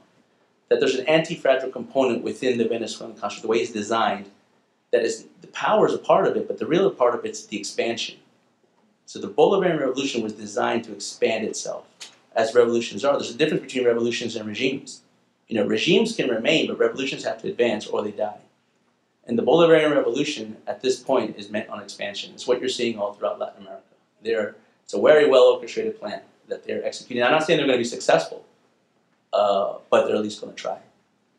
That 0.68 0.80
there's 0.80 0.94
an 0.94 1.06
anti-fragile 1.06 1.70
component 1.70 2.22
within 2.22 2.58
the 2.58 2.68
Venezuelan 2.68 3.16
construct, 3.16 3.42
the 3.42 3.48
way 3.48 3.58
it's 3.58 3.72
designed, 3.72 4.30
that 4.92 5.02
is 5.02 5.26
the 5.40 5.46
power 5.48 5.86
is 5.86 5.94
a 5.94 5.98
part 5.98 6.26
of 6.26 6.36
it, 6.36 6.46
but 6.46 6.58
the 6.58 6.66
real 6.66 6.90
part 6.90 7.14
of 7.14 7.24
it's 7.24 7.46
the 7.46 7.58
expansion. 7.58 8.16
So 9.06 9.18
the 9.18 9.28
Bolivarian 9.28 9.80
Revolution 9.80 10.22
was 10.22 10.32
designed 10.32 10.84
to 10.84 10.92
expand 10.92 11.44
itself, 11.44 11.86
as 12.34 12.54
revolutions 12.54 13.04
are. 13.04 13.14
There's 13.14 13.34
a 13.34 13.38
difference 13.38 13.62
between 13.62 13.84
revolutions 13.84 14.36
and 14.36 14.46
regimes. 14.46 15.02
You 15.48 15.56
know, 15.56 15.66
regimes 15.66 16.14
can 16.14 16.28
remain, 16.28 16.68
but 16.68 16.78
revolutions 16.78 17.24
have 17.24 17.42
to 17.42 17.48
advance 17.48 17.86
or 17.86 18.02
they 18.02 18.12
die. 18.12 18.38
And 19.26 19.38
the 19.38 19.42
Bolivarian 19.42 19.94
Revolution 19.94 20.56
at 20.66 20.80
this 20.80 21.00
point 21.00 21.36
is 21.36 21.50
meant 21.50 21.68
on 21.68 21.82
expansion. 21.82 22.32
It's 22.34 22.46
what 22.46 22.60
you're 22.60 22.68
seeing 22.68 22.98
all 22.98 23.12
throughout 23.12 23.38
Latin 23.38 23.62
America. 23.62 23.82
They're, 24.22 24.56
it's 24.84 24.94
a 24.94 25.00
very 25.00 25.28
well 25.28 25.44
orchestrated 25.44 25.98
plan 25.98 26.22
that 26.48 26.64
they're 26.64 26.84
executing. 26.84 27.22
I'm 27.22 27.32
not 27.32 27.44
saying 27.44 27.58
they're 27.58 27.66
going 27.66 27.78
to 27.78 27.82
be 27.82 27.88
successful, 27.88 28.44
uh, 29.32 29.78
but 29.90 30.06
they're 30.06 30.16
at 30.16 30.22
least 30.22 30.40
going 30.40 30.52
to 30.52 30.60
try. 30.60 30.78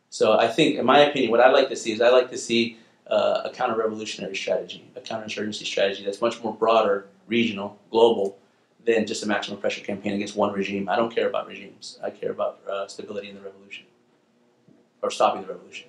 So 0.09 0.37
I 0.37 0.47
think, 0.47 0.77
in 0.77 0.85
my 0.85 0.99
opinion, 0.99 1.31
what 1.31 1.39
I 1.39 1.49
like 1.51 1.69
to 1.69 1.75
see 1.75 1.91
is 1.91 2.01
I 2.01 2.09
like 2.09 2.29
to 2.31 2.37
see 2.37 2.77
uh, 3.07 3.43
a 3.45 3.49
counter-revolutionary 3.49 4.35
strategy, 4.35 4.89
a 4.95 5.01
counterinsurgency 5.01 5.65
strategy 5.65 6.03
that's 6.03 6.21
much 6.21 6.41
more 6.43 6.53
broader, 6.53 7.07
regional, 7.27 7.77
global, 7.89 8.37
than 8.85 9.05
just 9.05 9.23
a 9.23 9.27
maximum 9.27 9.59
pressure 9.59 9.83
campaign 9.83 10.13
against 10.13 10.35
one 10.35 10.51
regime. 10.53 10.89
I 10.89 10.95
don't 10.95 11.13
care 11.13 11.29
about 11.29 11.47
regimes. 11.47 11.99
I 12.03 12.09
care 12.09 12.31
about 12.31 12.59
uh, 12.69 12.87
stability 12.87 13.29
in 13.29 13.35
the 13.35 13.41
revolution, 13.41 13.85
or 15.01 15.11
stopping 15.11 15.43
the 15.43 15.47
revolution. 15.53 15.87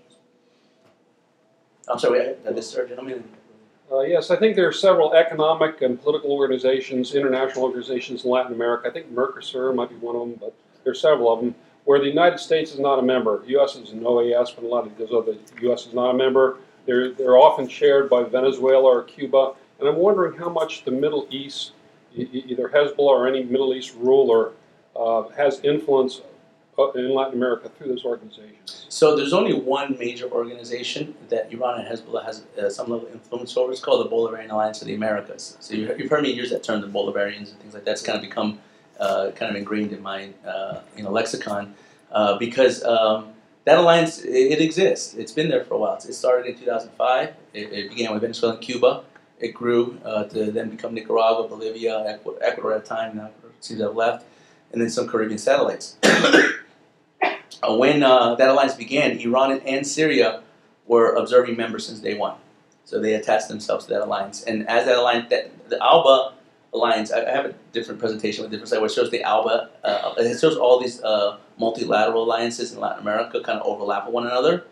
I'm 1.88 1.98
sorry, 1.98 2.34
this 2.44 2.70
sir, 2.70 2.86
gentleman. 2.86 3.24
Uh, 3.90 4.00
yes, 4.00 4.30
I 4.30 4.36
think 4.36 4.56
there 4.56 4.68
are 4.68 4.72
several 4.72 5.12
economic 5.14 5.82
and 5.82 6.00
political 6.00 6.32
organizations, 6.32 7.14
international 7.14 7.64
organizations 7.64 8.24
in 8.24 8.30
Latin 8.30 8.52
America. 8.52 8.88
I 8.88 8.92
think 8.92 9.12
Mercosur 9.12 9.74
might 9.74 9.90
be 9.90 9.96
one 9.96 10.14
of 10.14 10.20
them, 10.22 10.38
but 10.40 10.54
there 10.84 10.92
are 10.92 10.94
several 10.94 11.32
of 11.32 11.40
them 11.40 11.54
where 11.84 11.98
the 11.98 12.06
United 12.06 12.38
States 12.38 12.72
is 12.72 12.78
not 12.78 12.98
a 12.98 13.02
member. 13.02 13.40
The 13.40 13.50
U.S. 13.50 13.76
is 13.76 13.90
an 13.90 14.00
OAS, 14.00 14.54
but 14.54 14.64
a 14.64 14.68
lot 14.68 14.86
of 14.86 14.96
those 14.96 15.12
other 15.12 15.36
U.S. 15.62 15.86
is 15.86 15.94
not 15.94 16.10
a 16.10 16.14
member. 16.14 16.58
They're, 16.86 17.12
they're 17.12 17.36
often 17.36 17.68
shared 17.68 18.08
by 18.08 18.24
Venezuela 18.24 18.84
or 18.84 19.02
Cuba. 19.02 19.52
And 19.78 19.88
I'm 19.88 19.96
wondering 19.96 20.38
how 20.38 20.48
much 20.48 20.84
the 20.84 20.90
Middle 20.90 21.26
East, 21.30 21.72
either 22.14 22.68
Hezbollah 22.68 22.98
or 22.98 23.26
any 23.26 23.42
Middle 23.42 23.74
East 23.74 23.94
ruler, 23.96 24.52
uh, 24.94 25.28
has 25.30 25.60
influence 25.60 26.20
uh, 26.78 26.90
in 26.92 27.14
Latin 27.14 27.34
America 27.34 27.68
through 27.68 27.88
those 27.88 28.04
organizations. 28.04 28.86
So 28.88 29.16
there's 29.16 29.32
only 29.32 29.52
one 29.52 29.96
major 29.98 30.30
organization 30.30 31.14
that 31.28 31.52
Iran 31.52 31.80
and 31.80 31.88
Hezbollah 31.88 32.24
has 32.24 32.44
uh, 32.58 32.70
some 32.70 32.90
level 32.90 33.06
of 33.08 33.12
influence 33.12 33.56
over. 33.56 33.72
It's 33.72 33.80
called 33.80 34.04
the 34.06 34.10
Bolivarian 34.10 34.50
Alliance 34.50 34.80
of 34.80 34.88
the 34.88 34.94
Americas. 34.94 35.56
So 35.60 35.74
you, 35.74 35.86
have 35.88 36.10
heard 36.10 36.22
me 36.22 36.30
use 36.30 36.50
that 36.50 36.62
term, 36.62 36.80
the 36.80 36.86
Bolivarians 36.86 37.50
and 37.50 37.60
things 37.60 37.74
like 37.74 37.84
that. 37.84 37.92
It's 37.92 38.02
kind 38.02 38.16
of 38.16 38.22
become 38.22 38.58
kind 39.32 39.50
of 39.50 39.56
ingrained 39.56 39.92
in 39.92 40.02
my 40.02 40.30
uh, 40.46 40.80
you 40.96 41.02
know 41.02 41.10
lexicon 41.10 41.74
uh, 42.12 42.36
because 42.38 42.84
um, 42.84 43.28
that 43.64 43.78
alliance 43.78 44.22
it, 44.22 44.52
it, 44.52 44.60
exists. 44.60 45.14
It's 45.14 45.32
been 45.32 45.48
there 45.48 45.64
for 45.64 45.74
a 45.74 45.78
while. 45.78 45.94
It 45.94 46.12
started 46.14 46.46
in 46.46 46.58
2005. 46.58 47.34
It, 47.54 47.72
it 47.72 47.90
began 47.90 48.12
with 48.12 48.22
Venezuela 48.22 48.54
and 48.54 48.62
Cuba. 48.62 49.04
It 49.38 49.54
grew 49.54 49.98
uh, 50.04 50.24
to 50.24 50.52
then 50.52 50.70
become 50.70 50.94
Nicaragua, 50.94 51.48
Bolivia, 51.48 52.18
Ecuador, 52.40 52.74
at 52.74 52.82
a 52.82 52.84
time. 52.84 53.16
Now 53.16 53.30
seems 53.60 53.80
to 53.80 53.86
have 53.86 53.96
left, 53.96 54.24
and 54.72 54.80
then 54.80 54.90
some 54.90 55.08
Caribbean 55.08 55.38
satellites. 55.38 55.96
uh, 56.02 57.76
when 57.76 58.02
uh, 58.02 58.34
that 58.36 58.48
alliance 58.48 58.74
began, 58.74 59.18
Iran 59.18 59.60
and 59.60 59.86
Syria 59.86 60.42
were 60.86 61.14
observing 61.14 61.56
members 61.56 61.86
since 61.86 62.00
day 62.00 62.16
one. 62.16 62.36
So 62.84 63.00
they 63.00 63.14
attached 63.14 63.48
themselves 63.48 63.86
to 63.86 63.94
that 63.94 64.02
alliance. 64.02 64.42
And 64.42 64.68
as 64.68 64.86
that 64.86 64.96
alliance, 64.96 65.30
that, 65.30 65.68
the 65.68 65.80
ALBA 65.82 66.34
alliance, 66.72 67.12
I, 67.12 67.24
I 67.24 67.30
have 67.30 67.46
a 67.46 67.54
different 67.72 68.00
presentation 68.00 68.42
with 68.42 68.50
different 68.50 68.68
side 68.68 68.78
where 68.78 68.86
it 68.86 68.92
shows 68.92 69.10
the 69.10 69.22
ALBA. 69.22 69.68
Uh, 69.84 70.14
it 70.18 70.40
shows 70.40 70.56
all 70.56 70.80
these 70.80 71.02
uh, 71.02 71.38
multilateral 71.58 72.24
alliances 72.24 72.72
in 72.72 72.80
Latin 72.80 73.00
America 73.00 73.40
kind 73.42 73.58
of 73.58 73.66
overlap 73.66 74.06
with 74.06 74.14
one 74.14 74.26
another. 74.26 74.64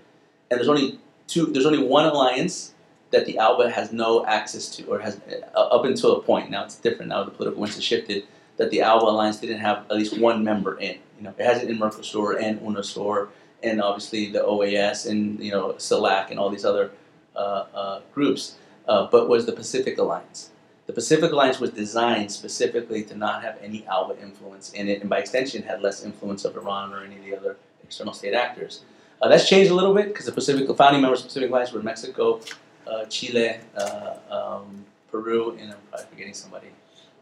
And 0.51 0.59
there's 0.59 0.69
only 0.69 0.99
two. 1.27 1.47
There's 1.47 1.67
only 1.67 1.83
one 1.83 2.07
alliance 2.07 2.75
that 3.11 3.27
the 3.27 3.39
ALBA 3.39 3.71
has 3.71 3.93
no 3.93 4.25
access 4.27 4.69
to, 4.77 4.85
or 4.85 5.01
has 5.01 5.21
uh, 5.55 5.61
up 5.61 5.85
until 5.85 6.17
a 6.17 6.23
point. 6.23 6.51
Now 6.51 6.65
it's 6.65 6.77
different. 6.77 7.09
Now 7.11 7.25
the 7.25 7.31
political 7.31 7.61
winds 7.61 7.77
have 7.77 7.85
shifted. 7.85 8.25
That 8.57 8.71
the 8.71 8.83
ALBA 8.83 9.07
alliance 9.07 9.39
didn't 9.39 9.61
have 9.61 9.87
at 9.91 9.97
least 9.97 10.19
one 10.19 10.45
member 10.45 10.79
in. 10.79 10.99
You 11.17 11.25
know, 11.25 11.35
it 11.39 11.45
has 11.45 11.63
it 11.63 11.71
in 11.71 11.79
Mercosur 11.79 12.43
and 12.43 12.61
UNASUR, 12.61 13.29
and 13.63 13.81
obviously 13.81 14.31
the 14.31 14.41
OAS 14.41 15.09
and 15.09 15.41
you 15.41 15.51
know 15.51 15.73
CELAC 15.75 16.31
and 16.31 16.39
all 16.39 16.51
these 16.51 16.65
other 16.65 16.91
uh, 17.37 17.65
uh, 17.75 18.01
groups. 18.13 18.57
Uh, 18.89 19.07
but 19.11 19.29
was 19.29 19.47
the 19.47 19.53
Pacific 19.53 19.99
Alliance. 19.99 20.51
The 20.91 20.95
Pacific 20.95 21.31
Alliance 21.31 21.61
was 21.61 21.71
designed 21.71 22.33
specifically 22.33 23.05
to 23.05 23.17
not 23.17 23.45
have 23.45 23.59
any 23.63 23.87
ALBA 23.87 24.21
influence 24.21 24.73
in 24.73 24.89
it, 24.89 25.03
and 25.03 25.09
by 25.09 25.19
extension, 25.19 25.63
had 25.63 25.83
less 25.83 26.03
influence 26.03 26.45
of 26.45 26.57
Iran 26.57 26.93
or 26.93 27.05
any 27.05 27.17
of 27.17 27.25
the 27.25 27.37
other 27.37 27.57
external 27.85 28.13
state 28.13 28.35
actors. 28.35 28.81
Uh, 29.23 29.29
that's 29.29 29.49
changed 29.49 29.71
a 29.71 29.75
little 29.77 29.95
bit 29.95 30.09
because 30.09 30.27
the 30.27 30.33
Pacific 30.33 30.67
the 30.67 30.75
founding 30.75 31.01
members 31.01 31.21
of 31.21 31.27
the 31.27 31.29
Pacific 31.29 31.51
Alliance 31.51 31.71
were 31.71 31.81
Mexico, 31.81 32.41
uh, 32.89 33.05
Chile, 33.05 33.59
uh, 33.77 34.15
um, 34.33 34.85
Peru, 35.13 35.57
and 35.61 35.71
I'm 35.71 35.79
probably 35.91 36.07
forgetting 36.11 36.35
somebody, 36.35 36.67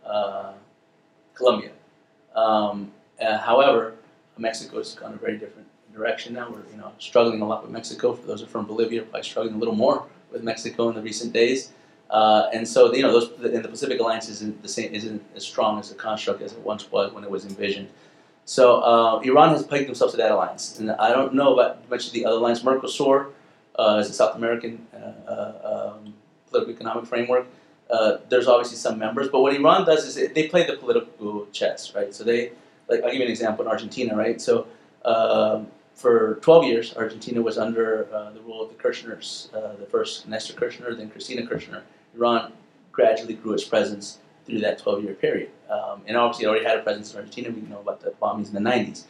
uh, 0.06 0.54
Colombia. 1.34 1.72
Um, 2.34 2.90
uh, 3.20 3.36
however, 3.36 3.96
Mexico 4.38 4.78
has 4.78 4.94
gone 4.94 5.12
a 5.12 5.16
very 5.18 5.36
different 5.36 5.68
direction 5.92 6.32
now. 6.32 6.48
We're 6.48 6.64
you 6.72 6.78
know 6.78 6.92
struggling 6.98 7.42
a 7.42 7.46
lot 7.46 7.64
with 7.64 7.70
Mexico. 7.70 8.14
For 8.14 8.26
those 8.26 8.40
who 8.40 8.46
are 8.46 8.48
from 8.48 8.64
Bolivia, 8.64 9.02
probably 9.02 9.24
struggling 9.24 9.56
a 9.56 9.58
little 9.58 9.76
more 9.76 10.06
with 10.32 10.42
Mexico 10.42 10.88
in 10.88 10.94
the 10.94 11.02
recent 11.02 11.34
days. 11.34 11.74
Uh, 12.11 12.48
and 12.54 12.66
so, 12.66 12.92
you 12.94 13.02
know, 13.02 13.12
those 13.12 13.30
in 13.44 13.62
the 13.62 13.68
Pacific 13.68 14.00
Alliance 14.00 14.28
isn't 14.28 14.62
the 14.62 14.68
same, 14.68 14.94
isn't 14.94 15.22
as 15.36 15.44
strong 15.44 15.78
as 15.78 15.90
a 15.90 15.94
construct 15.94 16.40
as 16.40 16.52
it 16.52 16.61
once 16.61 16.90
was 16.90 17.12
when 17.12 17.22
it 17.22 17.30
was 17.30 17.44
envisioned. 17.44 17.88
So 18.46 18.80
uh, 18.80 19.20
Iran 19.20 19.50
has 19.50 19.62
pegged 19.62 19.88
themselves 19.88 20.14
to 20.14 20.16
that 20.16 20.30
alliance, 20.30 20.78
and 20.78 20.90
I 20.92 21.11
don't 21.11 21.34
know 21.34 21.52
about 21.52 21.88
much 21.90 22.06
of 22.06 22.14
the 22.14 22.24
other 22.24 22.38
alliance. 22.38 22.62
Mercosur 22.62 23.32
uh, 23.78 23.98
is 24.00 24.09
a 24.09 24.14
South 24.14 24.36
American 24.36 24.86
uh, 24.94 25.30
uh, 25.30 25.92
um, 25.96 26.14
political 26.48 26.72
economic 26.72 27.04
framework. 27.04 27.46
Uh, 27.90 28.18
there's 28.30 28.46
obviously 28.46 28.78
some 28.78 28.98
members, 28.98 29.28
but 29.28 29.40
what 29.40 29.54
Iran 29.54 29.84
does 29.84 30.06
is 30.06 30.16
it, 30.16 30.34
they 30.34 30.48
play 30.48 30.66
the 30.66 30.76
political 30.78 31.46
chess, 31.52 31.94
right? 31.94 32.14
So 32.14 32.24
they, 32.24 32.52
like, 32.88 33.02
I'll 33.02 33.11
give 33.11 33.20
you 33.20 33.24
an 33.24 33.30
example 33.30 33.66
in 33.66 33.70
Argentina, 33.70 34.16
right? 34.16 34.40
So 34.40 34.66
um, 35.04 35.66
for 35.94 36.36
12 36.36 36.64
years, 36.64 36.96
Argentina 36.96 37.42
was 37.42 37.59
under 37.59 38.09
the 38.34 38.40
rule 38.40 38.62
of 38.62 38.70
the 38.70 38.82
Kirchners, 38.82 39.50
the 39.52 39.86
first 39.90 40.26
Nestor 40.26 40.54
Kirchner, 40.54 40.94
then 40.94 41.11
Cristina 41.11 41.46
Kirchner 41.46 41.82
Iran 42.18 42.52
gradually 42.92 43.34
grew 43.34 43.52
its 43.54 43.64
presence 43.64 44.18
through 44.44 44.60
that 44.60 44.78
12 44.78 45.04
year 45.04 45.14
period. 45.14 45.50
Um, 45.70 46.02
and 46.06 46.16
obviously, 46.16 46.46
it 46.46 46.48
already 46.48 46.64
had 46.64 46.78
a 46.78 46.82
presence 46.82 47.12
in 47.12 47.18
Argentina. 47.18 47.50
We 47.50 47.60
know 47.62 47.80
about 47.80 48.00
the 48.00 48.10
bombings 48.10 48.48
in 48.48 48.54
the 48.54 48.70
90s. 48.70 49.04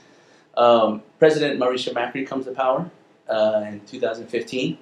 Um, 0.56 1.02
President 1.18 1.60
Mauricio 1.60 1.92
Macri 1.94 2.26
comes 2.26 2.46
to 2.46 2.52
power 2.52 2.90
uh, 3.28 3.64
in 3.66 3.80
2015, 3.86 4.76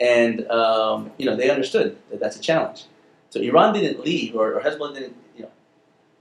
and 0.00 0.50
um, 0.50 1.12
you 1.18 1.26
know 1.26 1.36
they 1.36 1.50
understood 1.50 1.96
that 2.10 2.18
that's 2.18 2.36
a 2.36 2.40
challenge. 2.40 2.84
So 3.30 3.40
Iran 3.40 3.74
didn't 3.74 4.04
leave, 4.04 4.34
or, 4.34 4.54
or 4.54 4.60
Hezbollah 4.60 4.94
didn't, 4.94 5.16
you 5.36 5.42
know, 5.42 5.50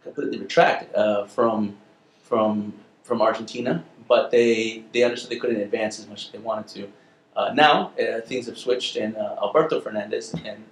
completely 0.03 0.39
retract 0.39 0.93
uh, 0.95 1.25
from 1.25 1.77
from 2.21 2.73
from 3.03 3.21
Argentina, 3.21 3.83
but 4.07 4.29
they 4.29 4.83
they 4.93 5.03
understood 5.03 5.31
they 5.31 5.39
couldn't 5.39 5.61
advance 5.61 5.99
as 5.99 6.07
much 6.07 6.25
as 6.25 6.31
they 6.31 6.39
wanted 6.39 6.67
to. 6.75 6.87
Uh, 7.35 7.51
now 7.53 7.91
uh, 7.99 8.21
things 8.21 8.45
have 8.45 8.59
switched, 8.59 8.95
and 8.95 9.15
uh, 9.17 9.37
Alberto 9.41 9.81
Fernandez 9.81 10.35
and 10.45 10.63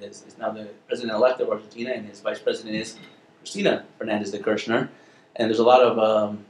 is, 0.00 0.24
is 0.26 0.38
now 0.38 0.50
the 0.50 0.68
president-elect 0.88 1.40
of 1.40 1.48
Argentina, 1.50 1.90
and 1.90 2.06
his 2.06 2.20
vice 2.20 2.38
president 2.38 2.76
is 2.76 2.98
Cristina 3.38 3.84
Fernandez 3.98 4.30
de 4.30 4.38
Kirchner. 4.38 4.90
And 5.36 5.48
there's 5.48 5.58
a 5.58 5.64
lot 5.64 5.82
of 5.82 5.98
um, 5.98 6.44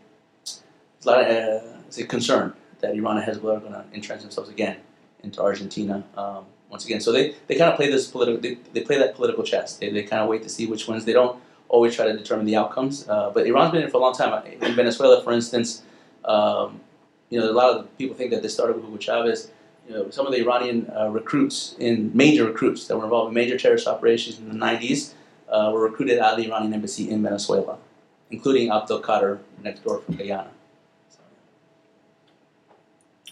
a 1.05 1.07
lot 1.07 1.20
of 1.20 1.62
uh, 1.62 2.07
concern 2.09 2.55
that 2.80 2.94
Iran 2.94 3.18
and 3.18 3.26
Hezbollah 3.26 3.57
are 3.57 3.61
going 3.61 3.72
to 3.72 3.84
entrench 3.92 4.22
themselves 4.22 4.51
again 4.51 4.76
into 5.22 5.42
Argentina 5.42 6.05
um, 6.16 6.44
once 6.70 6.84
again. 6.84 7.01
So 7.01 7.12
they, 7.12 7.34
they 7.47 7.57
kind 7.57 7.70
of 7.70 7.76
play 7.76 7.90
this 7.90 8.07
political 8.07 8.40
they, 8.40 8.59
they 8.72 8.80
play 8.80 8.99
that 8.99 9.14
political 9.14 9.42
chess. 9.44 9.76
They, 9.76 9.90
they 9.90 10.03
kind 10.03 10.22
of 10.22 10.28
wait 10.28 10.42
to 10.44 10.49
see 10.49 10.66
which 10.66 10.88
ones. 10.88 11.05
They 11.05 11.12
don't 11.12 11.38
always 11.68 11.94
try 11.97 12.07
to 12.07 12.16
determine 12.16 12.47
the 12.47 12.57
outcomes. 12.57 13.09
Uh, 13.09 13.30
but 13.30 13.47
Iran's 13.47 13.72
been 13.72 13.82
in 13.82 13.90
for 13.90 13.99
a 13.99 14.01
long 14.01 14.14
time. 14.14 14.44
In 14.47 14.74
Venezuela, 14.74 15.22
for 15.22 15.32
instance, 15.32 15.82
um, 16.24 16.80
you 17.30 17.40
know 17.40 17.51
a 17.51 17.53
lot 17.53 17.76
of 17.76 17.99
people 17.99 18.16
think 18.16 18.30
that 18.30 18.42
this 18.42 18.55
started 18.55 18.76
with 18.76 18.84
Hugo 18.84 18.99
Chavez. 18.99 19.51
You 19.89 19.93
know, 19.95 20.11
some 20.11 20.26
of 20.26 20.32
the 20.32 20.41
Iranian 20.41 20.91
uh, 20.97 21.09
recruits 21.09 21.76
in 21.78 22.11
major 22.14 22.45
recruits 22.45 22.87
that 22.89 22.97
were 22.97 23.05
involved 23.05 23.28
in 23.28 23.34
major 23.34 23.57
terrorist 23.57 23.87
operations 23.87 24.39
in 24.39 24.49
the 24.49 24.55
90s 24.55 25.14
uh, 25.49 25.70
were 25.72 25.80
recruited 25.80 26.18
out 26.18 26.32
of 26.32 26.39
the 26.39 26.47
Iranian 26.51 26.74
embassy 26.74 27.09
in 27.09 27.22
Venezuela, 27.22 27.78
including 28.30 28.70
Abdel 28.70 29.01
Kader 29.01 29.39
next 29.62 29.84
door 29.84 30.01
from 30.01 30.16
Guyana. 30.16 30.51
So, 31.11 31.18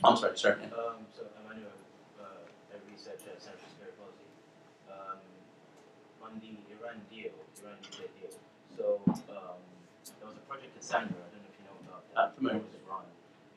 I'm 0.05 0.17
sorry, 0.17 0.39
sir. 0.39 0.57
Yeah. 0.61 0.67
Um, 0.79 0.95
so 1.17 1.23
Emmanuel, 1.43 1.73
uh, 2.21 2.25
I 2.71 2.77
research 2.93 3.21
at 3.27 3.43
Center 3.43 3.59
for 3.59 3.69
Security 3.75 3.99
Policy. 3.99 4.29
Um, 4.87 5.19
on 6.23 6.39
the 6.39 6.55
Iran 6.79 7.03
deal, 7.11 7.35
Iran 7.63 7.79
nuclear 7.83 8.11
deal. 8.21 8.31
So 8.79 9.01
um, 9.11 9.59
there 10.21 10.29
was 10.29 10.37
a 10.39 10.45
project 10.47 10.77
Cassandra. 10.79 11.19
I 11.19 11.35
don't 11.35 11.43
know 11.43 11.51
if 11.51 11.59
you 11.59 11.67
know 11.67 11.79
about 11.83 12.03
Uh, 12.15 12.31
that. 12.31 12.37
familiar. 12.39 12.63
It 12.63 12.71
was 12.71 12.79
Iran. 12.87 13.05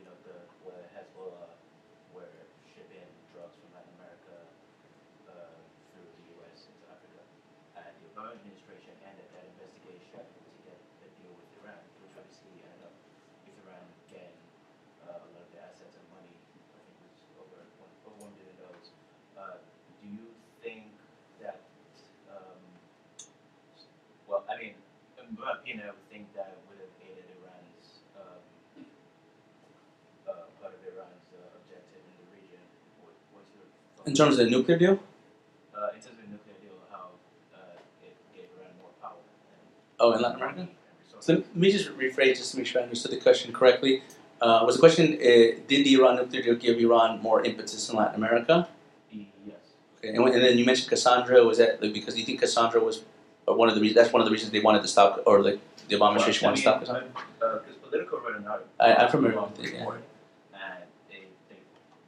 You 0.02 0.06
know 0.10 0.18
the 0.26 0.36
where 0.66 0.82
Hezbollah 0.98 1.50
were 2.14 2.30
shipping 2.70 3.10
drugs 3.34 3.58
from 3.58 3.70
Latin 3.74 3.92
America 3.98 4.38
uh, 5.28 5.58
through 5.94 6.06
the 6.06 6.24
U.S. 6.38 6.70
into 6.70 6.86
Africa, 6.88 7.22
and 7.82 7.92
the 7.98 8.06
Obama 8.14 8.38
administration 8.38 8.94
ended 9.04 9.26
that 9.34 9.44
investigation 9.58 10.22
to 10.22 10.42
get 10.70 10.78
a 11.02 11.08
deal 11.18 11.34
with 11.34 11.50
Iran, 11.66 11.82
which 12.06 12.14
obviously 12.14 12.62
ended 12.62 12.86
up 12.88 12.94
with 13.44 13.58
Iran 13.66 13.84
getting 14.14 14.38
uh, 15.10 15.18
a 15.18 15.28
lot 15.34 15.42
of 15.44 15.50
the 15.50 15.60
assets 15.66 15.98
and 15.98 16.06
money. 16.14 16.30
I 16.78 16.80
think 16.86 16.94
it 17.02 17.10
was 17.10 17.20
over 17.42 17.58
one, 17.82 17.92
over 18.06 18.18
one 18.30 18.34
billion 18.38 18.58
dollars. 18.62 18.88
Uh, 19.34 19.58
do 20.02 20.06
you 20.14 20.26
think 20.62 20.94
that? 21.42 21.58
Um, 22.30 22.62
well, 24.30 24.44
I 24.58 24.60
mean, 24.60 24.74
in 25.22 25.38
my 25.38 25.52
opinion, 25.54 25.86
I 25.86 25.92
would 25.94 26.10
think 26.10 26.34
that 26.34 26.58
would 26.68 26.80
have 26.82 26.90
aided 27.06 27.30
Iran's 27.38 28.02
um, 28.18 28.42
uh, 30.28 30.50
part 30.60 30.74
of 30.74 30.82
Iran's 30.82 31.30
uh, 31.38 31.62
objective 31.62 32.02
in 32.02 32.16
the 32.18 32.28
region. 32.34 32.62
What, 33.02 33.14
what's 33.34 33.54
your 33.54 33.70
thought? 33.98 34.08
In 34.10 34.16
terms 34.18 34.40
of 34.40 34.46
the 34.46 34.50
nuclear 34.50 34.78
deal, 34.78 34.98
uh, 35.78 35.94
in 35.94 36.02
terms 36.02 36.18
of 36.18 36.26
the 36.26 36.32
nuclear 36.34 36.58
deal, 36.58 36.74
how 36.90 37.14
uh, 37.54 37.78
it 38.02 38.18
gave 38.34 38.50
Iran 38.58 38.74
more 38.82 38.94
power 38.98 39.22
and 39.22 39.62
oh, 40.00 40.14
in 40.14 40.22
Latin 40.22 40.38
America. 40.42 40.58
money 40.66 40.74
and 40.90 40.98
resources. 41.06 41.26
So 41.28 41.34
let 41.34 41.56
me 41.56 41.70
just 41.72 41.90
rephrase 41.98 42.38
just 42.42 42.52
to 42.52 42.58
make 42.58 42.66
sure 42.66 42.82
I 42.82 42.86
understood 42.86 43.12
the 43.12 43.22
question 43.22 43.54
correctly. 43.54 44.02
Uh, 44.42 44.64
was 44.66 44.76
the 44.76 44.80
question, 44.82 45.06
uh, 45.22 45.62
did 45.70 45.86
the 45.86 45.94
Iran 45.94 46.16
nuclear 46.18 46.42
deal 46.42 46.56
give 46.56 46.78
Iran 46.80 47.22
more 47.22 47.44
impetus 47.46 47.90
in 47.90 47.96
Latin 47.96 48.16
America? 48.16 48.68
yes. 49.12 49.56
Okay, 49.98 50.10
and, 50.10 50.24
when- 50.24 50.34
and 50.34 50.42
then 50.44 50.58
you 50.58 50.66
mentioned 50.66 50.90
Cassandra. 50.90 51.44
Was 51.44 51.58
that 51.60 51.82
like, 51.82 51.94
because 51.94 52.18
you 52.18 52.26
think 52.26 52.40
Cassandra 52.40 52.82
was 52.84 53.04
one 53.56 53.70
of 53.70 53.76
the 53.76 53.82
reasons? 53.82 53.96
That's 53.96 54.14
one 54.14 54.22
of 54.22 54.26
the 54.28 54.32
reasons 54.32 54.52
they 54.52 54.60
wanted 54.60 54.82
to 54.82 54.88
stop, 54.88 55.24
or 55.26 55.42
like 55.42 55.60
the 55.88 55.96
Obama 55.96 56.16
administration 56.18 56.46
Well, 56.46 56.52
wanted 56.52 56.64
to 56.64 56.86
stop. 56.86 57.04
Because 57.40 57.76
Politico 57.84 58.20
wrote 58.20 58.36
an 58.38 58.48
article. 58.48 58.72
I- 58.80 58.96
I'm 58.96 59.10
familiar 59.10 59.38
about 59.38 59.58
with 59.58 59.66
it, 59.68 59.74
yeah. 59.74 59.80
report, 59.80 60.04
And 60.54 60.84
they, 61.10 61.24
they, 61.50 61.60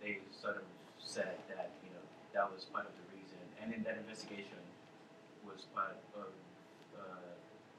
they 0.03 0.17
sort 0.41 0.57
of 0.57 0.63
said 0.99 1.37
that, 1.47 1.71
you 1.83 1.89
know, 1.95 2.03
that 2.33 2.51
was 2.51 2.65
part 2.65 2.85
of 2.85 2.91
the 2.99 3.05
reason. 3.15 3.39
And 3.63 3.73
in 3.73 3.83
that 3.83 3.95
investigation 3.97 4.59
was 5.47 5.63
part 5.73 5.95
of 6.19 6.27
uh, 6.99 7.03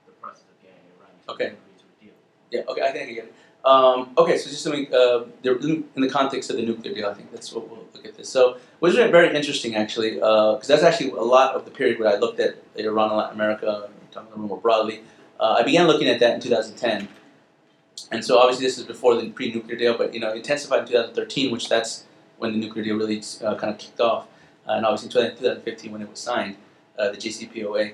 the 0.07 0.13
process 0.25 0.49
of 0.49 0.57
getting 0.65 0.81
Iran 0.97 1.13
to 1.13 1.33
Okay. 1.37 1.47
agree 1.53 1.77
to 1.77 1.85
a 1.85 1.97
deal. 2.01 2.17
Yeah. 2.51 2.71
Okay, 2.73 2.81
I 2.83 2.91
think 2.93 3.11
I 3.11 3.13
get 3.13 3.25
it. 3.29 3.35
Um, 3.65 4.11
okay, 4.17 4.39
so 4.39 4.49
just 4.49 4.67
make 4.69 4.93
uh, 4.93 5.25
in 5.45 5.85
the 5.97 6.09
context 6.09 6.51
of 6.51 6.57
the 6.57 6.63
nuclear 6.63 6.95
deal, 6.95 7.07
I 7.09 7.15
think 7.15 7.31
that's 7.31 7.53
what 7.53 7.69
we'll 7.69 7.87
look 7.93 8.07
at 8.07 8.17
this. 8.17 8.29
So, 8.29 8.55
it 8.55 8.61
was 8.81 8.95
very, 8.95 9.37
interesting 9.37 9.77
actually, 9.77 10.15
because 10.15 10.67
that's 10.67 10.83
actually 10.83 11.11
a 11.11 11.23
lot 11.23 11.55
of 11.55 11.67
the 11.67 11.71
period 11.71 11.99
where 11.99 12.09
I 12.09 12.17
looked 12.17 12.41
at 12.41 12.57
Iran 12.77 13.11
and 13.11 13.19
Latin 13.19 13.35
America, 13.35 13.91
talking 14.11 14.29
a 14.29 14.31
little 14.31 14.49
more 14.49 14.61
broadly. 14.61 15.03
Uh, 15.39 15.57
I 15.59 15.63
began 15.63 15.87
looking 15.87 16.09
at 16.09 16.21
that 16.21 16.35
in 16.35 16.41
2010, 16.41 17.09
and 18.11 18.25
so 18.25 18.39
obviously 18.39 18.67
this 18.67 18.79
is 18.79 18.85
before 18.85 19.15
the 19.21 19.29
pre-nuclear 19.31 19.77
deal, 19.77 19.97
but 19.97 20.15
you 20.15 20.21
know, 20.21 20.33
intensified 20.33 20.81
in 20.81 20.87
2013, 20.87 21.53
which 21.53 21.69
that's 21.69 22.05
when 22.39 22.53
the 22.53 22.59
nuclear 22.59 22.85
deal 22.85 22.97
really 22.97 23.23
uh, 23.45 23.55
kind 23.57 23.73
of 23.73 23.79
kicked 23.79 24.01
off, 24.01 24.27
uh, 24.67 24.73
and 24.73 24.87
obviously 24.87 25.21
in 25.21 25.33
2015 25.37 25.93
when 25.93 26.03
it 26.03 26.09
was 26.11 26.19
signed, 26.19 26.57
uh, 26.99 27.11
the 27.11 27.17
JCPOA. 27.17 27.93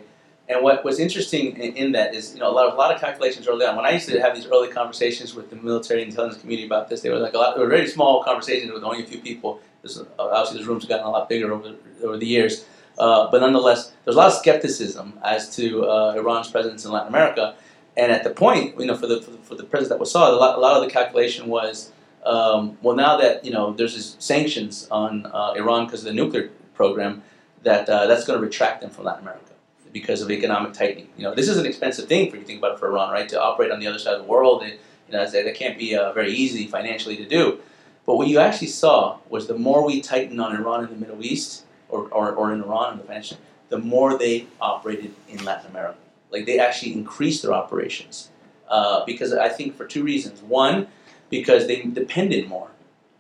And 0.49 0.62
what 0.62 0.84
was 0.84 1.01
interesting 1.01 1.57
in, 1.57 1.76
in 1.76 1.92
that 1.92 2.14
is, 2.14 2.34
you 2.34 2.40
know, 2.40 2.49
a 2.49 2.55
lot 2.55 2.68
of 2.68 2.74
a 2.74 2.76
lot 2.76 2.94
of 2.94 3.01
calculations 3.01 3.49
early 3.49 3.66
on. 3.66 3.74
When 3.74 3.84
I 3.84 3.90
used 3.90 4.09
to 4.09 4.20
have 4.20 4.34
these 4.34 4.47
early 4.47 4.68
conversations 4.68 5.34
with 5.34 5.51
the 5.51 5.57
military 5.57 6.03
intelligence 6.03 6.40
community 6.40 6.66
about 6.66 6.88
this, 6.88 7.01
they 7.01 7.11
were 7.11 7.18
like 7.18 7.34
a 7.34 7.38
lot. 7.38 7.57
They 7.57 7.62
were 7.62 7.68
very 7.68 7.88
small 7.88 8.22
conversations 8.22 8.72
with 8.72 8.84
only 8.84 9.03
a 9.03 9.07
few 9.07 9.18
people. 9.20 9.61
This, 9.82 10.01
obviously, 10.18 10.59
this 10.59 10.66
room's 10.66 10.84
gotten 10.84 11.07
a 11.07 11.11
lot 11.11 11.28
bigger 11.28 11.53
over 11.53 11.74
over 12.03 12.16
the 12.16 12.26
years, 12.26 12.64
uh, 12.99 13.28
but 13.30 13.40
nonetheless, 13.40 13.92
there's 14.05 14.14
a 14.14 14.18
lot 14.18 14.28
of 14.28 14.34
skepticism 14.34 15.18
as 15.24 15.55
to 15.57 15.84
uh, 15.84 16.14
Iran's 16.16 16.49
presence 16.49 16.84
in 16.84 16.92
Latin 16.92 17.09
America. 17.09 17.57
And 17.97 18.12
at 18.12 18.24
the 18.24 18.30
point, 18.30 18.78
you 18.78 18.86
know, 18.86 18.97
for 18.97 19.09
the 19.09 19.22
for 19.22 19.30
the, 19.32 19.38
for 19.38 19.55
the 19.57 19.64
president 19.64 19.99
that 19.99 20.01
was 20.01 20.12
saw, 20.12 20.30
a 20.30 20.36
lot, 20.36 20.57
a 20.57 20.61
lot 20.61 20.76
of 20.76 20.84
the 20.84 20.90
calculation 20.90 21.49
was, 21.49 21.90
um, 22.24 22.78
well, 22.82 22.94
now 22.94 23.16
that 23.16 23.44
you 23.44 23.51
know 23.51 23.72
there's 23.72 23.97
this 23.97 24.14
sanctions 24.20 24.86
on 24.92 25.26
uh, 25.26 25.55
Iran 25.57 25.86
because 25.86 26.01
of 26.01 26.07
the 26.07 26.12
nuclear 26.12 26.51
program, 26.74 27.22
that 27.64 27.88
uh, 27.88 28.07
that's 28.07 28.24
going 28.24 28.38
to 28.38 28.44
retract 28.44 28.82
them 28.82 28.90
from 28.90 29.07
Latin 29.07 29.22
America 29.22 29.55
because 30.01 30.20
of 30.20 30.30
economic 30.30 30.74
tightening. 30.74 31.09
You 31.16 31.24
know, 31.24 31.34
this 31.34 31.49
is 31.49 31.57
an 31.57 31.64
expensive 31.64 32.07
thing 32.07 32.30
for 32.30 32.36
you 32.36 32.44
think 32.44 32.59
about 32.59 32.72
it 32.72 32.78
for 32.78 32.88
Iran, 32.90 33.11
right? 33.12 33.28
To 33.30 33.42
operate 33.42 33.70
on 33.70 33.80
the 33.80 33.86
other 33.86 33.99
side 33.99 34.12
of 34.12 34.20
the 34.24 34.28
world, 34.28 34.62
and, 34.62 34.72
you 34.72 35.12
know, 35.12 35.24
that 35.30 35.55
can't 35.55 35.78
be 35.78 35.97
uh, 35.97 36.12
very 36.12 36.32
easy 36.32 36.66
financially 36.66 37.16
to 37.16 37.26
do. 37.26 37.61
But 38.05 38.16
what 38.16 38.28
you 38.28 38.38
actually 38.38 38.68
saw 38.68 39.18
was 39.30 39.47
the 39.47 39.59
more 39.59 39.86
we 39.86 40.03
tightened 40.03 40.38
on 40.38 40.55
Iran 40.55 40.84
in 40.84 40.90
the 40.90 40.97
Middle 40.97 41.24
East, 41.24 41.64
or, 41.88 42.09
or, 42.09 42.32
or 42.32 42.53
in 42.53 42.62
Iran 42.62 42.92
in 42.92 42.99
the 42.99 43.05
financial, 43.05 43.38
the 43.70 43.78
more 43.78 44.18
they 44.18 44.47
operated 44.61 45.14
in 45.30 45.42
Latin 45.44 45.70
America. 45.70 45.99
Like 46.30 46.44
they 46.44 46.59
actually 46.59 46.92
increased 46.92 47.42
their 47.42 47.55
operations 47.55 48.30
uh, 48.68 49.03
because 49.07 49.32
I 49.32 49.49
think 49.49 49.76
for 49.76 49.86
two 49.86 50.03
reasons. 50.03 50.42
One, 50.42 50.88
because 51.30 51.66
they 51.66 51.82
depended 51.82 52.49
more 52.49 52.68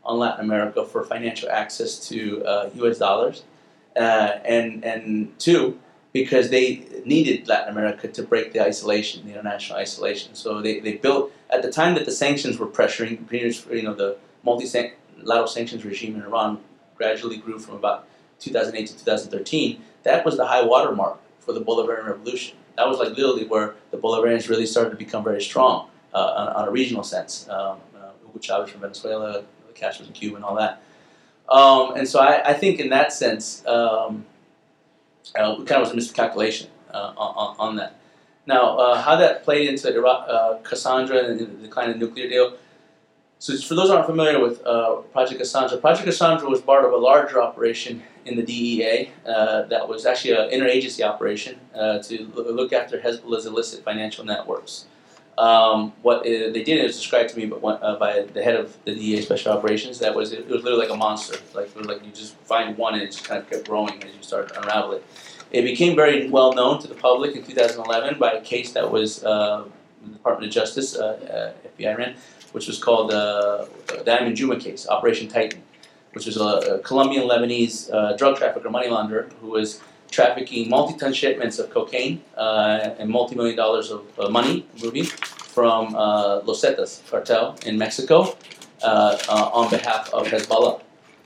on 0.04 0.18
Latin 0.18 0.44
America 0.44 0.84
for 0.84 1.02
financial 1.04 1.48
access 1.50 2.08
to 2.08 2.44
uh, 2.44 2.70
U.S. 2.74 2.98
dollars, 2.98 3.44
uh, 3.96 4.38
and 4.44 4.84
and 4.84 5.38
two, 5.38 5.80
because 6.22 6.48
they 6.48 6.82
needed 7.04 7.46
Latin 7.46 7.68
America 7.68 8.08
to 8.08 8.22
break 8.22 8.54
the 8.54 8.60
isolation, 8.64 9.26
the 9.26 9.32
international 9.32 9.78
isolation. 9.78 10.34
So 10.34 10.62
they, 10.62 10.80
they 10.80 10.94
built 10.94 11.30
at 11.50 11.60
the 11.60 11.70
time 11.70 11.94
that 11.96 12.06
the 12.06 12.10
sanctions 12.10 12.56
were 12.58 12.66
pressuring, 12.66 13.30
you 13.30 13.82
know, 13.82 13.92
the 13.92 14.16
multilateral 14.42 15.46
sanctions 15.46 15.84
regime 15.84 16.16
in 16.16 16.22
Iran 16.22 16.58
gradually 16.96 17.36
grew 17.36 17.58
from 17.58 17.74
about 17.74 18.08
2008 18.40 18.86
to 18.86 18.96
2013. 18.96 19.82
That 20.04 20.24
was 20.24 20.38
the 20.38 20.46
high 20.46 20.64
water 20.64 20.92
mark 20.92 21.18
for 21.38 21.52
the 21.52 21.60
Bolivarian 21.60 22.06
Revolution. 22.06 22.56
That 22.76 22.88
was 22.88 22.98
like 22.98 23.10
literally 23.10 23.46
where 23.46 23.74
the 23.90 23.98
Bolivarians 23.98 24.48
really 24.48 24.66
started 24.66 24.90
to 24.90 24.96
become 24.96 25.22
very 25.22 25.42
strong 25.42 25.90
uh, 26.14 26.18
on, 26.18 26.48
on 26.48 26.68
a 26.68 26.70
regional 26.70 27.02
sense. 27.02 27.46
Um, 27.50 27.78
uh, 27.94 28.12
Hugo 28.24 28.38
Chavez 28.40 28.70
from 28.70 28.80
Venezuela, 28.80 29.44
Castros 29.74 30.06
in 30.06 30.14
Cuba, 30.14 30.36
and 30.36 30.44
all 30.46 30.54
that. 30.54 30.82
Um, 31.50 31.94
and 31.96 32.08
so 32.08 32.20
I, 32.20 32.50
I 32.50 32.54
think 32.54 32.80
in 32.80 32.88
that 32.88 33.12
sense, 33.12 33.66
um, 33.66 34.24
uh, 35.38 35.56
it 35.58 35.66
kind 35.66 35.82
of 35.82 35.88
was 35.88 35.92
a 35.92 35.96
miscalculation 35.96 36.68
uh, 36.92 37.12
on, 37.16 37.56
on 37.58 37.76
that. 37.76 37.98
Now, 38.46 38.78
uh, 38.78 39.02
how 39.02 39.16
that 39.16 39.44
played 39.44 39.68
into 39.68 39.92
Iraq, 39.92 40.28
uh, 40.28 40.58
Cassandra 40.62 41.24
and 41.24 41.40
the 41.40 41.46
decline 41.46 41.90
of 41.90 41.98
the 41.98 42.06
nuclear 42.06 42.28
deal. 42.28 42.56
So, 43.38 43.56
for 43.58 43.74
those 43.74 43.90
aren't 43.90 44.06
familiar 44.06 44.40
with 44.40 44.64
uh, 44.64 44.96
Project 45.12 45.40
Cassandra, 45.40 45.78
Project 45.78 46.06
Cassandra 46.06 46.48
was 46.48 46.60
part 46.60 46.84
of 46.84 46.92
a 46.92 46.96
larger 46.96 47.42
operation 47.42 48.02
in 48.24 48.36
the 48.36 48.42
DEA 48.42 49.10
uh, 49.26 49.62
that 49.62 49.86
was 49.88 50.06
actually 50.06 50.32
an 50.32 50.50
interagency 50.50 51.04
operation 51.04 51.58
to 51.74 52.30
look 52.34 52.72
after 52.72 52.98
Hezbollah's 53.00 53.46
illicit 53.46 53.84
financial 53.84 54.24
networks. 54.24 54.86
Um, 55.38 55.92
what 56.00 56.24
they 56.24 56.62
did 56.62 56.82
was 56.82 56.96
described 56.96 57.30
to 57.30 57.36
me 57.36 57.46
by, 57.46 57.56
one- 57.58 57.78
uh, 57.82 57.96
by 57.96 58.22
the 58.22 58.42
head 58.42 58.56
of 58.56 58.76
the 58.84 58.94
DEA 58.94 59.20
Special 59.20 59.52
Operations. 59.52 59.98
That 59.98 60.14
was 60.14 60.32
it 60.32 60.48
was 60.48 60.62
literally 60.62 60.86
like 60.86 60.94
a 60.94 60.96
monster. 60.96 61.38
Like 61.54 61.66
it 61.66 61.76
was 61.76 61.86
like 61.86 62.04
you 62.04 62.10
just 62.12 62.34
find 62.36 62.76
one 62.78 62.94
and 62.94 63.02
it 63.02 63.12
just 63.12 63.24
kind 63.24 63.42
of 63.42 63.50
kept 63.50 63.68
growing 63.68 64.02
as 64.02 64.14
you 64.14 64.22
start 64.22 64.48
to 64.48 64.60
unravel 64.60 64.92
it. 64.92 65.04
It 65.50 65.62
became 65.62 65.94
very 65.94 66.28
well 66.30 66.54
known 66.54 66.80
to 66.80 66.88
the 66.88 66.94
public 66.94 67.36
in 67.36 67.44
2011 67.44 68.18
by 68.18 68.32
a 68.32 68.40
case 68.40 68.72
that 68.72 68.90
was 68.90 69.22
uh, 69.24 69.64
the 70.02 70.10
Department 70.10 70.48
of 70.48 70.54
Justice, 70.54 70.96
uh, 70.96 71.52
uh, 71.54 71.68
FBI 71.78 71.96
ran, 71.98 72.16
which 72.52 72.66
was 72.66 72.82
called 72.82 73.12
uh, 73.12 73.66
the 73.88 74.04
Ayman 74.06 74.34
Juma 74.34 74.58
case, 74.58 74.88
Operation 74.88 75.28
Titan, 75.28 75.62
which 76.12 76.26
was 76.26 76.36
a, 76.38 76.76
a 76.76 76.78
Colombian 76.80 77.28
Lebanese 77.28 78.16
drug 78.18 78.38
trafficker, 78.38 78.70
money 78.70 78.88
launderer, 78.88 79.30
who 79.40 79.48
was 79.48 79.80
trafficking 80.10 80.68
multi-ton 80.68 81.12
shipments 81.12 81.58
of 81.58 81.70
cocaine 81.70 82.22
uh, 82.36 82.94
and 82.98 83.10
multi-million 83.10 83.56
dollars 83.56 83.90
of 83.90 84.06
uh, 84.18 84.28
money, 84.28 84.66
ruby, 84.82 85.04
from 85.56 85.94
uh, 85.96 86.40
Los 86.40 86.62
Zetas 86.62 87.08
cartel 87.10 87.56
in 87.64 87.78
Mexico 87.78 88.36
uh, 88.82 89.16
uh, 89.28 89.50
on 89.52 89.70
behalf 89.70 90.12
of 90.12 90.26
Hezbollah. 90.26 90.80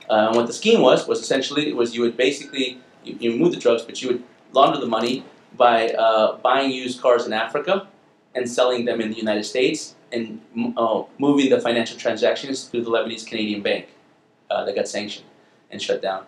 Uh, 0.09 0.27
and 0.29 0.37
what 0.37 0.47
the 0.47 0.53
scheme 0.53 0.81
was 0.81 1.07
was 1.07 1.21
essentially 1.21 1.69
it 1.69 1.77
was 1.77 1.95
you 1.95 2.01
would 2.03 2.17
basically 2.17 2.81
you, 3.05 3.17
you 3.21 3.37
move 3.37 3.53
the 3.53 3.59
drugs, 3.59 3.83
but 3.83 4.01
you 4.01 4.09
would 4.09 4.23
launder 4.53 4.81
the 4.81 4.87
money 4.87 5.25
by 5.57 5.93
buying 6.43 6.71
used 6.71 7.01
cars 7.01 7.27
in 7.27 7.33
Africa 7.33 7.89
and 8.35 8.49
selling 8.49 8.85
them 8.85 9.01
in 9.01 9.11
the 9.11 9.17
United 9.17 9.45
States 9.45 9.97
and 10.13 10.41
moving 11.19 11.51
the 11.51 11.61
financial 11.61 11.99
transactions 11.99 12.65
through 12.65 12.83
the 12.83 12.91
Lebanese 12.91 13.27
Canadian 13.27 13.63
bank 13.63 13.89
that 14.49 14.75
got 14.75 14.89
sanctioned 14.89 15.27
and 15.71 15.83
shut 15.83 16.01
down. 16.03 16.25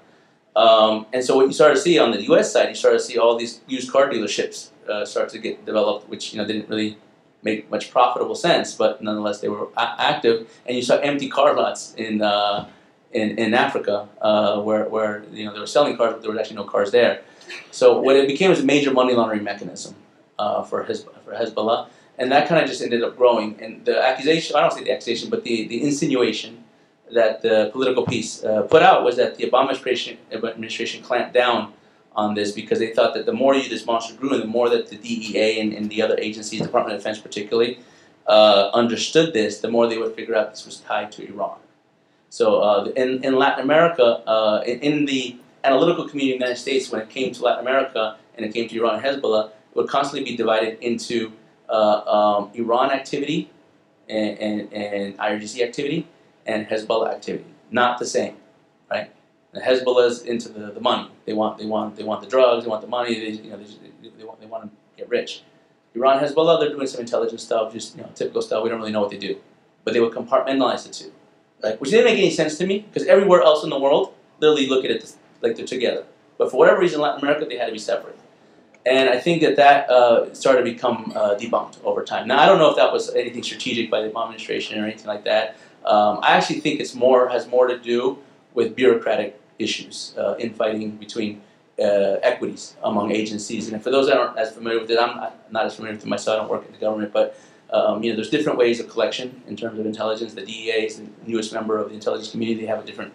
Um, 0.54 1.06
and 1.12 1.24
so 1.24 1.36
what 1.36 1.46
you 1.46 1.52
started 1.52 1.76
to 1.76 1.80
see 1.80 1.98
on 1.98 2.10
the 2.10 2.22
U.S. 2.24 2.52
side, 2.52 2.68
you 2.68 2.74
started 2.74 2.98
to 2.98 3.04
see 3.04 3.18
all 3.18 3.36
these 3.36 3.60
used 3.66 3.90
car 3.90 4.08
dealerships 4.08 4.68
uh, 4.88 5.04
start 5.04 5.30
to 5.30 5.38
get 5.38 5.64
developed, 5.64 6.08
which 6.08 6.32
you 6.32 6.38
know 6.38 6.46
didn't 6.46 6.68
really 6.68 6.98
make 7.42 7.70
much 7.70 7.90
profitable 7.90 8.34
sense, 8.34 8.74
but 8.74 9.02
nonetheless 9.02 9.40
they 9.40 9.48
were 9.48 9.68
active. 9.76 10.48
And 10.66 10.76
you 10.76 10.82
saw 10.82 10.96
empty 10.98 11.28
car 11.28 11.54
lots 11.54 11.94
in 11.94 12.22
uh, 12.22 12.68
in, 13.12 13.38
in 13.38 13.54
Africa 13.54 14.08
uh, 14.20 14.60
where, 14.60 14.88
where 14.88 15.24
you 15.32 15.44
know 15.44 15.52
they 15.52 15.60
were 15.60 15.66
selling 15.66 15.96
cars, 15.96 16.12
but 16.14 16.22
there 16.22 16.30
was 16.30 16.38
actually 16.38 16.56
no 16.56 16.64
cars 16.64 16.90
there. 16.90 17.22
So 17.70 17.98
what 18.00 18.16
it 18.16 18.26
became 18.26 18.50
was 18.50 18.60
a 18.60 18.64
major 18.64 18.92
money 18.92 19.14
laundering 19.14 19.44
mechanism 19.44 19.94
uh, 20.38 20.62
for 20.62 20.84
Hezb- 20.84 21.08
for 21.24 21.32
Hezbollah, 21.32 21.88
and 22.18 22.30
that 22.32 22.48
kind 22.48 22.62
of 22.62 22.68
just 22.68 22.82
ended 22.82 23.02
up 23.02 23.16
growing. 23.16 23.60
And 23.60 23.84
the 23.84 24.02
accusation—I 24.02 24.60
don't 24.60 24.72
say 24.72 24.84
the 24.84 24.92
accusation, 24.92 25.30
but 25.30 25.44
the, 25.44 25.66
the 25.68 25.82
insinuation 25.82 26.61
that 27.12 27.42
the 27.42 27.70
political 27.72 28.04
piece 28.04 28.42
uh, 28.44 28.62
put 28.62 28.82
out 28.82 29.04
was 29.04 29.16
that 29.16 29.36
the 29.36 29.44
Obama 29.48 29.70
administration, 29.70 31.02
clamped 31.02 31.34
down 31.34 31.72
on 32.14 32.34
this 32.34 32.52
because 32.52 32.78
they 32.78 32.92
thought 32.92 33.14
that 33.14 33.26
the 33.26 33.32
more 33.32 33.54
you, 33.54 33.68
this 33.68 33.86
monster 33.86 34.14
grew, 34.14 34.34
and 34.34 34.42
the 34.42 34.46
more 34.46 34.68
that 34.68 34.88
the 34.88 34.96
DEA 34.96 35.60
and, 35.60 35.72
and 35.72 35.90
the 35.90 36.02
other 36.02 36.18
agencies, 36.18 36.60
Department 36.62 36.94
of 36.94 37.00
Defense 37.00 37.18
particularly, 37.18 37.78
uh, 38.26 38.70
understood 38.74 39.32
this, 39.32 39.60
the 39.60 39.68
more 39.68 39.88
they 39.88 39.98
would 39.98 40.14
figure 40.14 40.34
out 40.34 40.50
this 40.50 40.64
was 40.64 40.78
tied 40.80 41.10
to 41.12 41.26
Iran. 41.28 41.58
So 42.28 42.60
uh, 42.60 42.84
in, 42.96 43.24
in 43.24 43.36
Latin 43.36 43.64
America, 43.64 44.22
uh, 44.26 44.62
in, 44.66 44.80
in 44.80 45.04
the 45.04 45.36
analytical 45.64 46.08
community 46.08 46.34
in 46.34 46.38
the 46.38 46.44
United 46.46 46.60
States, 46.60 46.90
when 46.90 47.00
it 47.00 47.10
came 47.10 47.32
to 47.32 47.42
Latin 47.42 47.60
America 47.60 48.16
and 48.36 48.46
it 48.46 48.54
came 48.54 48.68
to 48.68 48.76
Iran 48.78 48.96
and 48.96 49.04
Hezbollah, 49.04 49.48
it 49.48 49.76
would 49.76 49.88
constantly 49.88 50.30
be 50.30 50.36
divided 50.36 50.78
into 50.80 51.32
uh, 51.68 52.00
um, 52.06 52.50
Iran 52.54 52.90
activity 52.90 53.50
and, 54.08 54.38
and, 54.38 54.72
and 54.72 55.18
IRGC 55.18 55.62
activity 55.62 56.06
and 56.46 56.66
Hezbollah 56.66 57.12
activity. 57.12 57.44
Not 57.70 57.98
the 57.98 58.06
same, 58.06 58.36
right? 58.90 59.10
And 59.52 59.62
Hezbollah's 59.62 60.22
into 60.22 60.48
the, 60.48 60.72
the 60.72 60.80
money. 60.80 61.10
They 61.26 61.32
want 61.32 61.58
they 61.58 61.66
want 61.66 61.96
they 61.96 62.04
want 62.04 62.22
the 62.22 62.26
drugs. 62.28 62.64
They 62.64 62.70
want 62.70 62.82
the 62.82 62.88
money. 62.88 63.14
They 63.14 63.42
you 63.42 63.50
know 63.50 63.58
they, 63.58 64.10
they, 64.18 64.24
want 64.24 64.40
they 64.40 64.46
want 64.46 64.64
to 64.64 64.70
get 64.96 65.08
rich. 65.08 65.42
Iran 65.94 66.22
Hezbollah 66.22 66.60
they're 66.60 66.70
doing 66.70 66.86
some 66.86 67.00
intelligence 67.00 67.42
stuff, 67.42 67.72
just 67.72 67.96
you 67.96 68.02
know 68.02 68.10
typical 68.14 68.42
stuff. 68.42 68.62
We 68.62 68.70
don't 68.70 68.78
really 68.78 68.92
know 68.92 69.00
what 69.00 69.10
they 69.10 69.18
do, 69.18 69.38
but 69.84 69.94
they 69.94 70.00
would 70.00 70.12
compartmentalize 70.12 70.84
the 70.84 70.92
two, 70.92 71.12
right? 71.62 71.80
Which 71.80 71.90
didn't 71.90 72.06
make 72.06 72.18
any 72.18 72.30
sense 72.30 72.56
to 72.58 72.66
me 72.66 72.80
because 72.80 73.06
everywhere 73.06 73.42
else 73.42 73.62
in 73.64 73.70
the 73.70 73.78
world 73.78 74.14
literally 74.40 74.66
look 74.66 74.84
at 74.84 74.90
it 74.90 75.14
like 75.42 75.56
they're 75.56 75.66
together. 75.66 76.04
But 76.38 76.50
for 76.50 76.56
whatever 76.56 76.80
reason, 76.80 76.96
in 76.96 77.02
Latin 77.02 77.20
America 77.20 77.44
they 77.44 77.56
had 77.56 77.66
to 77.66 77.72
be 77.72 77.78
separate. 77.78 78.18
And 78.84 79.08
I 79.08 79.18
think 79.18 79.42
that 79.42 79.56
that 79.56 79.88
uh, 79.90 80.34
started 80.34 80.64
to 80.64 80.64
become 80.64 81.12
uh, 81.14 81.36
debunked 81.36 81.82
over 81.84 82.02
time. 82.02 82.26
Now 82.26 82.40
I 82.40 82.46
don't 82.46 82.58
know 82.58 82.70
if 82.70 82.76
that 82.76 82.92
was 82.92 83.14
anything 83.14 83.42
strategic 83.42 83.90
by 83.90 84.00
the 84.00 84.08
Obama 84.08 84.24
administration 84.24 84.80
or 84.80 84.84
anything 84.84 85.06
like 85.06 85.24
that. 85.24 85.56
Um, 85.84 86.20
I 86.22 86.36
actually 86.36 86.60
think 86.60 86.80
it's 86.80 86.94
more 86.94 87.28
has 87.28 87.46
more 87.46 87.66
to 87.66 87.78
do 87.78 88.18
with 88.54 88.76
bureaucratic 88.76 89.40
issues, 89.58 90.14
uh, 90.16 90.36
infighting 90.38 90.92
between 90.92 91.42
uh, 91.78 92.18
equities 92.22 92.76
among 92.82 93.12
agencies. 93.12 93.70
And 93.72 93.82
for 93.82 93.90
those 93.90 94.06
that 94.06 94.16
aren't 94.16 94.38
as 94.38 94.52
familiar 94.52 94.80
with 94.80 94.90
it, 94.90 94.98
I'm 94.98 95.32
not, 95.50 95.66
as 95.66 95.76
familiar 95.76 95.94
with 95.94 96.04
it 96.04 96.08
myself. 96.08 96.36
I 96.36 96.40
don't 96.40 96.50
work 96.50 96.66
in 96.66 96.72
the 96.72 96.78
government, 96.78 97.12
but 97.12 97.38
um, 97.72 98.02
you 98.02 98.10
know, 98.10 98.16
there's 98.16 98.30
different 98.30 98.58
ways 98.58 98.80
of 98.80 98.88
collection 98.88 99.42
in 99.48 99.56
terms 99.56 99.78
of 99.78 99.86
intelligence. 99.86 100.34
The 100.34 100.44
DEA 100.44 100.86
is 100.86 100.98
the 100.98 101.08
newest 101.26 101.52
member 101.52 101.78
of 101.78 101.88
the 101.88 101.94
intelligence 101.94 102.30
community. 102.30 102.60
They 102.60 102.66
have 102.66 102.80
a 102.80 102.86
different 102.86 103.12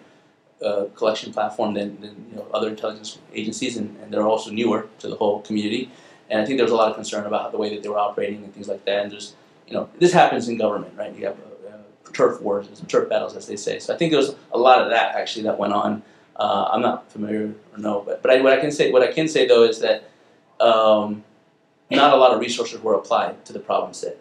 uh, 0.62 0.86
collection 0.96 1.32
platform 1.32 1.74
than, 1.74 2.00
than 2.00 2.26
you 2.30 2.36
know, 2.36 2.46
other 2.52 2.68
intelligence 2.68 3.18
agencies, 3.32 3.76
and, 3.76 3.96
and 4.02 4.12
they're 4.12 4.26
also 4.26 4.50
newer 4.50 4.88
to 4.98 5.08
the 5.08 5.14
whole 5.14 5.40
community. 5.42 5.90
And 6.28 6.40
I 6.40 6.44
think 6.44 6.58
there 6.58 6.64
was 6.64 6.72
a 6.72 6.76
lot 6.76 6.88
of 6.88 6.96
concern 6.96 7.24
about 7.24 7.52
the 7.52 7.58
way 7.58 7.72
that 7.74 7.82
they 7.82 7.88
were 7.88 7.98
operating 7.98 8.42
and 8.42 8.52
things 8.52 8.68
like 8.68 8.84
that. 8.84 9.04
And 9.04 9.12
there's, 9.12 9.34
you 9.66 9.74
know, 9.74 9.88
this 9.98 10.12
happens 10.12 10.48
in 10.48 10.58
government, 10.58 10.94
right? 10.96 11.14
You 11.14 11.26
have 11.26 11.36
turf 12.18 12.42
wars, 12.42 12.66
turf 12.88 13.08
battles, 13.08 13.36
as 13.36 13.46
they 13.46 13.56
say. 13.56 13.78
So 13.78 13.94
I 13.94 13.96
think 13.96 14.10
there 14.10 14.18
was 14.24 14.34
a 14.52 14.58
lot 14.58 14.82
of 14.82 14.90
that 14.90 15.14
actually 15.14 15.44
that 15.44 15.56
went 15.56 15.72
on. 15.72 16.02
Uh, 16.34 16.68
I'm 16.72 16.82
not 16.82 17.10
familiar 17.12 17.44
or 17.72 17.78
no, 17.78 18.02
but 18.06 18.22
but 18.22 18.30
I, 18.32 18.40
what 18.40 18.52
I 18.52 18.60
can 18.60 18.72
say, 18.72 18.90
what 18.90 19.02
I 19.08 19.12
can 19.12 19.28
say 19.28 19.46
though, 19.46 19.64
is 19.72 19.78
that 19.86 19.98
um, 20.60 21.24
not 21.90 22.12
a 22.12 22.16
lot 22.16 22.32
of 22.34 22.40
resources 22.40 22.80
were 22.82 22.94
applied 22.94 23.44
to 23.46 23.52
the 23.52 23.60
problem 23.60 23.92
set. 23.94 24.16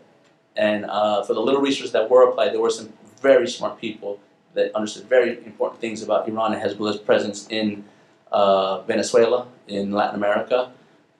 And 0.55 0.85
uh, 0.85 1.23
for 1.23 1.33
the 1.33 1.43
little 1.47 1.61
resources 1.61 1.91
that 1.93 2.09
were 2.09 2.23
applied, 2.29 2.53
there 2.53 2.61
were 2.67 2.75
some 2.79 2.89
very 3.21 3.47
smart 3.57 3.79
people 3.79 4.19
that 4.53 4.73
understood 4.75 5.05
very 5.17 5.31
important 5.45 5.81
things 5.81 6.01
about 6.01 6.27
Iran 6.29 6.53
and 6.53 6.61
Hezbollah's 6.63 6.97
presence 7.09 7.47
in 7.49 7.83
uh, 8.31 8.81
Venezuela, 8.81 9.47
in 9.67 9.91
Latin 9.91 10.15
America, 10.15 10.71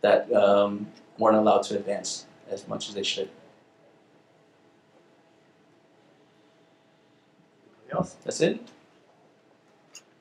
that 0.01 0.21
um, 0.33 0.87
weren't 1.19 1.37
allowed 1.37 1.63
to 1.69 1.75
advance 1.75 2.25
as 2.49 2.67
much 2.67 2.89
as 2.89 2.95
they 2.95 3.03
should. 3.03 3.29
Else? 7.91 8.15
That's 8.23 8.41
it. 8.41 8.59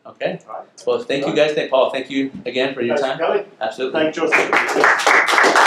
Okay. 0.07 0.39
All 0.49 0.55
right. 0.55 0.67
Well, 0.87 1.03
thank 1.03 1.27
you 1.27 1.35
guys. 1.35 1.53
Thank 1.55 1.71
Paul. 1.71 1.91
Thank 1.91 2.11
you 2.11 2.31
again 2.45 2.75
for 2.75 2.81
your 2.81 2.97
Thanks 2.97 3.19
time. 3.19 3.45
for. 3.45 3.47
Absolutely. 3.61 4.01
Thank 4.01 4.15
Joseph. 4.15 5.63